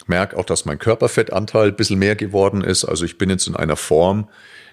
Merke 0.06 0.36
auch, 0.36 0.44
dass 0.44 0.64
mein 0.64 0.78
Körperfettanteil 0.78 1.68
ein 1.68 1.76
bisschen 1.76 1.98
mehr 1.98 2.16
geworden 2.16 2.62
ist. 2.62 2.84
Also 2.84 3.04
ich 3.04 3.18
bin 3.18 3.30
jetzt 3.30 3.46
in 3.46 3.56
einer 3.56 3.76
Form, 3.76 4.28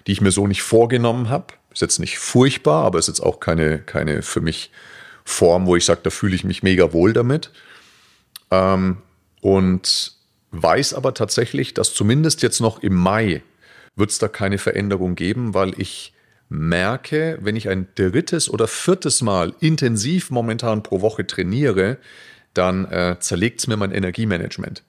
die 0.06 0.12
ich 0.12 0.20
mir 0.20 0.30
so 0.30 0.46
nicht 0.46 0.62
vorgenommen 0.62 1.28
habe. 1.28 1.54
Ist 1.72 1.82
jetzt 1.82 2.00
nicht 2.00 2.18
furchtbar, 2.18 2.84
aber 2.84 2.98
ist 2.98 3.08
jetzt 3.08 3.20
auch 3.20 3.40
keine, 3.40 3.78
keine 3.78 4.22
für 4.22 4.40
mich 4.40 4.70
Form, 5.24 5.66
wo 5.66 5.76
ich 5.76 5.84
sage, 5.84 6.00
da 6.02 6.10
fühle 6.10 6.34
ich 6.34 6.44
mich 6.44 6.62
mega 6.62 6.92
wohl 6.92 7.12
damit. 7.12 7.50
Ähm, 8.50 8.98
und 9.42 10.17
weiß 10.50 10.94
aber 10.94 11.14
tatsächlich, 11.14 11.74
dass 11.74 11.94
zumindest 11.94 12.42
jetzt 12.42 12.60
noch 12.60 12.82
im 12.82 12.94
Mai 12.94 13.42
wird 13.96 14.10
es 14.10 14.18
da 14.18 14.28
keine 14.28 14.58
Veränderung 14.58 15.14
geben, 15.14 15.54
weil 15.54 15.78
ich 15.80 16.12
merke, 16.48 17.38
wenn 17.42 17.56
ich 17.56 17.68
ein 17.68 17.88
drittes 17.94 18.48
oder 18.48 18.68
viertes 18.68 19.22
Mal 19.22 19.54
intensiv 19.60 20.30
momentan 20.30 20.82
pro 20.82 21.00
Woche 21.00 21.26
trainiere, 21.26 21.98
dann 22.54 22.86
äh, 22.86 23.16
zerlegt 23.20 23.60
es 23.60 23.66
mir 23.66 23.76
mein 23.76 23.92
Energiemanagement. 23.92 24.82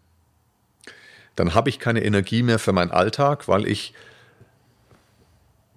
Dann 1.36 1.54
habe 1.54 1.70
ich 1.70 1.80
keine 1.80 2.04
Energie 2.04 2.44
mehr 2.44 2.60
für 2.60 2.72
meinen 2.72 2.92
Alltag, 2.92 3.48
weil 3.48 3.68
ich 3.68 3.94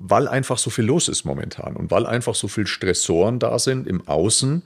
weil 0.05 0.27
einfach 0.27 0.59
so 0.59 0.69
viel 0.69 0.85
los 0.85 1.09
ist 1.09 1.25
momentan 1.25 1.77
und 1.77 1.93
weil 1.93 2.07
einfach 2.07 2.35
so 2.35 2.49
viel 2.49 2.67
Stressoren 2.67 3.39
da 3.39 3.61
sind 3.61 3.87
im 3.87 4.09
Außen, 4.09 4.65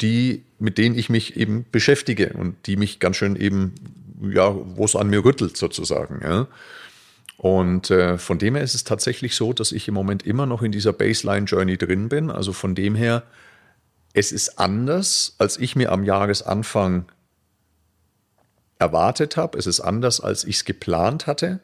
die, 0.00 0.44
mit 0.60 0.78
denen 0.78 0.96
ich 0.96 1.10
mich 1.10 1.36
eben 1.36 1.66
beschäftige 1.72 2.34
und 2.34 2.54
die 2.66 2.76
mich 2.76 3.00
ganz 3.00 3.16
schön 3.16 3.34
eben, 3.34 3.74
ja, 4.20 4.54
wo 4.54 4.84
es 4.84 4.96
an 4.96 5.08
mir 5.08 5.24
rüttelt 5.24 5.56
sozusagen. 5.56 6.20
Ja. 6.22 6.46
Und 7.36 7.90
äh, 7.90 8.18
von 8.18 8.38
dem 8.38 8.56
her 8.56 8.64
ist 8.64 8.74
es 8.74 8.84
tatsächlich 8.84 9.36
so, 9.36 9.52
dass 9.52 9.70
ich 9.70 9.86
im 9.86 9.94
Moment 9.94 10.26
immer 10.26 10.46
noch 10.46 10.62
in 10.62 10.72
dieser 10.72 10.92
Baseline-Journey 10.92 11.78
drin 11.78 12.08
bin. 12.08 12.30
Also 12.30 12.52
von 12.52 12.74
dem 12.74 12.96
her, 12.96 13.22
es 14.12 14.32
ist 14.32 14.58
anders, 14.58 15.36
als 15.38 15.56
ich 15.56 15.76
mir 15.76 15.92
am 15.92 16.02
Jahresanfang 16.02 17.06
erwartet 18.80 19.36
habe. 19.36 19.56
Es 19.56 19.66
ist 19.66 19.80
anders, 19.80 20.20
als 20.20 20.44
ich 20.44 20.56
es 20.56 20.64
geplant 20.64 21.26
hatte. 21.26 21.60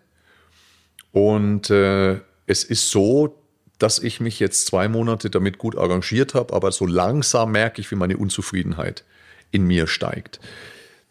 Und 1.11 1.71
äh, 1.71 2.21
es 2.47 2.63
ist 2.65 2.91
so, 2.91 3.41
dass 3.79 3.99
ich 3.99 4.21
mich 4.21 4.39
jetzt 4.39 4.67
zwei 4.67 4.89
Monate 4.89 5.31
damit 5.31 5.59
gut 5.59 5.77
arrangiert 5.77 6.35
habe, 6.35 6.55
aber 6.55 6.71
so 6.73 6.87
langsam 6.87 7.53
merke 7.53 7.81
ich, 7.81 7.91
wie 7.91 7.97
meine 7.97 8.17
Unzufriedenheit 8.17 9.05
in 9.51 9.67
mir 9.67 9.87
steigt. 9.87 10.41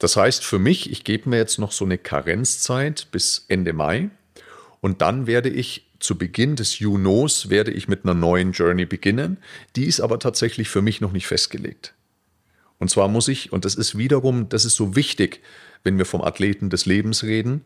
Das 0.03 0.17
heißt 0.17 0.43
für 0.43 0.59
mich, 0.59 0.91
ich 0.91 1.05
gebe 1.05 1.29
mir 1.29 1.37
jetzt 1.37 1.59
noch 1.59 1.71
so 1.71 1.85
eine 1.85 1.97
Karenzzeit 1.97 3.07
bis 3.11 3.45
Ende 3.47 3.71
Mai 3.71 4.09
und 4.81 5.01
dann 5.01 5.27
werde 5.27 5.47
ich 5.47 5.87
zu 5.99 6.17
Beginn 6.17 6.57
des 6.57 6.79
Junos 6.79 7.49
werde 7.49 7.71
ich 7.71 7.87
mit 7.87 8.03
einer 8.03 8.13
neuen 8.13 8.51
Journey 8.51 8.83
beginnen. 8.85 9.37
Die 9.77 9.85
ist 9.85 10.01
aber 10.01 10.19
tatsächlich 10.19 10.67
für 10.67 10.81
mich 10.81 10.99
noch 10.99 11.13
nicht 11.13 11.25
festgelegt. 11.25 11.93
Und 12.79 12.89
zwar 12.89 13.07
muss 13.07 13.29
ich, 13.29 13.53
und 13.53 13.63
das 13.63 13.75
ist 13.75 13.97
wiederum, 13.97 14.49
das 14.49 14.65
ist 14.65 14.75
so 14.75 14.97
wichtig, 14.97 15.39
wenn 15.85 15.97
wir 15.97 16.05
vom 16.05 16.21
Athleten 16.21 16.69
des 16.69 16.85
Lebens 16.85 17.23
reden, 17.23 17.61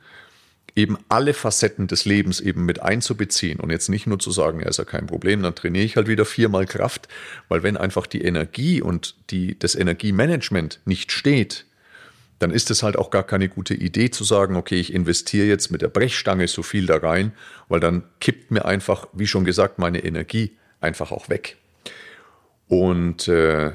eben 0.76 0.96
alle 1.10 1.34
Facetten 1.34 1.88
des 1.88 2.06
Lebens 2.06 2.40
eben 2.40 2.66
mit 2.66 2.84
einzubeziehen 2.84 3.60
und 3.60 3.72
jetzt 3.72 3.90
nicht 3.90 4.06
nur 4.06 4.20
zu 4.20 4.30
sagen, 4.30 4.60
ja, 4.60 4.68
ist 4.68 4.78
ja 4.78 4.86
kein 4.86 5.08
Problem, 5.08 5.42
dann 5.42 5.56
trainiere 5.56 5.86
ich 5.86 5.96
halt 5.96 6.08
wieder 6.08 6.24
viermal 6.24 6.68
Kraft, 6.68 7.08
weil 7.50 7.64
wenn 7.64 7.78
einfach 7.78 8.06
die 8.06 8.22
Energie 8.22 8.80
und 8.80 9.16
die, 9.32 9.58
das 9.58 9.74
Energiemanagement 9.74 10.82
nicht 10.86 11.12
steht, 11.12 11.66
dann 12.40 12.52
ist 12.52 12.70
es 12.70 12.84
halt 12.84 12.98
auch 12.98 13.10
gar 13.10 13.24
keine 13.24 13.50
gute 13.50 13.74
Idee 13.74 14.12
zu 14.12 14.24
sagen, 14.24 14.56
okay, 14.56 14.80
ich 14.80 14.94
investiere 14.94 15.48
jetzt 15.48 15.72
mit 15.72 15.82
der 15.82 15.88
Brechstange 15.88 16.48
so 16.48 16.64
viel 16.64 16.86
da 16.86 16.98
rein, 16.98 17.32
weil 17.68 17.80
dann 17.80 18.04
kippt 18.20 18.52
mir 18.52 18.66
einfach, 18.66 19.08
wie 19.14 19.28
schon 19.28 19.46
gesagt, 19.46 19.80
meine 19.80 20.04
Energie 20.04 20.56
einfach 20.80 21.12
auch 21.12 21.30
weg. 21.30 21.58
Und 22.68 23.28
äh, 23.28 23.72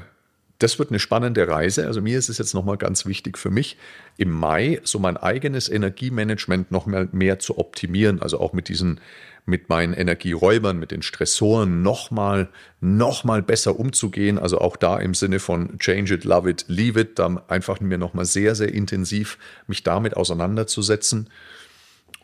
das 0.59 0.79
wird 0.79 0.89
eine 0.89 0.99
spannende 0.99 1.47
Reise. 1.47 1.87
Also 1.87 2.01
mir 2.01 2.17
ist 2.17 2.29
es 2.29 2.37
jetzt 2.37 2.53
nochmal 2.53 2.77
ganz 2.77 3.05
wichtig 3.05 3.37
für 3.37 3.49
mich, 3.49 3.77
im 4.17 4.31
Mai 4.31 4.79
so 4.83 4.99
mein 4.99 5.17
eigenes 5.17 5.67
Energiemanagement 5.67 6.71
noch 6.71 6.85
mehr, 6.85 7.07
mehr 7.11 7.39
zu 7.39 7.57
optimieren. 7.57 8.21
Also 8.21 8.39
auch 8.39 8.53
mit 8.53 8.69
diesen, 8.69 9.01
mit 9.45 9.67
meinen 9.69 9.93
Energieräubern, 9.93 10.77
mit 10.77 10.91
den 10.91 11.01
Stressoren 11.01 11.81
nochmal, 11.81 12.49
nochmal 12.79 13.41
besser 13.41 13.77
umzugehen. 13.79 14.39
Also 14.39 14.59
auch 14.59 14.77
da 14.77 14.99
im 14.99 15.13
Sinne 15.13 15.39
von 15.39 15.77
change 15.79 16.13
it, 16.13 16.23
love 16.23 16.49
it, 16.49 16.65
leave 16.67 16.99
it, 16.99 17.19
dann 17.19 17.39
einfach 17.49 17.81
mir 17.81 17.97
nochmal 17.97 18.25
sehr, 18.25 18.55
sehr 18.55 18.73
intensiv 18.73 19.37
mich 19.67 19.83
damit 19.83 20.15
auseinanderzusetzen 20.15 21.29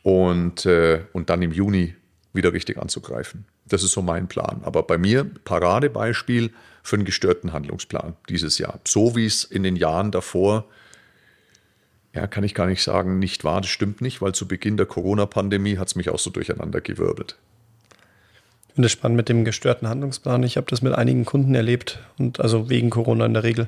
und, 0.03 0.65
äh, 0.65 1.01
und 1.13 1.29
dann 1.29 1.41
im 1.41 1.51
Juni 1.51 1.95
wieder 2.33 2.53
richtig 2.53 2.77
anzugreifen. 2.77 3.45
Das 3.69 3.84
ist 3.84 3.93
so 3.93 4.01
mein 4.01 4.27
Plan. 4.27 4.62
Aber 4.63 4.84
bei 4.84 4.97
mir, 4.97 5.25
Paradebeispiel, 5.45 6.51
für 6.84 6.95
einen 6.95 7.05
gestörten 7.05 7.53
Handlungsplan 7.53 8.15
dieses 8.29 8.58
Jahr. 8.58 8.79
So 8.86 9.15
wie 9.15 9.25
es 9.25 9.43
in 9.43 9.63
den 9.63 9.75
Jahren 9.75 10.12
davor, 10.12 10.65
ja, 12.13 12.25
kann 12.25 12.43
ich 12.43 12.56
gar 12.56 12.67
nicht 12.67 12.81
sagen, 12.81 13.19
nicht 13.19 13.43
war. 13.43 13.62
Das 13.62 13.69
stimmt 13.69 14.02
nicht, 14.02 14.21
weil 14.21 14.33
zu 14.33 14.48
Beginn 14.48 14.77
der 14.77 14.87
Corona-Pandemie 14.87 15.77
hat 15.77 15.89
es 15.89 15.96
mich 15.96 16.10
auch 16.10 16.19
so 16.19 16.31
durcheinander 16.31 16.81
gewirbelt. 16.81 17.35
Ich 18.67 18.73
finde 18.73 18.87
es 18.87 18.91
spannend 18.91 19.17
mit 19.17 19.29
dem 19.29 19.46
gestörten 19.46 19.87
Handlungsplan. 19.87 20.41
Ich 20.43 20.58
habe 20.58 20.67
das 20.69 20.81
mit 20.81 20.93
einigen 20.93 21.25
Kunden 21.25 21.54
erlebt 21.54 22.00
und 22.17 22.39
also 22.39 22.69
wegen 22.69 22.89
Corona 22.89 23.25
in 23.25 23.33
der 23.33 23.43
Regel. 23.43 23.67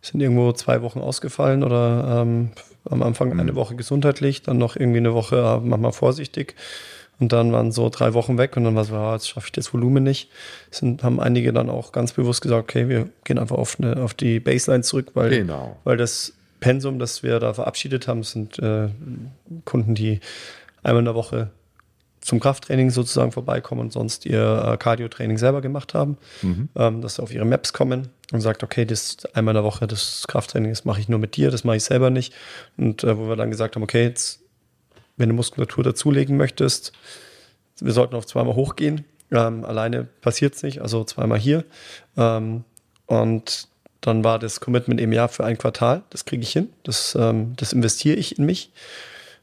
Sind 0.00 0.20
irgendwo 0.20 0.52
zwei 0.52 0.82
Wochen 0.82 1.00
ausgefallen 1.00 1.62
oder 1.62 2.22
ähm, 2.22 2.50
am 2.84 3.02
Anfang 3.02 3.32
eine 3.38 3.52
mhm. 3.52 3.56
Woche 3.56 3.74
gesundheitlich, 3.74 4.42
dann 4.42 4.58
noch 4.58 4.76
irgendwie 4.76 4.98
eine 4.98 5.12
Woche, 5.12 5.36
äh, 5.36 5.60
mach 5.64 5.78
mal 5.78 5.92
vorsichtig 5.92 6.54
und 7.20 7.32
dann 7.32 7.52
waren 7.52 7.72
so 7.72 7.88
drei 7.88 8.14
Wochen 8.14 8.38
weg 8.38 8.56
und 8.56 8.64
dann 8.64 8.74
war 8.74 8.82
es, 8.82 8.92
ah, 8.92 9.14
jetzt 9.14 9.28
schaffe 9.28 9.46
ich 9.46 9.52
das 9.52 9.74
Volumen 9.74 10.04
nicht. 10.04 10.30
Sind, 10.70 11.02
haben 11.02 11.18
einige 11.18 11.52
dann 11.52 11.68
auch 11.68 11.92
ganz 11.92 12.12
bewusst 12.12 12.42
gesagt, 12.42 12.62
okay, 12.62 12.88
wir 12.88 13.08
gehen 13.24 13.38
einfach 13.38 13.56
auf, 13.56 13.78
eine, 13.80 14.02
auf 14.02 14.14
die 14.14 14.38
Baseline 14.38 14.82
zurück, 14.82 15.10
weil, 15.14 15.30
genau. 15.30 15.76
weil 15.84 15.96
das 15.96 16.34
Pensum, 16.60 16.98
das 16.98 17.22
wir 17.22 17.40
da 17.40 17.54
verabschiedet 17.54 18.08
haben, 18.08 18.22
sind 18.22 18.58
äh, 18.58 18.88
Kunden, 19.64 19.94
die 19.94 20.20
einmal 20.82 21.00
in 21.00 21.06
der 21.06 21.14
Woche 21.14 21.50
zum 22.20 22.40
Krafttraining 22.40 22.90
sozusagen 22.90 23.32
vorbeikommen 23.32 23.80
und 23.80 23.92
sonst 23.92 24.26
ihr 24.26 24.72
äh, 24.72 24.76
Cardio-Training 24.76 25.38
selber 25.38 25.60
gemacht 25.60 25.94
haben, 25.94 26.18
mhm. 26.42 26.68
ähm, 26.76 27.00
dass 27.00 27.16
sie 27.16 27.22
auf 27.22 27.32
ihre 27.32 27.44
Maps 27.44 27.72
kommen 27.72 28.08
und 28.32 28.40
sagt, 28.40 28.62
okay, 28.62 28.84
das 28.84 29.24
einmal 29.34 29.52
in 29.52 29.62
der 29.62 29.64
Woche, 29.64 29.86
das 29.86 30.24
Krafttraining, 30.28 30.70
das 30.70 30.84
mache 30.84 31.00
ich 31.00 31.08
nur 31.08 31.18
mit 31.18 31.36
dir, 31.36 31.50
das 31.50 31.64
mache 31.64 31.76
ich 31.76 31.84
selber 31.84 32.10
nicht. 32.10 32.34
Und 32.76 33.04
äh, 33.04 33.16
wo 33.16 33.28
wir 33.28 33.36
dann 33.36 33.50
gesagt 33.50 33.76
haben, 33.76 33.82
okay, 33.82 34.02
jetzt, 34.02 34.40
wenn 35.18 35.28
du 35.28 35.34
Muskulatur 35.34 35.84
dazulegen 35.84 36.36
möchtest, 36.36 36.92
wir 37.80 37.92
sollten 37.92 38.14
auf 38.14 38.26
zweimal 38.26 38.54
hochgehen. 38.54 39.04
Ähm, 39.30 39.64
alleine 39.64 40.04
passiert 40.20 40.54
es 40.54 40.62
nicht, 40.62 40.80
also 40.80 41.04
zweimal 41.04 41.38
hier. 41.38 41.64
Ähm, 42.16 42.64
und 43.06 43.68
dann 44.00 44.24
war 44.24 44.38
das 44.38 44.60
Commitment 44.60 45.00
im 45.00 45.12
Jahr 45.12 45.28
für 45.28 45.44
ein 45.44 45.58
Quartal, 45.58 46.02
das 46.10 46.24
kriege 46.24 46.42
ich 46.42 46.52
hin, 46.52 46.68
das, 46.84 47.16
ähm, 47.18 47.54
das 47.56 47.72
investiere 47.72 48.16
ich 48.16 48.38
in 48.38 48.46
mich. 48.46 48.70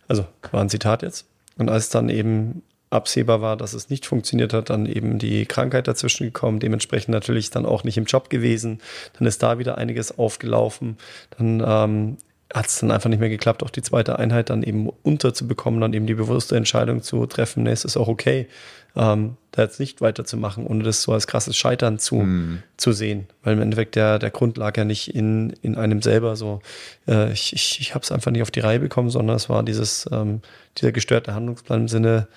Also 0.08 0.26
war 0.52 0.62
ein 0.62 0.70
Zitat 0.70 1.02
jetzt. 1.02 1.26
Und 1.58 1.70
als 1.70 1.90
dann 1.90 2.10
eben 2.10 2.64
absehbar 2.90 3.42
war, 3.42 3.58
dass 3.58 3.74
es 3.74 3.90
nicht 3.90 4.06
funktioniert 4.06 4.54
hat, 4.54 4.70
dann 4.70 4.86
eben 4.86 5.20
die 5.20 5.46
Krankheit 5.46 5.88
dazwischen 5.88 6.26
gekommen, 6.26 6.60
dementsprechend 6.60 7.10
natürlich 7.10 7.50
dann 7.50 7.66
auch 7.66 7.84
nicht 7.84 7.98
im 7.98 8.06
Job 8.06 8.30
gewesen. 8.30 8.80
Dann 9.18 9.28
ist 9.28 9.44
da 9.44 9.60
wieder 9.60 9.78
einiges 9.78 10.18
aufgelaufen. 10.18 10.98
Dann 11.38 11.64
ähm, 11.66 12.18
hat 12.54 12.68
es 12.68 12.80
dann 12.80 12.92
einfach 12.92 13.10
nicht 13.10 13.20
mehr 13.20 13.30
geklappt, 13.30 13.64
auch 13.64 13.70
die 13.70 13.82
zweite 13.82 14.20
Einheit 14.20 14.50
dann 14.50 14.64
eben 14.64 14.90
unterzubekommen, 15.04 15.82
dann 15.82 15.94
eben 15.94 16.06
die 16.06 16.14
bewusste 16.14 16.56
Entscheidung 16.56 17.02
zu 17.02 17.26
treffen, 17.26 17.64
nee, 17.64 17.72
es 17.72 17.86
ist 17.86 17.98
auch 17.98 18.08
okay, 18.08 18.48
ähm, 18.96 19.36
da 19.52 19.64
jetzt 19.64 19.80
nicht 19.80 20.02
weiterzumachen, 20.02 20.66
ohne 20.66 20.84
das 20.84 21.02
so 21.02 21.12
als 21.12 21.28
krasses 21.28 21.58
Scheitern 21.58 22.00
zu, 22.00 22.16
mm. 22.16 22.64
zu 22.78 22.94
sehen. 22.94 23.28
Weil 23.44 23.54
im 23.54 23.62
Endeffekt 23.62 23.96
der, 23.96 24.20
der 24.20 24.30
Grund 24.30 24.58
lag 24.58 24.78
ja 24.78 24.86
nicht 24.86 25.14
in, 25.14 25.52
in 25.62 25.76
einem 25.76 26.02
selber 26.02 26.36
so, 26.36 26.62
äh, 27.08 27.32
ich, 27.34 27.54
ich, 27.54 27.80
ich 27.82 27.94
habe 27.94 28.04
es 28.04 28.12
einfach 28.12 28.32
nicht 28.32 28.42
auf 28.42 28.52
die 28.52 28.62
Reihe 28.62 28.80
bekommen, 28.80 29.10
sondern 29.10 29.36
es 29.36 29.50
war 29.50 29.64
dieses, 29.64 30.08
ähm, 30.12 30.42
dieser 30.78 30.92
gestörte 30.92 31.34
Handlungsplan 31.34 31.82
im 31.82 31.88
Sinne, 31.88 32.28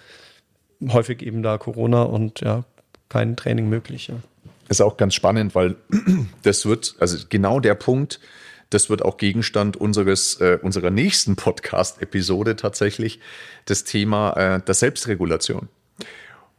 häufig 0.89 1.23
eben 1.23 1.43
da 1.43 1.59
Corona 1.59 2.03
und 2.03 2.41
ja, 2.41 2.65
kein 3.09 3.37
Training 3.37 3.69
möglich. 3.69 4.09
Ja. 4.09 4.17
Ist 4.69 4.81
auch 4.81 4.97
ganz 4.97 5.15
spannend, 5.15 5.55
weil 5.55 5.77
das 6.43 6.67
wird, 6.67 6.97
also 6.99 7.19
genau 7.29 7.61
der 7.61 7.75
Punkt, 7.75 8.21
das 8.71 8.91
wird 8.91 9.03
auch 9.03 9.17
Gegenstand 9.17 9.77
unseres, 9.77 10.41
äh, 10.41 10.59
unserer 10.61 10.91
nächsten 10.91 11.37
Podcast-Episode 11.37 12.57
tatsächlich, 12.57 13.21
das 13.65 13.85
Thema 13.85 14.33
äh, 14.33 14.63
der 14.63 14.75
Selbstregulation. 14.75 15.69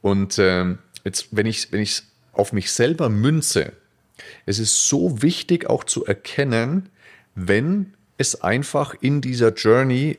Und 0.02 0.38
äh, 0.38 0.76
jetzt, 1.04 1.28
wenn 1.32 1.46
ich 1.46 1.72
wenn 1.72 1.82
ich 1.82 2.04
auf 2.34 2.54
mich 2.54 2.72
selber 2.72 3.10
münze, 3.10 3.74
es 4.46 4.60
ist 4.60 4.88
so 4.88 5.22
wichtig 5.22 5.70
auch 5.70 5.84
zu 5.84 6.06
erkennen, 6.06 6.90
wenn 7.36 7.94
es 8.18 8.42
einfach 8.42 8.96
in 9.00 9.22
dieser 9.22 9.54
Journey, 9.54 10.18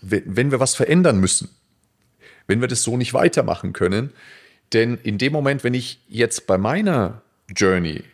wenn 0.00 0.50
wir 0.50 0.60
was 0.60 0.74
verändern 0.74 1.18
müssen, 1.18 1.48
wenn 2.46 2.60
wir 2.60 2.68
das 2.68 2.82
so 2.82 2.96
nicht 2.96 3.14
weitermachen 3.14 3.72
können. 3.72 4.12
Denn 4.72 4.98
in 5.02 5.18
dem 5.18 5.32
Moment, 5.32 5.64
wenn 5.64 5.74
ich 5.74 6.00
jetzt 6.08 6.46
bei 6.46 6.58
meiner 6.58 7.22
Journey 7.48 8.04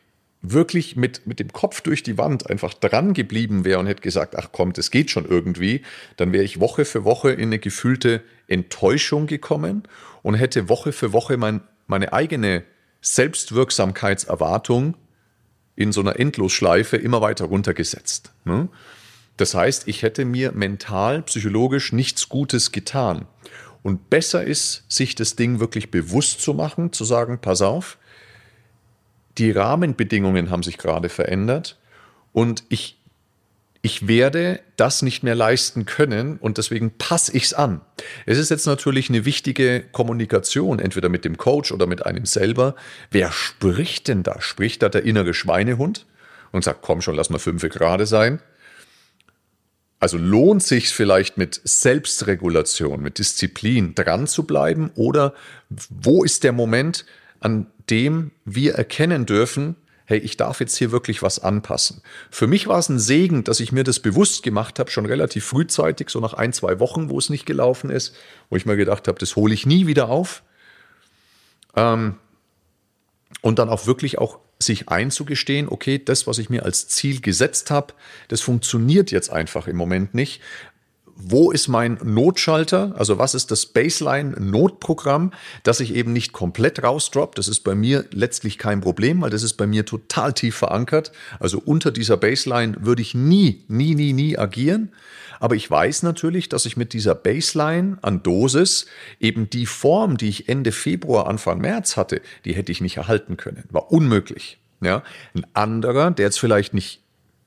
wirklich 0.42 0.96
mit, 0.96 1.26
mit 1.26 1.38
dem 1.38 1.52
Kopf 1.52 1.82
durch 1.82 2.02
die 2.02 2.16
Wand 2.16 2.48
einfach 2.48 2.72
dran 2.72 3.12
geblieben 3.12 3.64
wäre 3.64 3.78
und 3.78 3.86
hätte 3.86 4.02
gesagt, 4.02 4.36
ach 4.36 4.48
komm, 4.52 4.72
das 4.72 4.90
geht 4.90 5.10
schon 5.10 5.26
irgendwie, 5.26 5.82
dann 6.16 6.32
wäre 6.32 6.44
ich 6.44 6.60
Woche 6.60 6.84
für 6.84 7.04
Woche 7.04 7.32
in 7.32 7.48
eine 7.48 7.58
gefühlte 7.58 8.22
Enttäuschung 8.48 9.26
gekommen 9.26 9.82
und 10.22 10.34
hätte 10.34 10.68
Woche 10.68 10.92
für 10.92 11.12
Woche 11.12 11.36
mein, 11.36 11.60
meine 11.86 12.12
eigene 12.12 12.64
Selbstwirksamkeitserwartung 13.02 14.96
in 15.76 15.92
so 15.92 16.00
einer 16.00 16.18
Endlosschleife 16.18 16.96
immer 16.96 17.20
weiter 17.20 17.46
runtergesetzt. 17.46 18.32
Ne? 18.44 18.68
Das 19.36 19.54
heißt, 19.54 19.88
ich 19.88 20.02
hätte 20.02 20.24
mir 20.24 20.52
mental, 20.52 21.22
psychologisch 21.22 21.92
nichts 21.92 22.28
Gutes 22.28 22.72
getan. 22.72 23.26
Und 23.82 24.10
besser 24.10 24.44
ist, 24.44 24.84
sich 24.88 25.14
das 25.14 25.36
Ding 25.36 25.60
wirklich 25.60 25.90
bewusst 25.90 26.42
zu 26.42 26.52
machen, 26.52 26.92
zu 26.92 27.04
sagen, 27.04 27.38
pass 27.40 27.62
auf, 27.62 27.96
die 29.38 29.50
Rahmenbedingungen 29.50 30.50
haben 30.50 30.62
sich 30.62 30.78
gerade 30.78 31.08
verändert 31.08 31.78
und 32.32 32.64
ich, 32.68 32.98
ich 33.82 34.06
werde 34.08 34.60
das 34.76 35.02
nicht 35.02 35.22
mehr 35.22 35.34
leisten 35.34 35.86
können 35.86 36.36
und 36.38 36.58
deswegen 36.58 36.96
passe 36.98 37.36
ich 37.36 37.44
es 37.44 37.54
an. 37.54 37.80
Es 38.26 38.38
ist 38.38 38.50
jetzt 38.50 38.66
natürlich 38.66 39.08
eine 39.08 39.24
wichtige 39.24 39.80
Kommunikation, 39.92 40.78
entweder 40.78 41.08
mit 41.08 41.24
dem 41.24 41.36
Coach 41.36 41.72
oder 41.72 41.86
mit 41.86 42.04
einem 42.04 42.26
selber. 42.26 42.74
Wer 43.10 43.32
spricht 43.32 44.08
denn 44.08 44.22
da? 44.22 44.40
Spricht 44.40 44.82
da 44.82 44.88
der 44.88 45.04
innere 45.04 45.34
Schweinehund 45.34 46.06
und 46.52 46.64
sagt, 46.64 46.82
komm 46.82 47.00
schon, 47.00 47.14
lass 47.14 47.30
mal 47.30 47.38
fünf 47.38 47.62
gerade 47.62 48.06
sein? 48.06 48.40
Also 50.00 50.16
lohnt 50.16 50.62
sich 50.62 50.88
vielleicht 50.88 51.36
mit 51.36 51.60
Selbstregulation, 51.62 53.02
mit 53.02 53.18
Disziplin 53.18 53.94
dran 53.94 54.26
zu 54.26 54.44
bleiben 54.44 54.90
oder 54.94 55.34
wo 55.90 56.24
ist 56.24 56.42
der 56.42 56.52
Moment, 56.52 57.04
an 57.40 57.66
dem 57.88 58.30
wir 58.44 58.74
erkennen 58.74 59.26
dürfen, 59.26 59.76
hey, 60.04 60.18
ich 60.18 60.36
darf 60.36 60.58
jetzt 60.58 60.76
hier 60.76 60.90
wirklich 60.90 61.22
was 61.22 61.38
anpassen. 61.38 62.02
Für 62.30 62.46
mich 62.46 62.66
war 62.66 62.78
es 62.78 62.88
ein 62.88 62.98
Segen, 62.98 63.44
dass 63.44 63.60
ich 63.60 63.70
mir 63.70 63.84
das 63.84 64.00
bewusst 64.00 64.42
gemacht 64.42 64.78
habe, 64.80 64.90
schon 64.90 65.06
relativ 65.06 65.44
frühzeitig, 65.44 66.10
so 66.10 66.18
nach 66.18 66.34
ein, 66.34 66.52
zwei 66.52 66.80
Wochen, 66.80 67.10
wo 67.10 67.18
es 67.18 67.30
nicht 67.30 67.46
gelaufen 67.46 67.90
ist, 67.90 68.16
wo 68.48 68.56
ich 68.56 68.66
mir 68.66 68.76
gedacht 68.76 69.06
habe, 69.06 69.18
das 69.18 69.36
hole 69.36 69.54
ich 69.54 69.66
nie 69.66 69.86
wieder 69.86 70.08
auf. 70.08 70.42
Ähm, 71.76 72.16
und 73.40 73.58
dann 73.60 73.68
auch 73.68 73.86
wirklich 73.86 74.18
auch 74.18 74.40
sich 74.58 74.88
einzugestehen, 74.88 75.68
okay, 75.68 76.02
das, 76.04 76.26
was 76.26 76.38
ich 76.38 76.50
mir 76.50 76.64
als 76.64 76.88
Ziel 76.88 77.20
gesetzt 77.20 77.70
habe, 77.70 77.94
das 78.28 78.40
funktioniert 78.40 79.10
jetzt 79.10 79.30
einfach 79.30 79.66
im 79.66 79.76
Moment 79.76 80.14
nicht. 80.14 80.42
Wo 81.22 81.50
ist 81.50 81.68
mein 81.68 81.98
Notschalter? 82.02 82.94
Also 82.96 83.18
was 83.18 83.34
ist 83.34 83.50
das 83.50 83.66
Baseline-Notprogramm, 83.66 85.32
dass 85.62 85.80
ich 85.80 85.94
eben 85.94 86.12
nicht 86.12 86.32
komplett 86.32 86.82
rausdrop? 86.82 87.34
Das 87.34 87.46
ist 87.48 87.60
bei 87.60 87.74
mir 87.74 88.06
letztlich 88.12 88.56
kein 88.56 88.80
Problem, 88.80 89.20
weil 89.20 89.30
das 89.30 89.42
ist 89.42 89.54
bei 89.54 89.66
mir 89.66 89.84
total 89.84 90.32
tief 90.32 90.56
verankert. 90.56 91.12
Also 91.38 91.60
unter 91.62 91.90
dieser 91.90 92.16
Baseline 92.16 92.76
würde 92.80 93.02
ich 93.02 93.14
nie, 93.14 93.64
nie, 93.68 93.94
nie, 93.94 94.12
nie 94.12 94.38
agieren. 94.38 94.92
Aber 95.40 95.56
ich 95.56 95.70
weiß 95.70 96.02
natürlich, 96.02 96.48
dass 96.48 96.66
ich 96.66 96.76
mit 96.76 96.92
dieser 96.92 97.14
Baseline 97.14 97.98
an 98.02 98.22
Dosis 98.22 98.86
eben 99.18 99.48
die 99.50 99.66
Form, 99.66 100.16
die 100.16 100.28
ich 100.28 100.48
Ende 100.48 100.72
Februar, 100.72 101.26
Anfang 101.28 101.60
März 101.60 101.96
hatte, 101.96 102.20
die 102.44 102.54
hätte 102.54 102.72
ich 102.72 102.80
nicht 102.80 102.98
erhalten 102.98 103.36
können. 103.36 103.64
War 103.70 103.90
unmöglich. 103.90 104.58
Ja, 104.82 105.02
ein 105.34 105.46
anderer, 105.52 106.10
der 106.10 106.26
jetzt 106.26 106.40
vielleicht 106.40 106.72
nicht 106.72 107.02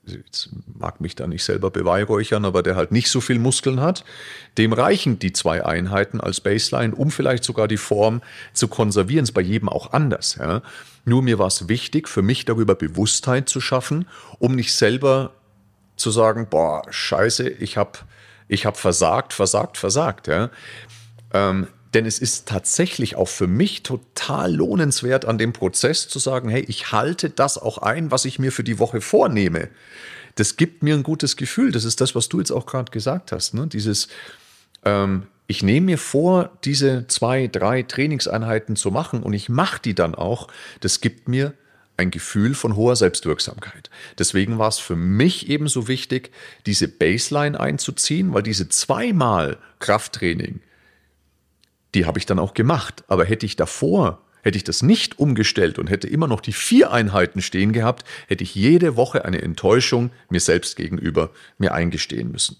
jetzt 0.05 0.49
mag 0.65 1.01
mich 1.01 1.15
da 1.15 1.27
nicht 1.27 1.43
selber 1.43 1.71
beweihräuchern, 1.71 2.45
aber 2.45 2.63
der 2.63 2.75
halt 2.75 2.91
nicht 2.91 3.09
so 3.09 3.21
viel 3.21 3.39
Muskeln 3.39 3.79
hat, 3.79 4.03
dem 4.57 4.73
reichen 4.73 5.19
die 5.19 5.33
zwei 5.33 5.65
Einheiten 5.65 6.19
als 6.19 6.41
Baseline, 6.41 6.93
um 6.93 7.11
vielleicht 7.11 7.43
sogar 7.43 7.67
die 7.67 7.77
Form 7.77 8.21
zu 8.53 8.67
konservieren. 8.67 9.23
Ist 9.23 9.31
bei 9.31 9.41
jedem 9.41 9.69
auch 9.69 9.93
anders. 9.93 10.35
Ja. 10.39 10.61
Nur 11.05 11.21
mir 11.21 11.39
war 11.39 11.47
es 11.47 11.67
wichtig, 11.69 12.07
für 12.07 12.21
mich 12.21 12.45
darüber 12.45 12.75
Bewusstheit 12.75 13.49
zu 13.49 13.61
schaffen, 13.61 14.07
um 14.39 14.55
nicht 14.55 14.73
selber 14.73 15.33
zu 15.95 16.11
sagen, 16.11 16.47
boah, 16.49 16.83
scheiße, 16.89 17.47
ich 17.47 17.77
habe 17.77 17.99
ich 18.47 18.65
hab 18.65 18.77
versagt, 18.77 19.33
versagt, 19.33 19.77
versagt. 19.77 20.27
Ja? 20.27 20.49
Ähm, 21.33 21.67
denn 21.93 22.05
es 22.05 22.19
ist 22.19 22.47
tatsächlich 22.47 23.15
auch 23.15 23.27
für 23.27 23.47
mich 23.47 23.83
total 23.83 24.53
lohnenswert 24.53 25.25
an 25.25 25.37
dem 25.37 25.53
Prozess 25.53 26.07
zu 26.07 26.19
sagen, 26.19 26.49
hey, 26.49 26.65
ich 26.67 26.91
halte 26.91 27.29
das 27.29 27.57
auch 27.57 27.77
ein, 27.77 28.11
was 28.11 28.25
ich 28.25 28.39
mir 28.39 28.51
für 28.51 28.63
die 28.63 28.79
Woche 28.79 29.01
vornehme. 29.01 29.69
Das 30.35 30.57
gibt 30.57 30.81
mir 30.81 30.95
ein 30.95 31.03
gutes 31.03 31.37
Gefühl. 31.37 31.71
Das 31.71 31.85
ist 31.85 32.01
das, 32.01 32.15
was 32.15 32.29
du 32.29 32.39
jetzt 32.39 32.51
auch 32.51 32.65
gerade 32.65 32.91
gesagt 32.91 33.31
hast. 33.31 33.53
Ne? 33.53 33.67
Dieses, 33.67 34.07
ähm, 34.83 35.27
ich 35.45 35.61
nehme 35.61 35.85
mir 35.85 35.97
vor, 35.97 36.51
diese 36.63 37.05
zwei, 37.07 37.47
drei 37.47 37.83
Trainingseinheiten 37.83 38.75
zu 38.75 38.89
machen 38.89 39.21
und 39.21 39.33
ich 39.33 39.49
mache 39.49 39.79
die 39.81 39.93
dann 39.93 40.15
auch. 40.15 40.47
Das 40.79 41.01
gibt 41.01 41.27
mir 41.27 41.53
ein 41.95 42.09
Gefühl 42.09 42.55
von 42.55 42.75
hoher 42.75 42.95
Selbstwirksamkeit. 42.95 43.91
Deswegen 44.17 44.57
war 44.57 44.69
es 44.69 44.79
für 44.79 44.95
mich 44.95 45.49
ebenso 45.49 45.87
wichtig, 45.87 46.31
diese 46.65 46.87
Baseline 46.87 47.59
einzuziehen, 47.59 48.33
weil 48.33 48.41
diese 48.41 48.67
zweimal 48.67 49.57
Krafttraining, 49.79 50.61
die 51.93 52.05
habe 52.05 52.19
ich 52.19 52.25
dann 52.25 52.39
auch 52.39 52.53
gemacht. 52.53 53.03
Aber 53.07 53.25
hätte 53.25 53.45
ich 53.45 53.55
davor, 53.55 54.21
hätte 54.41 54.57
ich 54.57 54.63
das 54.63 54.81
nicht 54.81 55.19
umgestellt 55.19 55.79
und 55.79 55.89
hätte 55.89 56.07
immer 56.07 56.27
noch 56.27 56.41
die 56.41 56.53
vier 56.53 56.91
Einheiten 56.91 57.41
stehen 57.41 57.73
gehabt, 57.73 58.05
hätte 58.27 58.43
ich 58.43 58.55
jede 58.55 58.95
Woche 58.95 59.25
eine 59.25 59.41
Enttäuschung 59.41 60.11
mir 60.29 60.39
selbst 60.39 60.75
gegenüber 60.75 61.31
mir 61.57 61.73
eingestehen 61.73 62.31
müssen. 62.31 62.57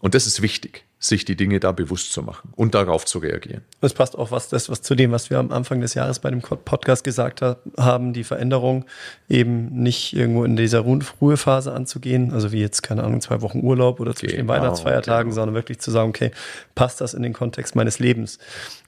Und 0.00 0.14
das 0.14 0.26
ist 0.26 0.42
wichtig 0.42 0.85
sich 0.98 1.26
die 1.26 1.36
Dinge 1.36 1.60
da 1.60 1.72
bewusst 1.72 2.12
zu 2.12 2.22
machen 2.22 2.52
und 2.56 2.74
darauf 2.74 3.04
zu 3.04 3.18
reagieren. 3.18 3.62
Das 3.80 3.92
passt 3.92 4.16
auch 4.16 4.30
was, 4.30 4.48
das, 4.48 4.70
was 4.70 4.80
zu 4.80 4.94
dem, 4.94 5.12
was 5.12 5.28
wir 5.28 5.38
am 5.38 5.52
Anfang 5.52 5.80
des 5.82 5.92
Jahres 5.94 6.20
bei 6.20 6.30
dem 6.30 6.40
Podcast 6.40 7.04
gesagt 7.04 7.42
haben, 7.42 8.12
die 8.14 8.24
Veränderung 8.24 8.86
eben 9.28 9.82
nicht 9.82 10.14
irgendwo 10.14 10.44
in 10.44 10.56
dieser 10.56 10.80
Ruhephase 10.80 11.72
anzugehen, 11.72 12.32
also 12.32 12.50
wie 12.50 12.60
jetzt, 12.60 12.82
keine 12.82 13.04
Ahnung, 13.04 13.20
zwei 13.20 13.42
Wochen 13.42 13.60
Urlaub 13.60 14.00
oder 14.00 14.14
zwischen 14.14 14.36
genau, 14.36 14.54
den 14.54 14.62
Weihnachtsfeiertagen, 14.62 15.30
genau. 15.30 15.34
sondern 15.34 15.54
wirklich 15.54 15.80
zu 15.80 15.90
sagen, 15.90 16.08
okay, 16.08 16.30
passt 16.74 17.02
das 17.02 17.12
in 17.12 17.22
den 17.22 17.34
Kontext 17.34 17.76
meines 17.76 17.98
Lebens? 17.98 18.38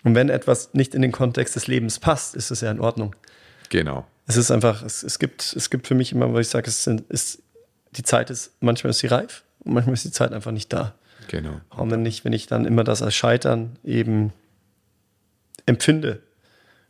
Und 0.02 0.14
wenn 0.14 0.30
etwas 0.30 0.72
nicht 0.72 0.94
in 0.94 1.02
den 1.02 1.12
Kontext 1.12 1.56
des 1.56 1.66
Lebens 1.66 1.98
passt, 1.98 2.34
ist 2.34 2.50
es 2.50 2.62
ja 2.62 2.70
in 2.70 2.80
Ordnung. 2.80 3.14
Genau. 3.68 4.06
Es 4.26 4.38
ist 4.38 4.50
einfach, 4.50 4.82
es, 4.82 5.02
es 5.02 5.18
gibt, 5.18 5.54
es 5.54 5.68
gibt 5.68 5.86
für 5.86 5.94
mich 5.94 6.12
immer, 6.12 6.32
wo 6.32 6.38
ich 6.38 6.48
sage, 6.48 6.68
es 6.68 6.84
sind, 6.84 7.02
ist, 7.10 7.42
die 7.92 8.02
Zeit 8.02 8.30
ist, 8.30 8.52
manchmal 8.60 8.90
ist 8.90 9.00
sie 9.00 9.08
reif 9.08 9.44
und 9.60 9.74
manchmal 9.74 9.94
ist 9.94 10.04
die 10.04 10.10
Zeit 10.10 10.32
einfach 10.32 10.52
nicht 10.52 10.72
da. 10.72 10.94
Genau. 11.26 11.60
Und 11.70 11.90
wenn 11.90 12.06
ich, 12.06 12.24
wenn 12.24 12.32
ich 12.32 12.46
dann 12.46 12.64
immer 12.64 12.84
das 12.84 13.02
als 13.02 13.14
Scheitern 13.14 13.76
eben 13.84 14.32
empfinde, 15.66 16.22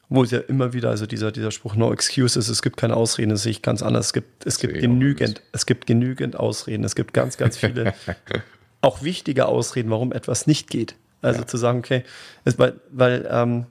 wo 0.09 0.23
es 0.23 0.31
ja 0.31 0.39
immer 0.39 0.73
wieder, 0.73 0.91
also 0.91 1.07
dieser, 1.07 1.33
dieser 1.33 1.51
Spruch 1.51 1.75
No 1.75 1.93
Excuses, 1.93 2.49
es 2.49 2.63
gibt 2.63 2.77
keine 2.77 2.97
Ausreden, 2.97 3.31
das 3.31 3.43
sehe 3.43 3.51
ich 3.51 3.63
ganz 3.63 3.83
anders. 3.83 4.07
Es 4.07 4.13
gibt, 4.13 4.47
es 4.47 4.59
gibt 4.59 4.79
genügend, 4.79 5.43
es 5.53 5.67
gibt 5.67 5.87
genügend 5.87 6.37
Ausreden. 6.37 6.85
Es 6.85 6.95
gibt 6.95 7.13
ganz, 7.13 7.37
ganz 7.37 7.59
viele 7.59 7.93
auch 8.81 9.03
wichtige 9.03 9.47
Ausreden, 9.47 9.91
warum 9.91 10.13
etwas 10.13 10.47
nicht 10.47 10.71
geht. 10.71 10.95
Also 11.21 11.41
ja. 11.41 11.47
zu 11.47 11.57
sagen, 11.57 11.81
okay, 11.81 12.05
es, 12.45 12.59
weil, 12.59 12.81
weil 12.91 13.29
ähm, 13.31 13.67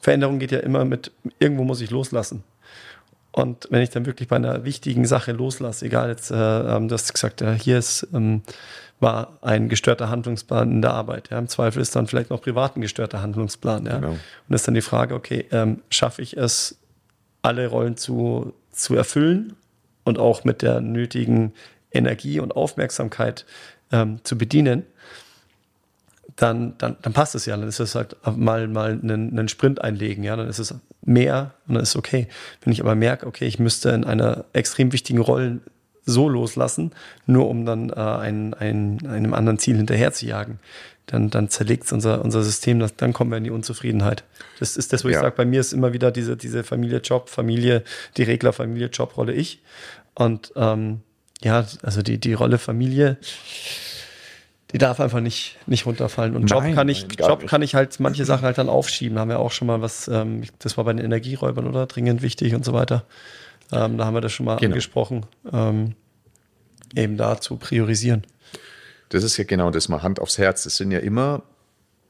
Veränderung 0.00 0.38
geht 0.38 0.52
ja 0.52 0.60
immer 0.60 0.84
mit, 0.84 1.10
irgendwo 1.38 1.64
muss 1.64 1.80
ich 1.80 1.90
loslassen. 1.90 2.44
Und 3.32 3.66
wenn 3.70 3.82
ich 3.82 3.90
dann 3.90 4.04
wirklich 4.04 4.28
bei 4.28 4.36
einer 4.36 4.64
wichtigen 4.64 5.06
Sache 5.06 5.32
loslasse, 5.32 5.86
egal 5.86 6.10
jetzt, 6.10 6.30
äh, 6.30 6.34
ähm, 6.36 6.88
du 6.88 6.94
hast 6.94 7.12
gesagt, 7.12 7.40
äh, 7.40 7.58
hier 7.58 7.78
ist, 7.78 8.06
ähm, 8.12 8.42
war 9.00 9.38
ein 9.40 9.68
gestörter 9.68 10.10
Handlungsplan 10.10 10.70
in 10.70 10.82
der 10.82 10.92
Arbeit. 10.92 11.30
Ja. 11.30 11.38
Im 11.38 11.48
Zweifel 11.48 11.82
ist 11.82 11.96
dann 11.96 12.06
vielleicht 12.06 12.30
noch 12.30 12.42
privat 12.42 12.76
ein 12.76 12.82
gestörter 12.82 13.20
Handlungsplan. 13.20 13.86
Ja. 13.86 13.96
Genau. 13.96 14.12
Und 14.12 14.20
das 14.48 14.60
ist 14.60 14.68
dann 14.68 14.74
die 14.74 14.82
Frage, 14.82 15.14
okay, 15.14 15.46
ähm, 15.50 15.82
schaffe 15.90 16.22
ich 16.22 16.36
es, 16.36 16.78
alle 17.40 17.66
Rollen 17.66 17.96
zu, 17.96 18.54
zu 18.70 18.94
erfüllen 18.94 19.54
und 20.04 20.18
auch 20.18 20.44
mit 20.44 20.62
der 20.62 20.80
nötigen 20.80 21.52
Energie 21.90 22.38
und 22.38 22.54
Aufmerksamkeit 22.54 23.44
ähm, 23.90 24.20
zu 24.22 24.38
bedienen? 24.38 24.84
Dann, 26.36 26.74
dann, 26.78 26.96
dann 27.02 27.12
passt 27.12 27.34
es 27.34 27.46
ja. 27.46 27.56
Dann 27.56 27.68
ist 27.68 27.80
es 27.80 27.94
halt 27.94 28.16
mal, 28.36 28.68
mal 28.68 28.92
einen, 28.92 29.30
einen 29.30 29.48
Sprint 29.48 29.80
einlegen, 29.80 30.24
ja. 30.24 30.36
Dann 30.36 30.48
ist 30.48 30.58
es 30.58 30.74
mehr 31.04 31.54
und 31.66 31.74
dann 31.74 31.82
ist 31.82 31.90
es 31.90 31.96
okay. 31.96 32.28
Wenn 32.62 32.72
ich 32.72 32.80
aber 32.80 32.94
merke, 32.94 33.26
okay, 33.26 33.46
ich 33.46 33.58
müsste 33.58 33.90
in 33.90 34.04
einer 34.04 34.44
extrem 34.52 34.92
wichtigen 34.92 35.20
Rolle 35.20 35.60
so 36.04 36.28
loslassen, 36.28 36.92
nur 37.26 37.48
um 37.48 37.64
dann 37.64 37.90
äh, 37.90 37.94
ein, 37.94 38.54
ein, 38.54 39.06
einem 39.06 39.34
anderen 39.34 39.58
Ziel 39.58 39.76
hinterher 39.76 40.12
zu 40.12 40.26
jagen, 40.26 40.58
dann, 41.06 41.30
dann 41.30 41.48
zerlegt 41.48 41.90
unser, 41.92 42.24
unser 42.24 42.42
System, 42.42 42.78
das, 42.78 42.96
dann 42.96 43.12
kommen 43.12 43.30
wir 43.30 43.38
in 43.38 43.44
die 43.44 43.50
Unzufriedenheit. 43.50 44.24
Das 44.58 44.76
ist 44.76 44.92
das, 44.92 45.04
wo 45.04 45.08
ja. 45.08 45.16
ich 45.16 45.20
sage, 45.20 45.34
bei 45.36 45.44
mir 45.44 45.60
ist 45.60 45.72
immer 45.72 45.92
wieder 45.92 46.10
diese, 46.10 46.36
diese 46.36 46.64
Familie-Job, 46.64 47.28
Familie, 47.28 47.82
die 48.16 48.22
Regler, 48.22 48.52
Familie-Job-Rolle 48.52 49.32
ich. 49.32 49.60
Und 50.14 50.52
ähm, 50.56 51.00
ja, 51.42 51.66
also 51.82 52.02
die, 52.02 52.18
die 52.18 52.34
Rolle 52.34 52.58
Familie 52.58 53.16
die 54.72 54.78
darf 54.78 55.00
einfach 55.00 55.20
nicht, 55.20 55.58
nicht 55.66 55.86
runterfallen. 55.86 56.34
Und 56.34 56.50
Job 56.50 56.62
nein, 56.62 56.74
kann 56.74 56.88
ich, 56.88 57.06
nein, 57.06 57.28
Job 57.28 57.46
kann 57.46 57.62
ich 57.62 57.74
halt 57.74 58.00
manche 58.00 58.24
Sachen 58.24 58.44
halt 58.44 58.58
dann 58.58 58.68
aufschieben. 58.68 59.16
Da 59.16 59.20
haben 59.20 59.28
wir 59.28 59.38
auch 59.38 59.52
schon 59.52 59.66
mal 59.66 59.82
was, 59.82 60.08
ähm, 60.08 60.42
das 60.58 60.76
war 60.76 60.84
bei 60.84 60.92
den 60.92 61.04
Energieräubern 61.04 61.66
oder 61.66 61.86
dringend 61.86 62.22
wichtig 62.22 62.54
und 62.54 62.64
so 62.64 62.72
weiter. 62.72 63.04
Ähm, 63.70 63.98
da 63.98 64.06
haben 64.06 64.14
wir 64.14 64.20
das 64.20 64.32
schon 64.32 64.46
mal 64.46 64.56
genau. 64.56 64.72
angesprochen, 64.72 65.26
ähm, 65.52 65.94
eben 66.94 67.16
da 67.16 67.40
zu 67.40 67.56
priorisieren. 67.56 68.26
Das 69.10 69.24
ist 69.24 69.36
ja 69.36 69.44
genau 69.44 69.70
das 69.70 69.88
mal 69.88 70.02
Hand 70.02 70.20
aufs 70.20 70.38
Herz. 70.38 70.64
Das 70.64 70.78
sind 70.78 70.90
ja 70.90 70.98
immer, 70.98 71.42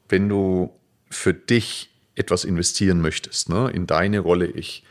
wenn 0.07 0.29
du 0.29 0.71
für 1.09 1.33
dich 1.33 1.89
etwas 2.15 2.45
investieren 2.45 3.01
möchtest, 3.01 3.49
ne, 3.49 3.69
in 3.73 3.87
deine 3.87 4.19
Rolle 4.19 4.47
Ich. 4.47 4.83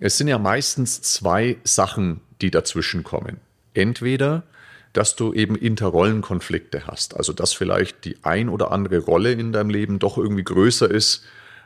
Es 0.00 0.16
sind 0.16 0.28
ja 0.28 0.38
meistens 0.38 1.02
zwei 1.02 1.58
Sachen, 1.64 2.20
die 2.40 2.50
dazwischen 2.50 3.02
kommen. 3.02 3.40
Entweder 3.74 4.44
dass 4.92 5.16
du 5.16 5.32
eben 5.32 5.54
Interrollenkonflikte 5.56 6.86
hast. 6.86 7.16
Also 7.16 7.32
dass 7.32 7.52
vielleicht 7.52 8.04
die 8.04 8.16
ein 8.22 8.48
oder 8.48 8.72
andere 8.72 8.98
Rolle 8.98 9.32
in 9.32 9.52
deinem 9.52 9.70
Leben 9.70 9.98
doch 9.98 10.18
irgendwie 10.18 10.44
größer 10.44 10.90
ist, 10.90 11.24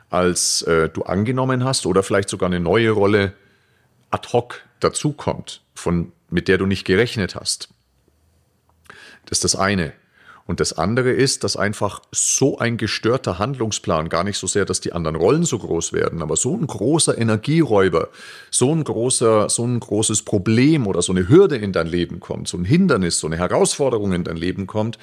als 0.09 0.61
äh, 0.63 0.89
du 0.89 1.03
angenommen 1.03 1.63
hast 1.63 1.85
oder 1.85 2.03
vielleicht 2.03 2.29
sogar 2.29 2.47
eine 2.47 2.59
neue 2.59 2.91
Rolle 2.91 3.33
ad 4.11 4.29
hoc 4.31 4.61
dazukommt, 4.79 5.61
von, 5.73 6.11
mit 6.29 6.47
der 6.47 6.57
du 6.57 6.65
nicht 6.65 6.85
gerechnet 6.85 7.35
hast. 7.35 7.69
Das 9.25 9.39
ist 9.39 9.43
das 9.43 9.55
eine. 9.55 9.93
Und 10.45 10.59
das 10.59 10.73
andere 10.73 11.11
ist, 11.11 11.43
dass 11.43 11.55
einfach 11.55 12.01
so 12.11 12.57
ein 12.57 12.75
gestörter 12.75 13.39
Handlungsplan, 13.39 14.09
gar 14.09 14.25
nicht 14.25 14.37
so 14.37 14.47
sehr, 14.47 14.65
dass 14.65 14.81
die 14.81 14.91
anderen 14.91 15.15
Rollen 15.15 15.43
so 15.43 15.57
groß 15.57 15.93
werden, 15.93 16.21
aber 16.21 16.35
so 16.35 16.55
ein 16.55 16.67
großer 16.67 17.17
Energieräuber, 17.17 18.09
so 18.51 18.73
ein 18.73 18.83
großer, 18.83 19.49
so 19.49 19.65
ein 19.65 19.79
großes 19.79 20.23
Problem 20.23 20.85
oder 20.85 21.01
so 21.01 21.13
eine 21.13 21.29
Hürde 21.29 21.55
in 21.55 21.71
dein 21.71 21.87
Leben 21.87 22.19
kommt, 22.19 22.49
so 22.49 22.57
ein 22.57 22.65
Hindernis, 22.65 23.19
so 23.19 23.27
eine 23.27 23.37
Herausforderung 23.37 24.11
in 24.11 24.25
dein 24.25 24.35
Leben 24.35 24.67
kommt, 24.67 24.97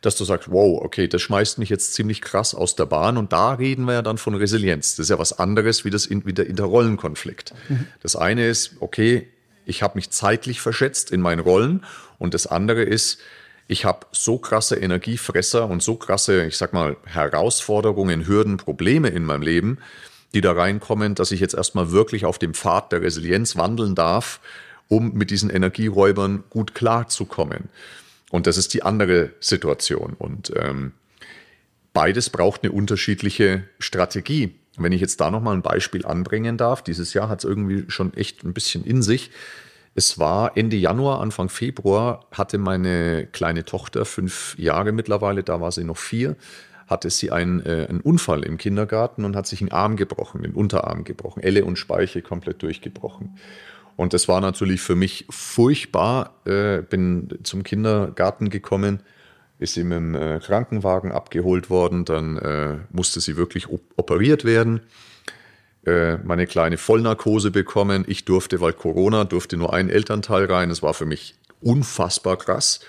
dass 0.00 0.16
du 0.16 0.24
sagst, 0.24 0.50
wow, 0.50 0.80
okay, 0.82 1.06
das 1.06 1.22
schmeißt 1.22 1.58
mich 1.58 1.68
jetzt 1.68 1.94
ziemlich 1.94 2.20
krass 2.20 2.54
aus 2.54 2.74
der 2.74 2.86
Bahn. 2.86 3.16
Und 3.16 3.32
da 3.32 3.52
reden 3.52 3.84
wir 3.84 3.94
ja 3.94 4.02
dann 4.02 4.18
von 4.18 4.34
Resilienz. 4.34 4.96
Das 4.96 5.04
ist 5.04 5.10
ja 5.10 5.18
was 5.18 5.38
anderes 5.38 5.84
wie, 5.84 5.90
das, 5.90 6.08
wie 6.10 6.32
der 6.32 6.46
Interrollenkonflikt. 6.46 7.54
Das 8.02 8.16
eine 8.16 8.46
ist, 8.46 8.76
okay, 8.80 9.28
ich 9.66 9.82
habe 9.82 9.98
mich 9.98 10.10
zeitlich 10.10 10.60
verschätzt 10.60 11.10
in 11.12 11.20
meinen 11.20 11.40
Rollen. 11.40 11.84
Und 12.18 12.34
das 12.34 12.46
andere 12.46 12.82
ist, 12.82 13.18
ich 13.70 13.84
habe 13.84 14.04
so 14.10 14.36
krasse 14.36 14.74
Energiefresser 14.74 15.68
und 15.68 15.80
so 15.80 15.94
krasse, 15.94 16.44
ich 16.44 16.56
sag 16.56 16.72
mal, 16.72 16.96
Herausforderungen, 17.04 18.26
Hürden, 18.26 18.56
Probleme 18.56 19.08
in 19.10 19.24
meinem 19.24 19.42
Leben, 19.42 19.78
die 20.34 20.40
da 20.40 20.52
reinkommen, 20.52 21.14
dass 21.14 21.30
ich 21.30 21.38
jetzt 21.38 21.54
erstmal 21.54 21.92
wirklich 21.92 22.24
auf 22.24 22.40
dem 22.40 22.52
Pfad 22.52 22.90
der 22.90 23.02
Resilienz 23.02 23.56
wandeln 23.56 23.94
darf, 23.94 24.40
um 24.88 25.12
mit 25.12 25.30
diesen 25.30 25.50
Energieräubern 25.50 26.42
gut 26.50 26.74
klarzukommen. 26.74 27.68
Und 28.30 28.48
das 28.48 28.56
ist 28.56 28.74
die 28.74 28.82
andere 28.82 29.30
Situation. 29.38 30.14
Und 30.18 30.52
ähm, 30.56 30.92
beides 31.92 32.28
braucht 32.28 32.64
eine 32.64 32.72
unterschiedliche 32.72 33.62
Strategie. 33.78 34.52
Wenn 34.78 34.90
ich 34.90 35.00
jetzt 35.00 35.20
da 35.20 35.30
nochmal 35.30 35.54
ein 35.54 35.62
Beispiel 35.62 36.04
anbringen 36.04 36.56
darf, 36.56 36.82
dieses 36.82 37.14
Jahr 37.14 37.28
hat 37.28 37.38
es 37.38 37.44
irgendwie 37.44 37.84
schon 37.88 38.14
echt 38.14 38.42
ein 38.42 38.52
bisschen 38.52 38.84
in 38.84 39.00
sich. 39.00 39.30
Es 39.94 40.18
war 40.18 40.56
Ende 40.56 40.76
Januar, 40.76 41.20
Anfang 41.20 41.48
Februar, 41.48 42.26
hatte 42.30 42.58
meine 42.58 43.26
kleine 43.26 43.64
Tochter, 43.64 44.04
fünf 44.04 44.56
Jahre 44.58 44.92
mittlerweile, 44.92 45.42
da 45.42 45.60
war 45.60 45.72
sie 45.72 45.84
noch 45.84 45.96
vier, 45.98 46.36
hatte 46.86 47.10
sie 47.10 47.30
einen, 47.30 47.64
äh, 47.66 47.86
einen 47.88 48.00
Unfall 48.00 48.44
im 48.44 48.56
Kindergarten 48.56 49.24
und 49.24 49.36
hat 49.36 49.46
sich 49.46 49.60
einen 49.60 49.72
Arm 49.72 49.96
gebrochen, 49.96 50.42
den 50.42 50.52
Unterarm 50.52 51.04
gebrochen, 51.04 51.42
Elle 51.42 51.64
und 51.64 51.76
Speiche 51.76 52.22
komplett 52.22 52.62
durchgebrochen. 52.62 53.36
Und 53.96 54.14
das 54.14 54.28
war 54.28 54.40
natürlich 54.40 54.80
für 54.80 54.96
mich 54.96 55.26
furchtbar. 55.28 56.34
Äh, 56.46 56.82
bin 56.82 57.28
zum 57.42 57.64
Kindergarten 57.64 58.48
gekommen, 58.48 59.00
ist 59.58 59.74
sie 59.74 59.84
mit 59.84 59.98
dem 59.98 60.14
äh, 60.14 60.38
Krankenwagen 60.38 61.12
abgeholt 61.12 61.68
worden, 61.68 62.04
dann 62.06 62.38
äh, 62.38 62.78
musste 62.90 63.20
sie 63.20 63.36
wirklich 63.36 63.68
operiert 63.68 64.44
werden. 64.44 64.80
Äh, 65.86 66.18
meine 66.18 66.46
kleine 66.46 66.76
Vollnarkose 66.76 67.50
bekommen. 67.50 68.04
Ich 68.06 68.24
durfte, 68.26 68.60
weil 68.60 68.74
Corona, 68.74 69.24
durfte 69.24 69.56
nur 69.56 69.72
ein 69.72 69.88
Elternteil 69.88 70.44
rein. 70.44 70.70
Es 70.70 70.82
war 70.82 70.92
für 70.92 71.06
mich 71.06 71.34
unfassbar 71.62 72.36
krass. 72.36 72.80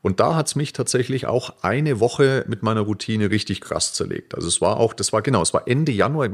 Und 0.00 0.20
da 0.20 0.34
hat 0.34 0.46
es 0.46 0.56
mich 0.56 0.72
tatsächlich 0.72 1.26
auch 1.26 1.62
eine 1.62 2.00
Woche 2.00 2.44
mit 2.48 2.62
meiner 2.62 2.80
Routine 2.80 3.30
richtig 3.30 3.60
krass 3.60 3.92
zerlegt. 3.92 4.34
Also 4.34 4.48
es 4.48 4.60
war 4.60 4.78
auch, 4.78 4.94
das 4.94 5.12
war 5.12 5.22
genau, 5.22 5.42
es 5.42 5.52
war 5.52 5.66
Ende 5.66 5.92
Januar, 5.92 6.28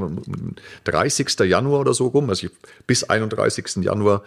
30. 0.84 1.40
Januar 1.40 1.80
oder 1.80 1.94
so 1.94 2.08
rum, 2.08 2.28
also 2.28 2.46
ich, 2.46 2.52
bis 2.86 3.04
31. 3.04 3.76
Januar 3.82 4.22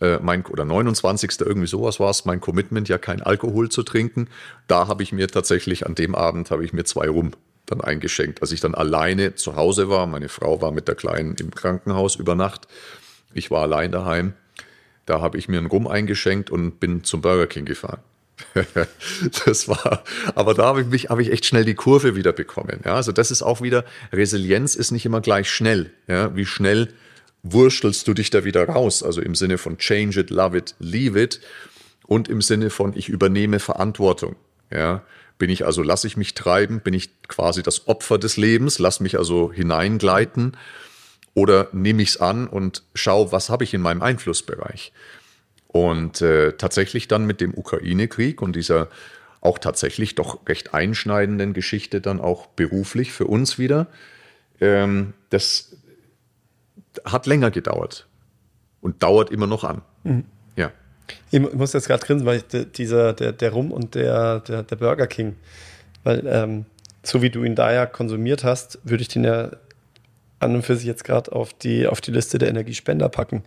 äh, 0.00 0.18
mein, 0.20 0.44
oder 0.46 0.64
29. 0.64 1.40
irgendwie 1.40 1.68
sowas 1.68 2.00
war 2.00 2.10
es, 2.10 2.24
mein 2.24 2.40
Commitment, 2.40 2.88
ja 2.88 2.98
kein 2.98 3.22
Alkohol 3.22 3.68
zu 3.68 3.84
trinken. 3.84 4.28
Da 4.66 4.88
habe 4.88 5.02
ich 5.02 5.12
mir 5.12 5.28
tatsächlich, 5.28 5.86
an 5.86 5.94
dem 5.94 6.14
Abend 6.14 6.50
habe 6.50 6.64
ich 6.64 6.72
mir 6.72 6.84
zwei 6.84 7.08
Rum 7.08 7.30
dann 7.66 7.80
eingeschenkt. 7.80 8.42
Als 8.42 8.52
ich 8.52 8.60
dann 8.60 8.74
alleine 8.74 9.34
zu 9.34 9.56
Hause 9.56 9.88
war, 9.88 10.06
meine 10.06 10.28
Frau 10.28 10.60
war 10.60 10.72
mit 10.72 10.88
der 10.88 10.94
Kleinen 10.94 11.34
im 11.40 11.50
Krankenhaus 11.50 12.16
über 12.16 12.34
Nacht, 12.34 12.68
ich 13.32 13.50
war 13.50 13.62
allein 13.62 13.90
daheim, 13.90 14.34
da 15.06 15.20
habe 15.20 15.38
ich 15.38 15.48
mir 15.48 15.58
einen 15.58 15.66
Rum 15.66 15.86
eingeschenkt 15.86 16.50
und 16.50 16.80
bin 16.80 17.04
zum 17.04 17.20
Burger 17.20 17.46
King 17.46 17.64
gefahren. 17.64 18.00
das 19.46 19.68
war, 19.68 20.02
aber 20.34 20.54
da 20.54 20.64
habe 20.64 20.80
ich 20.80 20.86
mich, 20.88 21.08
habe 21.08 21.22
ich 21.22 21.30
echt 21.30 21.46
schnell 21.46 21.64
die 21.64 21.74
Kurve 21.74 22.16
wieder 22.16 22.32
bekommen. 22.32 22.80
Ja, 22.84 22.94
also 22.94 23.12
das 23.12 23.30
ist 23.30 23.42
auch 23.42 23.60
wieder, 23.60 23.84
Resilienz 24.12 24.74
ist 24.74 24.90
nicht 24.90 25.06
immer 25.06 25.20
gleich 25.20 25.50
schnell. 25.50 25.92
Ja, 26.08 26.34
wie 26.34 26.46
schnell 26.46 26.92
wurstelst 27.42 28.08
du 28.08 28.14
dich 28.14 28.30
da 28.30 28.44
wieder 28.44 28.68
raus? 28.68 29.02
Also 29.02 29.20
im 29.20 29.34
Sinne 29.34 29.58
von 29.58 29.78
change 29.78 30.20
it, 30.20 30.30
love 30.30 30.56
it, 30.56 30.74
leave 30.78 31.20
it 31.20 31.40
und 32.06 32.28
im 32.28 32.42
Sinne 32.42 32.70
von 32.70 32.96
ich 32.96 33.08
übernehme 33.08 33.60
Verantwortung. 33.60 34.36
Ja, 34.72 35.02
bin 35.38 35.50
ich 35.50 35.64
also, 35.64 35.82
lasse 35.82 36.06
ich 36.06 36.16
mich 36.16 36.34
treiben? 36.34 36.80
Bin 36.80 36.94
ich 36.94 37.10
quasi 37.28 37.62
das 37.62 37.88
Opfer 37.88 38.18
des 38.18 38.36
Lebens? 38.36 38.78
Lass 38.78 39.00
mich 39.00 39.18
also 39.18 39.52
hineingleiten? 39.52 40.56
Oder 41.34 41.68
nehme 41.72 42.02
ich 42.02 42.10
es 42.10 42.16
an 42.20 42.46
und 42.46 42.84
schaue, 42.94 43.32
was 43.32 43.50
habe 43.50 43.64
ich 43.64 43.74
in 43.74 43.80
meinem 43.80 44.02
Einflussbereich? 44.02 44.92
Und 45.66 46.22
äh, 46.22 46.52
tatsächlich 46.52 47.08
dann 47.08 47.26
mit 47.26 47.40
dem 47.40 47.52
Ukraine-Krieg 47.52 48.40
und 48.40 48.54
dieser 48.54 48.88
auch 49.40 49.58
tatsächlich 49.58 50.14
doch 50.14 50.46
recht 50.48 50.72
einschneidenden 50.72 51.52
Geschichte 51.52 52.00
dann 52.00 52.20
auch 52.20 52.46
beruflich 52.46 53.12
für 53.12 53.26
uns 53.26 53.58
wieder, 53.58 53.88
ähm, 54.60 55.12
das 55.30 55.76
hat 57.04 57.26
länger 57.26 57.50
gedauert 57.50 58.06
und 58.80 59.02
dauert 59.02 59.30
immer 59.30 59.46
noch 59.46 59.64
an. 59.64 59.82
Mhm. 60.04 60.24
Ich 61.30 61.40
muss 61.40 61.72
jetzt 61.72 61.86
gerade 61.86 62.04
grinsen, 62.04 62.26
weil 62.26 62.38
ich, 62.38 62.72
dieser, 62.72 63.12
der, 63.12 63.32
der 63.32 63.52
Rum 63.52 63.72
und 63.72 63.94
der, 63.94 64.40
der, 64.40 64.62
der 64.62 64.76
Burger 64.76 65.06
King, 65.06 65.36
weil 66.02 66.26
ähm, 66.26 66.64
so 67.02 67.22
wie 67.22 67.30
du 67.30 67.44
ihn 67.44 67.54
da 67.54 67.72
ja 67.72 67.86
konsumiert 67.86 68.44
hast, 68.44 68.78
würde 68.84 69.02
ich 69.02 69.08
den 69.08 69.24
ja 69.24 69.50
an 70.38 70.54
und 70.54 70.62
für 70.62 70.76
sich 70.76 70.86
jetzt 70.86 71.04
gerade 71.04 71.32
auf 71.32 71.52
die, 71.54 71.86
auf 71.86 72.00
die 72.00 72.10
Liste 72.10 72.38
der 72.38 72.48
Energiespender 72.48 73.08
packen. 73.08 73.42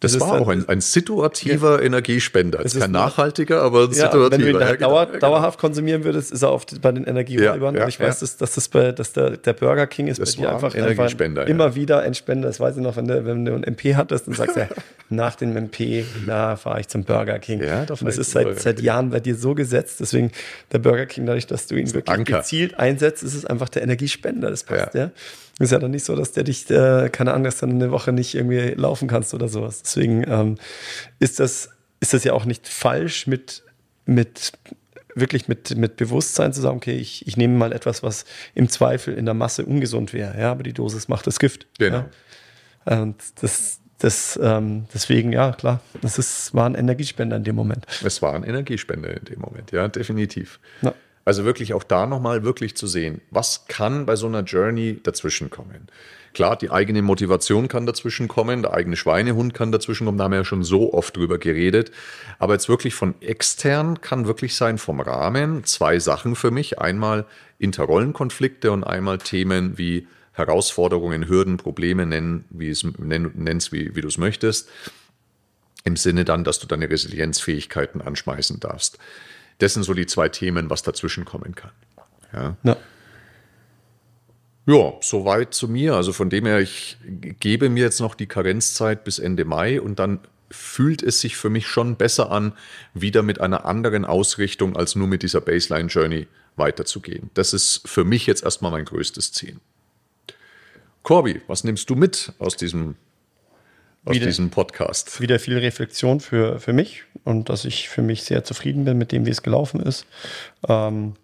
Das, 0.00 0.12
das 0.12 0.20
war 0.20 0.40
auch 0.40 0.48
ein, 0.48 0.68
ein 0.68 0.80
situativer 0.80 1.80
ja. 1.80 1.86
Energiespender. 1.86 2.60
Es 2.64 2.74
ist 2.74 2.80
kein 2.80 2.92
nachhaltiger, 2.92 3.62
aber 3.62 3.84
ein 3.84 3.88
ja, 3.88 4.06
situativer. 4.06 4.30
Wenn 4.30 4.40
du 4.40 4.50
ihn 4.50 4.64
halt 4.64 4.80
dauer, 4.80 5.06
genau. 5.06 5.18
dauerhaft 5.18 5.58
konsumieren 5.58 6.04
würdest, 6.04 6.30
ist 6.30 6.42
er 6.42 6.52
oft 6.52 6.80
bei 6.80 6.92
den 6.92 7.02
Energieräubern. 7.02 7.74
Ja, 7.74 7.82
ja, 7.82 7.88
ich 7.88 7.98
weiß, 7.98 8.20
dass, 8.20 8.36
dass, 8.36 8.54
das 8.54 8.68
bei, 8.68 8.92
dass 8.92 9.12
der, 9.12 9.38
der 9.38 9.52
Burger 9.54 9.88
King 9.88 10.06
ist 10.06 10.20
das 10.20 10.36
bei 10.36 10.42
dir 10.42 10.54
einfach, 10.54 10.74
Energiespender, 10.76 11.42
einfach 11.42 11.52
immer 11.52 11.74
wieder 11.74 12.00
ein 12.00 12.14
Spender. 12.14 12.46
Das 12.46 12.60
weiß 12.60 12.76
ich 12.76 12.82
noch, 12.82 12.96
wenn 12.96 13.08
du, 13.08 13.24
wenn 13.24 13.44
du 13.44 13.54
einen 13.54 13.64
MP 13.64 13.96
hattest, 13.96 14.28
dann 14.28 14.34
sagst 14.34 14.54
du 14.54 14.60
ja, 14.60 14.68
nach 15.08 15.34
dem 15.34 15.56
MP, 15.56 16.04
na, 16.26 16.54
fahre 16.54 16.78
ich 16.78 16.86
zum 16.86 17.02
Burger 17.02 17.40
King. 17.40 17.60
Ja, 17.60 17.84
das 17.84 18.00
ist 18.00 18.30
seit, 18.30 18.60
seit 18.60 18.80
Jahren 18.80 19.10
bei 19.10 19.18
dir 19.18 19.34
so 19.34 19.56
gesetzt. 19.56 19.98
Deswegen 19.98 20.30
der 20.70 20.78
Burger 20.78 21.06
King, 21.06 21.26
dadurch, 21.26 21.48
dass 21.48 21.66
du 21.66 21.74
ihn 21.74 21.92
wirklich 21.92 22.16
Anker. 22.16 22.38
gezielt 22.38 22.78
einsetzt, 22.78 23.24
ist 23.24 23.34
es 23.34 23.44
einfach 23.44 23.68
der 23.68 23.82
Energiespender. 23.82 24.48
Das 24.50 24.62
passt, 24.62 24.94
ja. 24.94 25.10
Ist 25.58 25.72
ja 25.72 25.78
dann 25.78 25.90
nicht 25.90 26.04
so, 26.04 26.14
dass 26.14 26.32
der 26.32 26.44
dich, 26.44 26.70
äh, 26.70 27.08
keine 27.10 27.32
Ahnung, 27.32 27.44
dass 27.44 27.58
dann 27.58 27.70
eine 27.70 27.90
Woche 27.90 28.12
nicht 28.12 28.34
irgendwie 28.34 28.74
laufen 28.76 29.08
kannst 29.08 29.34
oder 29.34 29.48
sowas. 29.48 29.82
Deswegen 29.82 30.24
ähm, 30.28 30.56
ist, 31.18 31.40
das, 31.40 31.70
ist 32.00 32.14
das 32.14 32.22
ja 32.22 32.32
auch 32.32 32.44
nicht 32.44 32.68
falsch, 32.68 33.26
mit, 33.26 33.64
mit 34.06 34.52
wirklich 35.14 35.48
mit, 35.48 35.76
mit 35.76 35.96
Bewusstsein 35.96 36.52
zu 36.52 36.60
sagen, 36.60 36.76
okay, 36.76 36.96
ich, 36.96 37.26
ich 37.26 37.36
nehme 37.36 37.56
mal 37.56 37.72
etwas, 37.72 38.02
was 38.02 38.24
im 38.54 38.68
Zweifel 38.68 39.14
in 39.14 39.24
der 39.24 39.34
Masse 39.34 39.64
ungesund 39.66 40.12
wäre, 40.12 40.38
ja, 40.38 40.52
aber 40.52 40.62
die 40.62 40.72
Dosis 40.72 41.08
macht 41.08 41.26
das 41.26 41.40
Gift. 41.40 41.66
Genau. 41.78 42.04
Ja? 42.86 43.00
Und 43.02 43.16
das, 43.42 43.80
das, 43.98 44.38
ähm, 44.40 44.86
deswegen, 44.94 45.32
ja, 45.32 45.52
klar, 45.52 45.80
das 46.00 46.18
ist, 46.18 46.54
war 46.54 46.66
ein 46.66 46.74
Energiespender 46.74 47.36
in 47.36 47.44
dem 47.44 47.56
Moment. 47.56 47.84
Es 48.04 48.22
war 48.22 48.34
ein 48.34 48.44
Energiespender 48.44 49.16
in 49.16 49.24
dem 49.24 49.40
Moment, 49.40 49.72
ja, 49.72 49.88
definitiv. 49.88 50.60
Ja. 50.82 50.94
Also 51.28 51.44
wirklich 51.44 51.74
auch 51.74 51.84
da 51.84 52.06
nochmal 52.06 52.42
wirklich 52.42 52.74
zu 52.74 52.86
sehen, 52.86 53.20
was 53.30 53.66
kann 53.66 54.06
bei 54.06 54.16
so 54.16 54.26
einer 54.26 54.44
Journey 54.44 54.98
dazwischen 55.02 55.50
kommen. 55.50 55.88
Klar, 56.32 56.56
die 56.56 56.70
eigene 56.70 57.02
Motivation 57.02 57.68
kann 57.68 57.84
dazwischen 57.84 58.28
kommen, 58.28 58.62
der 58.62 58.72
eigene 58.72 58.96
Schweinehund 58.96 59.52
kann 59.52 59.70
dazwischen 59.70 60.06
kommen, 60.06 60.16
da 60.16 60.24
haben 60.24 60.30
wir 60.30 60.38
ja 60.38 60.44
schon 60.46 60.64
so 60.64 60.94
oft 60.94 61.14
drüber 61.14 61.36
geredet. 61.36 61.92
Aber 62.38 62.54
jetzt 62.54 62.70
wirklich 62.70 62.94
von 62.94 63.14
extern 63.20 64.00
kann 64.00 64.26
wirklich 64.26 64.56
sein 64.56 64.78
vom 64.78 65.00
Rahmen 65.00 65.64
zwei 65.64 65.98
Sachen 65.98 66.34
für 66.34 66.50
mich. 66.50 66.78
Einmal 66.78 67.26
Interrollenkonflikte 67.58 68.72
und 68.72 68.82
einmal 68.82 69.18
Themen 69.18 69.76
wie 69.76 70.08
Herausforderungen, 70.32 71.28
Hürden, 71.28 71.58
Probleme 71.58 72.06
nennen, 72.06 72.46
wie 72.48 72.70
es 72.70 72.84
nenn, 72.96 73.32
nennst, 73.34 73.70
wie, 73.70 73.94
wie 73.94 74.00
du 74.00 74.08
es 74.08 74.16
möchtest. 74.16 74.70
Im 75.84 75.96
Sinne 75.96 76.24
dann, 76.24 76.42
dass 76.42 76.58
du 76.58 76.66
deine 76.66 76.88
Resilienzfähigkeiten 76.88 78.00
anschmeißen 78.00 78.60
darfst. 78.60 78.98
Das 79.58 79.74
sind 79.74 79.82
so 79.82 79.94
die 79.94 80.06
zwei 80.06 80.28
Themen, 80.28 80.70
was 80.70 80.82
dazwischen 80.82 81.24
kommen 81.24 81.54
kann. 81.54 81.72
Ja. 82.32 82.56
ja. 82.62 82.76
Ja, 84.66 84.92
soweit 85.00 85.54
zu 85.54 85.66
mir. 85.66 85.94
Also 85.94 86.12
von 86.12 86.28
dem 86.28 86.44
her, 86.44 86.60
ich 86.60 86.98
gebe 87.40 87.70
mir 87.70 87.84
jetzt 87.84 88.00
noch 88.00 88.14
die 88.14 88.26
Karenzzeit 88.26 89.02
bis 89.02 89.18
Ende 89.18 89.46
Mai 89.46 89.80
und 89.80 89.98
dann 89.98 90.20
fühlt 90.50 91.02
es 91.02 91.20
sich 91.20 91.36
für 91.36 91.48
mich 91.48 91.66
schon 91.66 91.96
besser 91.96 92.30
an, 92.30 92.52
wieder 92.92 93.22
mit 93.22 93.40
einer 93.40 93.64
anderen 93.64 94.04
Ausrichtung 94.04 94.76
als 94.76 94.94
nur 94.94 95.06
mit 95.06 95.22
dieser 95.22 95.40
Baseline 95.40 95.88
Journey 95.88 96.26
weiterzugehen. 96.56 97.30
Das 97.32 97.54
ist 97.54 97.88
für 97.88 98.04
mich 98.04 98.26
jetzt 98.26 98.44
erstmal 98.44 98.70
mein 98.70 98.84
größtes 98.84 99.32
Ziel. 99.32 99.56
Corby, 101.02 101.40
was 101.46 101.64
nimmst 101.64 101.88
du 101.88 101.94
mit 101.94 102.34
aus 102.38 102.56
diesem 102.56 102.96
aus 104.04 104.14
wieder, 104.14 104.26
diesem 104.26 104.50
Podcast. 104.50 105.20
Wieder 105.20 105.38
viel 105.38 105.58
Reflexion 105.58 106.20
für, 106.20 106.58
für 106.60 106.72
mich 106.72 107.04
und 107.24 107.48
dass 107.48 107.64
ich 107.64 107.88
für 107.88 108.02
mich 108.02 108.22
sehr 108.22 108.44
zufrieden 108.44 108.84
bin 108.84 108.98
mit 108.98 109.12
dem, 109.12 109.26
wie 109.26 109.30
es 109.30 109.42
gelaufen 109.42 109.80
ist. 109.80 110.06
Ähm, 110.68 111.14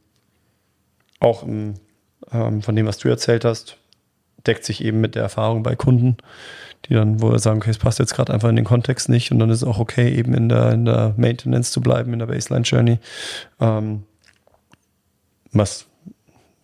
auch 1.21 1.43
im, 1.43 1.75
ähm, 2.33 2.63
von 2.63 2.77
dem, 2.77 2.87
was 2.87 2.99
du 2.99 3.09
erzählt 3.09 3.45
hast, 3.45 3.79
deckt 4.47 4.65
sich 4.65 4.85
eben 4.85 5.01
mit 5.01 5.15
der 5.15 5.23
Erfahrung 5.23 5.63
bei 5.63 5.75
Kunden, 5.75 6.17
die 6.87 6.95
dann, 6.95 7.23
wo 7.23 7.33
wir 7.33 7.39
sagen, 7.39 7.59
okay, 7.59 7.71
es 7.71 7.79
passt 7.79 7.99
jetzt 7.99 8.15
gerade 8.15 8.33
einfach 8.33 8.51
in 8.51 8.57
den 8.57 8.65
Kontext 8.65 9.09
nicht 9.09 9.33
und 9.33 9.39
dann 9.39 9.51
ist 9.51 9.59
es 9.63 9.65
auch 9.65 9.79
okay, 9.79 10.15
eben 10.15 10.35
in 10.35 10.49
der, 10.49 10.73
in 10.73 10.85
der 10.85 11.15
Maintenance 11.17 11.73
zu 11.73 11.81
bleiben, 11.81 12.13
in 12.13 12.19
der 12.19 12.27
Baseline 12.27 12.65
Journey. 12.65 12.99
Ähm, 13.61 14.03
was 15.53 15.87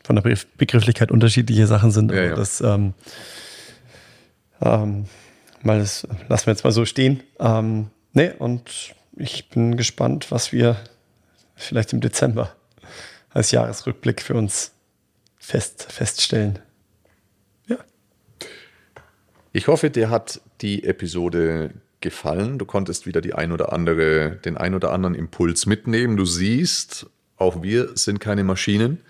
von 0.03 0.17
der 0.17 0.37
Begrifflichkeit 0.57 1.11
unterschiedliche 1.11 1.67
Sachen 1.67 1.91
sind, 1.91 2.11
ja, 2.11 2.25
ja. 2.25 2.35
das 2.35 2.61
ähm, 2.61 2.95
ähm, 4.61 5.05
mal 5.63 5.79
das 5.79 6.07
lassen 6.29 6.47
wir 6.47 6.53
jetzt 6.53 6.65
mal 6.65 6.73
so 6.73 6.85
stehen. 6.85 7.23
Ähm, 7.39 7.91
nee, 8.13 8.31
und 8.39 8.95
ich 9.17 9.49
bin 9.49 9.77
gespannt, 9.77 10.31
was 10.31 10.53
wir 10.53 10.77
vielleicht 11.55 11.93
im 11.93 12.01
Dezember 12.01 12.55
als 13.31 13.51
Jahresrückblick 13.51 14.23
für 14.23 14.35
uns 14.35 14.73
fest, 15.39 15.87
feststellen. 15.91 16.59
Ja. 17.67 17.79
Ich 19.53 19.69
hoffe, 19.69 19.91
dir 19.91 20.11
hat 20.11 20.41
die 20.61 20.85
Episode 20.85 21.71
gefallen. 22.01 22.59
Du 22.59 22.65
konntest 22.65 23.07
wieder 23.07 23.21
die 23.21 23.35
ein 23.35 23.53
oder 23.53 23.73
andere, 23.73 24.39
den 24.45 24.57
ein 24.57 24.75
oder 24.75 24.93
anderen 24.93 25.15
Impuls 25.15 25.67
mitnehmen. 25.67 26.17
Du 26.17 26.25
siehst, 26.25 27.07
auch 27.37 27.63
wir 27.63 27.97
sind 27.97 28.21
keine 28.21 28.45
Maschinen. 28.45 29.01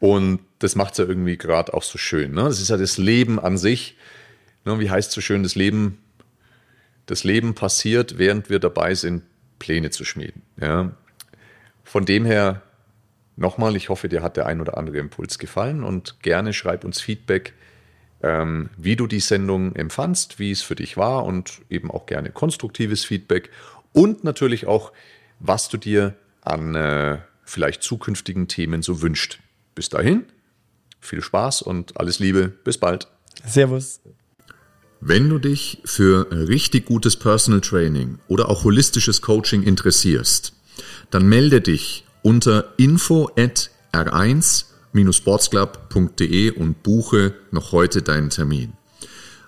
Und 0.00 0.40
das 0.60 0.76
macht 0.76 0.92
es 0.92 0.98
ja 0.98 1.04
irgendwie 1.04 1.36
gerade 1.36 1.74
auch 1.74 1.82
so 1.82 1.98
schön. 1.98 2.32
Ne? 2.32 2.48
Ist 2.48 2.68
ja 2.68 2.76
das 2.76 2.98
Leben 2.98 3.38
an 3.38 3.58
sich 3.58 3.96
Ne, 4.64 4.78
wie 4.80 4.90
heißt 4.90 5.12
so 5.12 5.20
schön, 5.20 5.42
das 5.42 5.54
Leben, 5.54 5.98
das 7.06 7.24
Leben 7.24 7.54
passiert, 7.54 8.18
während 8.18 8.50
wir 8.50 8.58
dabei 8.58 8.94
sind, 8.94 9.22
Pläne 9.58 9.90
zu 9.90 10.04
schmieden. 10.04 10.42
Ja. 10.60 10.92
Von 11.84 12.04
dem 12.04 12.24
her 12.24 12.62
nochmal, 13.36 13.76
ich 13.76 13.88
hoffe, 13.88 14.08
dir 14.08 14.22
hat 14.22 14.36
der 14.36 14.46
ein 14.46 14.60
oder 14.60 14.76
andere 14.76 14.98
Impuls 14.98 15.38
gefallen 15.38 15.84
und 15.84 16.20
gerne 16.22 16.52
schreib 16.52 16.84
uns 16.84 17.00
Feedback, 17.00 17.54
ähm, 18.22 18.70
wie 18.76 18.96
du 18.96 19.06
die 19.06 19.20
Sendung 19.20 19.74
empfandst, 19.74 20.38
wie 20.38 20.50
es 20.50 20.62
für 20.62 20.74
dich 20.74 20.96
war 20.96 21.24
und 21.24 21.62
eben 21.70 21.90
auch 21.90 22.06
gerne 22.06 22.30
konstruktives 22.30 23.04
Feedback 23.04 23.50
und 23.92 24.24
natürlich 24.24 24.66
auch, 24.66 24.92
was 25.38 25.68
du 25.68 25.76
dir 25.76 26.14
an 26.42 26.74
äh, 26.74 27.18
vielleicht 27.44 27.82
zukünftigen 27.82 28.48
Themen 28.48 28.82
so 28.82 29.02
wünscht. 29.02 29.40
Bis 29.74 29.88
dahin, 29.88 30.24
viel 31.00 31.22
Spaß 31.22 31.62
und 31.62 31.98
alles 31.98 32.18
Liebe. 32.18 32.48
Bis 32.48 32.78
bald. 32.78 33.08
Servus. 33.44 34.00
Wenn 35.00 35.28
du 35.28 35.38
dich 35.38 35.80
für 35.84 36.26
richtig 36.30 36.86
gutes 36.86 37.16
Personal 37.16 37.60
Training 37.60 38.18
oder 38.26 38.48
auch 38.48 38.64
holistisches 38.64 39.20
Coaching 39.22 39.62
interessierst, 39.62 40.54
dann 41.10 41.28
melde 41.28 41.60
dich 41.60 42.04
unter 42.22 42.72
info 42.78 43.30
at 43.36 43.70
r1-sportsclub.de 43.92 46.50
und 46.50 46.82
buche 46.82 47.34
noch 47.52 47.70
heute 47.72 48.02
deinen 48.02 48.30
Termin. 48.30 48.72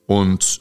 und 0.06 0.60